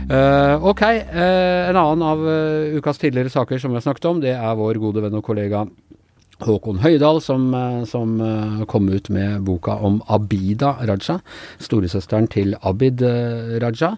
Eh, 0.08 0.64
ok, 0.64 0.82
Uh, 1.12 1.68
en 1.68 1.76
annen 1.76 2.02
av 2.02 2.22
uh, 2.24 2.76
ukas 2.78 2.96
tidligere 3.00 3.28
saker 3.28 3.60
som 3.60 3.72
vi 3.72 3.76
har 3.76 3.84
snakket 3.84 4.06
om, 4.08 4.22
det 4.22 4.32
er 4.32 4.56
vår 4.56 4.80
gode 4.80 5.02
venn 5.04 5.18
og 5.18 5.24
kollega 5.26 5.66
Håkon 6.38 6.78
Høydal, 6.80 7.18
som, 7.20 7.48
som 7.90 8.12
kom 8.70 8.86
ut 8.86 9.08
med 9.10 9.40
boka 9.42 9.74
om 9.82 9.96
Abida 10.06 10.76
Raja, 10.86 11.16
storesøsteren 11.58 12.28
til 12.30 12.54
Abid 12.62 13.02
Raja. 13.58 13.88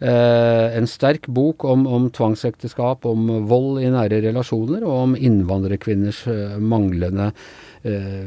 En 0.00 0.88
sterk 0.88 1.28
bok 1.28 1.66
om, 1.68 1.84
om 1.84 2.06
tvangsekteskap, 2.08 3.04
om 3.04 3.28
vold 3.52 3.82
i 3.84 3.92
nære 3.92 4.22
relasjoner, 4.24 4.80
og 4.80 5.10
om 5.10 5.12
innvandrerkvinners 5.12 6.22
manglende 6.56 7.34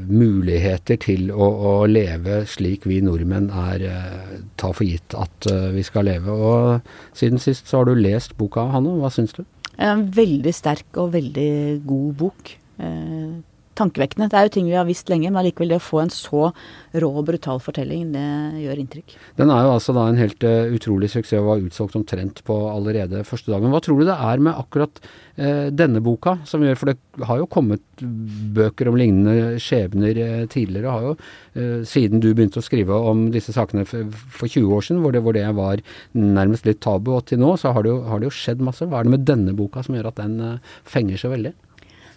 muligheter 0.10 0.98
til 0.98 1.30
å, 1.30 1.46
å 1.46 1.74
leve 1.86 2.42
slik 2.50 2.88
vi 2.90 3.00
nordmenn 3.06 3.52
er 3.54 3.86
eh, 3.86 4.40
tar 4.58 4.74
for 4.74 4.88
gitt 4.88 5.14
at 5.14 5.50
eh, 5.52 5.70
vi 5.76 5.84
skal 5.86 6.08
leve. 6.10 6.34
Og 6.34 7.18
siden 7.18 7.42
sist 7.42 7.70
så 7.70 7.82
har 7.82 7.90
du 7.90 7.94
lest 7.98 8.34
boka, 8.40 8.66
Hanne. 8.74 8.96
Hva 9.02 9.12
syns 9.14 9.36
du? 9.38 9.44
En 9.78 10.08
veldig 10.14 10.54
sterk 10.54 11.02
og 11.02 11.14
veldig 11.16 11.54
god 11.86 12.12
bok. 12.20 12.54
Tankevekkende. 13.74 14.28
Det 14.30 14.38
er 14.38 14.46
jo 14.46 14.54
ting 14.54 14.68
vi 14.70 14.76
har 14.78 14.86
visst 14.86 15.10
lenge, 15.10 15.32
men 15.32 15.40
allikevel 15.42 15.72
det 15.74 15.80
å 15.80 15.84
få 15.84 16.04
en 16.04 16.12
så 16.14 16.52
rå 17.02 17.10
og 17.10 17.26
brutal 17.26 17.62
fortelling, 17.64 18.12
det 18.14 18.26
gjør 18.62 18.82
inntrykk. 18.84 19.16
Den 19.40 19.50
er 19.54 19.66
jo 19.66 19.72
altså 19.74 19.96
da 19.98 20.04
en 20.10 20.20
helt 20.20 20.46
uh, 20.46 20.70
utrolig 20.76 21.10
suksess 21.10 21.40
og 21.42 21.48
var 21.48 21.64
utsolgt 21.66 21.98
omtrent 21.98 22.44
på 22.46 22.58
allerede 22.70 23.24
første 23.26 23.50
dagen. 23.50 23.74
Hva 23.74 23.82
tror 23.82 23.98
du 23.98 24.06
det 24.10 24.18
er 24.30 24.44
med 24.46 24.60
akkurat 24.62 25.02
uh, 25.02 25.72
denne 25.74 26.04
boka 26.06 26.36
som 26.50 26.62
gjør 26.62 26.78
For 26.78 26.92
det 26.92 27.26
har 27.26 27.42
jo 27.42 27.50
kommet 27.50 27.82
bøker 28.04 28.92
om 28.92 29.00
lignende 29.00 29.58
skjebner 29.64 30.22
uh, 30.22 30.46
tidligere. 30.54 30.94
Har 30.94 31.10
jo, 31.10 31.18
siden 31.88 32.22
du 32.22 32.32
begynte 32.34 32.62
å 32.62 32.66
skrive 32.66 32.98
om 33.10 33.28
disse 33.34 33.54
sakene 33.54 33.88
for, 33.90 34.10
for 34.34 34.50
20 34.50 34.70
år 34.78 34.86
siden, 34.86 35.02
hvor 35.02 35.14
det, 35.14 35.22
hvor 35.26 35.38
det 35.38 35.46
var 35.58 35.82
nærmest 36.18 36.66
litt 36.70 36.82
tabu, 36.86 37.14
og 37.18 37.28
til 37.30 37.42
nå 37.42 37.56
så 37.62 37.74
har 37.74 37.86
det, 37.86 37.94
jo, 37.94 38.00
har 38.10 38.22
det 38.22 38.30
jo 38.30 38.38
skjedd 38.38 38.62
masse. 38.66 38.86
Hva 38.86 39.02
er 39.02 39.10
det 39.10 39.18
med 39.18 39.28
denne 39.30 39.58
boka 39.58 39.86
som 39.86 39.98
gjør 39.98 40.10
at 40.14 40.22
den 40.22 40.60
fenger 40.90 41.22
så 41.22 41.34
veldig? 41.34 41.54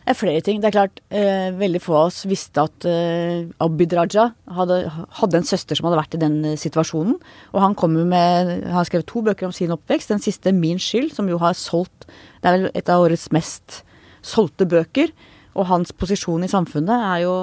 Det 0.06 0.12
er 0.12 0.18
flere 0.20 0.40
ting. 0.46 0.60
Det 0.62 0.68
er 0.68 0.74
klart, 0.76 1.00
eh, 1.10 1.50
veldig 1.50 1.80
få 1.82 1.94
av 1.98 2.04
oss 2.12 2.20
visste 2.30 2.62
at 2.62 2.84
eh, 2.86 3.48
Abid 3.58 3.90
Raja 3.90 4.28
hadde, 4.54 4.76
hadde 5.18 5.40
en 5.40 5.48
søster 5.48 5.74
som 5.74 5.88
hadde 5.88 5.98
vært 5.98 6.14
i 6.14 6.20
den 6.22 6.36
eh, 6.46 6.54
situasjonen. 6.54 7.16
Og 7.50 7.58
han 7.58 7.74
kom 7.74 7.90
med 7.90 8.52
Han 8.68 8.76
har 8.76 8.86
skrevet 8.86 9.08
to 9.10 9.24
bøker 9.26 9.48
om 9.48 9.52
sin 9.52 9.74
oppvekst. 9.74 10.14
Den 10.14 10.22
siste, 10.22 10.52
'Min 10.52 10.78
skyld', 10.78 11.10
som 11.12 11.26
jo 11.26 11.38
har 11.38 11.58
solgt 11.58 12.06
Det 12.06 12.46
er 12.46 12.52
vel 12.52 12.70
et 12.72 12.88
av 12.88 13.02
årets 13.02 13.32
mest 13.32 13.82
solgte 14.22 14.62
bøker. 14.62 15.10
Og 15.56 15.66
hans 15.66 15.90
posisjon 15.90 16.44
i 16.44 16.52
samfunnet 16.54 16.94
er 16.94 17.26
jo 17.26 17.34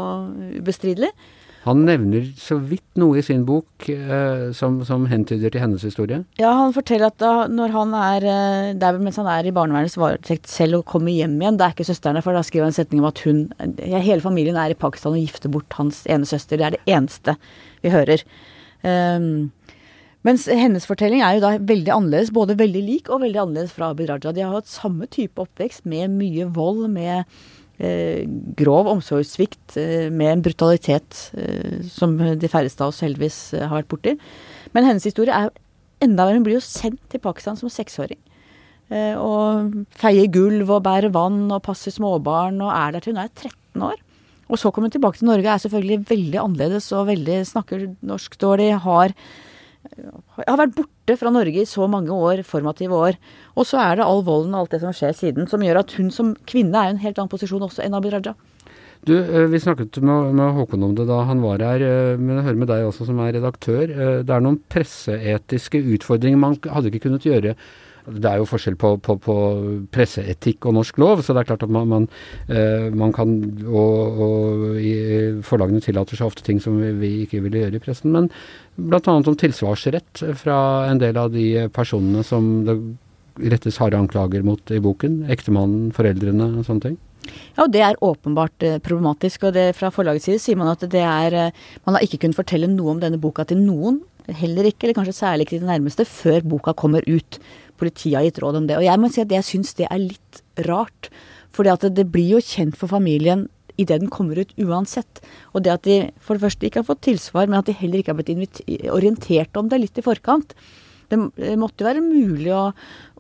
ubestridelig. 0.63 1.11
Han 1.63 1.85
nevner 1.87 2.25
så 2.35 2.57
vidt 2.59 2.99
noe 2.99 3.21
i 3.21 3.23
sin 3.23 3.45
bok 3.47 3.87
eh, 3.91 4.49
som, 4.55 4.81
som 4.83 5.05
hentyder 5.07 5.53
til 5.53 5.63
hennes 5.63 5.85
historie. 5.87 6.19
Ja, 6.39 6.51
han 6.59 6.75
forteller 6.75 7.07
at 7.07 7.19
da, 7.23 7.47
når 7.47 7.75
han 7.75 7.95
er 7.95 8.23
der 8.23 8.27
Det 8.79 8.87
er 8.87 8.97
vel 8.97 9.05
mens 9.05 9.19
han 9.21 9.29
er 9.31 9.47
i 9.47 9.53
barnevernets 9.55 9.95
varetekt 9.99 10.51
selv 10.51 10.81
og 10.81 10.87
kommer 10.91 11.15
hjem 11.15 11.37
igjen, 11.39 11.59
det 11.59 11.65
er 11.65 11.75
ikke 11.75 11.87
søsteren 11.87 12.19
der, 12.19 12.25
for 12.25 12.35
da 12.35 12.43
skriver 12.43 12.67
han 12.67 12.75
en 12.75 12.79
setning 12.79 13.03
om 13.03 13.09
at 13.09 13.23
hun 13.23 13.45
Hele 13.79 14.19
familien 14.23 14.59
er 14.59 14.73
i 14.73 14.79
Pakistan 14.79 15.15
og 15.15 15.23
gifter 15.23 15.51
bort 15.53 15.79
hans 15.79 16.03
ene 16.11 16.27
søster. 16.27 16.59
Det 16.59 16.67
er 16.67 16.75
det 16.75 16.83
eneste 16.97 17.37
vi 17.83 17.93
hører. 17.93 18.23
Um, 18.83 19.51
mens 20.23 20.45
hennes 20.47 20.85
fortelling 20.87 21.23
er 21.23 21.37
jo 21.37 21.43
da 21.43 21.55
veldig 21.59 21.91
annerledes, 21.91 22.31
både 22.35 22.55
veldig 22.59 22.83
lik 22.83 23.09
og 23.11 23.23
veldig 23.25 23.41
annerledes 23.41 23.73
fra 23.75 23.91
Abid 23.91 24.11
Raja. 24.11 24.31
De 24.31 24.43
har 24.43 24.55
hatt 24.55 24.71
samme 24.71 25.07
type 25.11 25.39
oppvekst 25.43 25.83
med 25.89 26.15
mye 26.15 26.47
vold, 26.55 26.85
med 26.91 27.23
eh, 27.23 27.51
grov 28.59 28.89
omsorgssvikt, 28.91 29.77
eh, 29.79 30.09
med 30.13 30.31
en 30.31 30.43
brutalitet 30.45 31.31
eh, 31.37 31.81
som 31.89 32.15
de 32.17 32.51
færreste 32.51 32.83
av 32.83 32.93
oss 32.93 33.03
heldigvis 33.03 33.39
eh, 33.57 33.67
har 33.67 33.81
vært 33.81 33.91
borti. 33.91 34.15
Men 34.73 34.87
hennes 34.89 35.05
historie 35.07 35.33
er 35.33 35.51
enda 36.03 36.27
verre. 36.27 36.39
Hun 36.39 36.47
blir 36.47 36.59
jo 36.59 36.65
sendt 36.65 37.01
til 37.11 37.23
Pakistan 37.23 37.59
som 37.59 37.71
seksåring. 37.71 38.19
Eh, 38.93 39.15
og 39.17 39.85
feier 39.97 40.27
gulv 40.31 40.69
og 40.69 40.83
bærer 40.85 41.13
vann 41.13 41.47
og 41.51 41.63
passer 41.65 41.93
småbarn 41.93 42.59
og 42.61 42.73
er 42.73 42.95
der 42.95 43.05
til 43.05 43.15
hun 43.15 43.23
er 43.23 43.31
13 43.31 43.87
år. 43.89 44.01
Og 44.51 44.59
så 44.59 44.69
kommer 44.69 44.89
hun 44.91 44.97
tilbake 44.97 45.17
til 45.17 45.29
Norge, 45.31 45.49
er 45.49 45.61
selvfølgelig 45.63 46.03
veldig 46.09 46.39
annerledes 46.41 46.91
og 46.93 47.07
veldig 47.09 47.39
snakker 47.47 47.87
norsk 48.05 48.35
dårlig, 48.41 48.73
har 48.83 49.15
har 50.47 50.57
vært 50.59 50.75
borte 50.77 51.17
fra 51.19 51.31
Norge 51.33 51.61
i 51.63 51.69
så 51.69 51.87
mange 51.91 52.13
år, 52.15 52.43
formative 52.47 52.95
år. 52.95 53.19
Og 53.57 53.67
så 53.67 53.81
er 53.83 53.99
det 53.99 54.07
all 54.07 54.23
volden 54.25 54.55
og 54.55 54.63
alt 54.63 54.75
det 54.75 54.81
som 54.83 54.95
skjer 54.95 55.13
siden, 55.17 55.49
som 55.49 55.63
gjør 55.63 55.81
at 55.83 55.93
hun 55.99 56.09
som 56.13 56.33
kvinne 56.49 56.79
er 56.79 56.91
i 56.91 56.95
en 56.95 57.03
helt 57.03 57.19
annen 57.19 57.31
posisjon 57.31 57.65
også 57.67 57.83
enn 57.85 57.97
Abid 57.97 58.15
Raja. 58.15 58.35
Du, 59.03 59.17
eh, 59.19 59.49
vi 59.51 59.59
snakket 59.59 59.97
med, 59.99 60.33
med 60.37 60.53
Håkon 60.55 60.83
om 60.87 60.93
det 60.95 61.09
da 61.09 61.23
han 61.27 61.41
var 61.43 61.59
her, 61.59 61.83
eh, 61.83 62.19
men 62.19 62.37
jeg 62.37 62.45
hører 62.45 62.59
med 62.61 62.69
deg 62.71 62.85
også 62.87 63.09
som 63.09 63.19
er 63.19 63.33
redaktør. 63.35 63.83
Eh, 63.91 64.21
Det 64.23 64.31
er 64.31 64.45
noen 64.45 64.61
presseetiske 64.71 65.81
utfordringer 65.97 66.39
man 66.39 66.55
hadde 66.63 66.87
ikke 66.87 67.09
kunnet 67.09 67.27
gjøre. 67.27 67.57
Det 68.07 68.29
er 68.29 68.41
jo 68.41 68.47
forskjell 68.49 68.75
på, 68.79 68.95
på, 69.03 69.15
på 69.23 69.35
presseetikk 69.93 70.67
og 70.67 70.75
norsk 70.79 70.99
lov, 71.01 71.21
så 71.23 71.35
det 71.35 71.43
er 71.43 71.49
klart 71.51 71.63
at 71.63 71.71
man, 71.71 71.87
man, 71.91 72.07
eh, 72.47 72.89
man 72.91 73.13
kan 73.15 73.37
Og, 73.63 74.19
og 74.25 75.43
forlagene 75.47 75.83
tillater 75.83 76.19
seg 76.19 76.27
ofte 76.27 76.43
ting 76.45 76.59
som 76.63 76.79
vi, 76.81 76.91
vi 76.99 77.13
ikke 77.23 77.43
ville 77.45 77.63
gjøre 77.63 77.79
i 77.79 77.83
pressen. 77.83 78.11
Men 78.15 78.29
bl.a. 78.75 78.99
om 79.15 79.39
tilsvarsrett 79.39 80.25
fra 80.39 80.59
en 80.89 81.01
del 81.01 81.17
av 81.19 81.31
de 81.33 81.69
personene 81.73 82.25
som 82.27 82.53
det 82.67 82.77
rettes 83.41 83.79
harde 83.81 83.97
anklager 83.97 84.43
mot 84.45 84.71
i 84.71 84.79
boken. 84.83 85.23
Ektemannen, 85.33 85.91
foreldrene 85.95 86.51
og 86.59 86.67
sånne 86.67 86.87
ting. 86.89 87.01
Ja, 87.55 87.63
og 87.63 87.71
det 87.73 87.83
er 87.85 87.99
åpenbart 88.03 88.65
eh, 88.65 88.79
problematisk. 88.83 89.47
Og 89.47 89.55
det, 89.55 89.71
fra 89.77 89.91
forlagets 89.93 90.27
side 90.29 90.41
sier 90.43 90.59
man 90.59 90.71
at 90.73 90.83
det 90.91 91.03
er 91.03 91.37
eh, 91.47 91.61
Man 91.85 91.97
har 91.97 92.05
ikke 92.05 92.23
kunnet 92.23 92.39
fortelle 92.39 92.69
noe 92.69 92.95
om 92.95 93.03
denne 93.03 93.21
boka 93.21 93.45
til 93.47 93.61
noen. 93.63 94.01
Heller 94.27 94.69
ikke, 94.69 94.87
eller 94.87 94.97
kanskje 94.99 95.17
særlig 95.17 95.47
ikke 95.47 95.57
til 95.57 95.65
de 95.65 95.71
nærmeste, 95.71 96.07
før 96.07 96.45
boka 96.47 96.75
kommer 96.79 97.03
ut. 97.07 97.39
Politiet 97.79 98.17
har 98.17 98.27
gitt 98.27 98.41
råd 98.43 98.61
om 98.61 98.69
det. 98.69 98.77
Og 98.79 98.85
jeg 98.85 99.01
må 99.01 99.09
si 99.11 99.23
at 99.23 99.33
jeg 99.33 99.47
syns 99.47 99.73
det 99.79 99.89
er 99.89 100.01
litt 100.01 100.43
rart. 100.67 101.09
For 101.53 101.67
det, 101.67 102.07
blir 102.09 102.35
jo 102.35 102.41
kjent 102.43 102.77
for 102.79 102.89
familien 102.89 103.47
idet 103.77 104.01
den 104.03 104.11
kommer 104.13 104.37
ut 104.37 104.53
uansett. 104.61 105.21
Og 105.53 105.65
det 105.65 105.73
at 105.73 105.87
de 105.87 105.97
for 106.21 106.37
det 106.37 106.45
første 106.45 106.67
ikke 106.67 106.81
har 106.81 106.89
fått 106.89 107.05
tilsvar, 107.09 107.49
men 107.49 107.59
at 107.59 107.69
de 107.69 107.77
heller 107.77 108.01
ikke 108.01 108.13
har 108.13 108.19
blitt 108.21 108.61
orientert 108.93 109.57
om 109.57 109.69
det 109.69 109.81
litt 109.81 109.97
i 109.97 110.05
forkant. 110.05 110.53
Det 111.09 111.19
måtte 111.59 111.83
jo 111.83 111.89
være 111.89 112.03
mulig 112.05 112.53
å, 112.53 112.63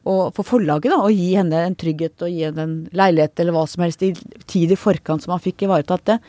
å 0.09 0.15
for 0.33 0.47
forlaget 0.47 0.93
da, 0.93 1.01
å 1.03 1.13
gi 1.13 1.33
henne 1.37 1.65
en 1.67 1.77
trygghet 1.77 2.25
og 2.25 2.33
gi 2.33 2.45
henne 2.47 2.67
en 2.67 2.75
leilighet 2.95 3.43
eller 3.43 3.57
hva 3.57 3.65
som 3.69 3.85
helst 3.85 4.05
i 4.05 4.13
tid 4.49 4.73
i 4.73 4.79
forkant 4.79 5.25
som 5.25 5.35
han 5.35 5.43
fikk 5.43 5.65
ivaretatt 5.67 6.05
det. 6.13 6.19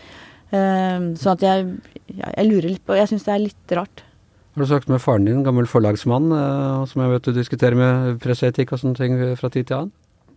Um, 0.54 1.14
sånn 1.18 1.34
at 1.34 1.44
jeg, 1.44 1.70
jeg, 2.12 2.28
jeg 2.28 2.46
lurer 2.46 2.68
litt 2.68 2.82
på 2.86 2.94
Jeg 2.94 3.08
syns 3.10 3.24
det 3.26 3.32
er 3.34 3.42
litt 3.42 3.72
rart. 3.74 4.04
Har 4.54 4.62
du 4.62 4.70
snakket 4.70 4.92
med 4.92 5.02
faren 5.02 5.24
din, 5.26 5.42
gammel 5.42 5.66
forlagsmann, 5.66 6.30
eh, 6.30 6.84
som 6.86 7.02
jeg 7.02 7.10
vet 7.10 7.26
du 7.26 7.32
diskuterer 7.34 7.74
med 7.78 8.20
presseetikk 8.22 8.72
og 8.72 8.78
sånne 8.78 8.98
ting 8.98 9.16
fra 9.40 9.50
tid 9.50 9.66
til 9.66 9.80
annen? 9.80 9.94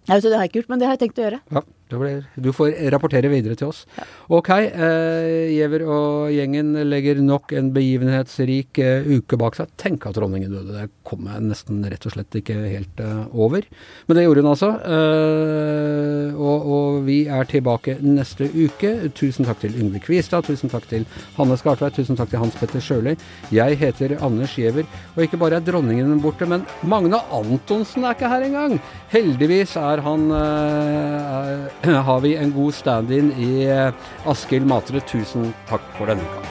Nei, 0.08 0.18
så 0.24 0.32
det 0.32 0.38
har 0.40 0.46
jeg 0.46 0.54
ikke 0.54 0.62
gjort, 0.62 0.70
men 0.72 0.82
det 0.82 0.88
har 0.88 0.96
jeg 0.96 1.02
tenkt 1.04 1.20
å 1.20 1.26
gjøre. 1.26 1.40
Ja, 1.52 1.62
blir, 1.96 2.26
du 2.36 2.52
får 2.52 2.76
rapportere 2.92 3.32
videre 3.32 3.56
til 3.56 3.70
oss. 3.72 3.86
Ok, 4.28 4.50
eh, 4.52 5.48
Giæver 5.54 5.86
og 5.88 6.34
gjengen 6.36 6.74
legger 6.90 7.22
nok 7.24 7.54
en 7.56 7.72
begivenhetsrik 7.76 8.82
eh, 8.84 9.08
uke 9.08 9.40
bak 9.40 9.56
seg. 9.56 9.72
Tenk 9.80 10.10
at 10.10 10.18
dronningen 10.20 10.52
døde, 10.52 10.76
det 10.76 10.90
kom 11.08 11.30
jeg 11.32 11.46
nesten 11.48 11.80
rett 11.88 12.04
og 12.10 12.16
slett 12.18 12.36
ikke 12.42 12.58
helt 12.60 13.00
eh, 13.00 13.24
over. 13.32 13.64
Men 14.08 14.20
det 14.20 14.26
gjorde 14.26 14.44
hun 14.44 14.52
altså. 14.52 14.72
Eh, 14.84 16.36
og, 16.36 16.68
og 16.68 17.00
vi 17.08 17.22
er 17.32 17.48
tilbake 17.48 17.98
neste 18.04 18.50
uke. 18.52 18.94
Tusen 19.18 19.48
takk 19.48 19.64
til 19.64 19.80
Yngve 19.80 20.04
Kvistad, 20.04 20.44
tusen 20.50 20.72
takk 20.74 20.90
til 20.92 21.08
Hanne 21.38 21.56
Skartveit, 21.60 21.96
tusen 21.96 22.20
takk 22.20 22.34
til 22.34 22.44
Hans 22.44 22.60
Petter 22.60 22.84
Sjøli. 22.84 23.16
Jeg 23.56 23.80
heter 23.80 24.18
Anders 24.26 24.58
Giæver, 24.60 24.88
og 25.16 25.24
ikke 25.24 25.40
bare 25.40 25.62
er 25.62 25.66
dronningen 25.66 26.20
borte, 26.24 26.50
men 26.50 26.68
Magne 26.84 27.22
Antonsen 27.32 28.04
er 28.04 28.18
ikke 28.18 28.32
her 28.32 28.46
engang. 28.50 28.78
Heldigvis 29.14 29.78
er 29.80 30.02
han 30.04 30.28
eh, 30.36 31.38
er, 31.38 31.68
har 32.08 32.20
vi 32.22 32.36
en 32.36 32.54
god 32.54 32.74
stand-in 32.74 33.32
i 33.38 33.64
eh, 33.70 33.94
Askild 34.26 34.68
Matre. 34.68 35.02
Tusen 35.10 35.54
takk 35.70 35.84
for 35.98 36.10
denne 36.10 36.24
uka. 36.26 36.46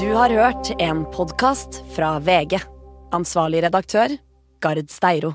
Du 0.00 0.10
har 0.14 0.30
hørt 0.30 0.70
en 0.78 1.04
podkast 1.04 1.82
fra 1.94 2.18
VG. 2.18 2.60
Ansvarlig 3.14 3.62
redaktør, 3.62 4.16
Gard 4.60 4.90
Steiro. 4.90 5.34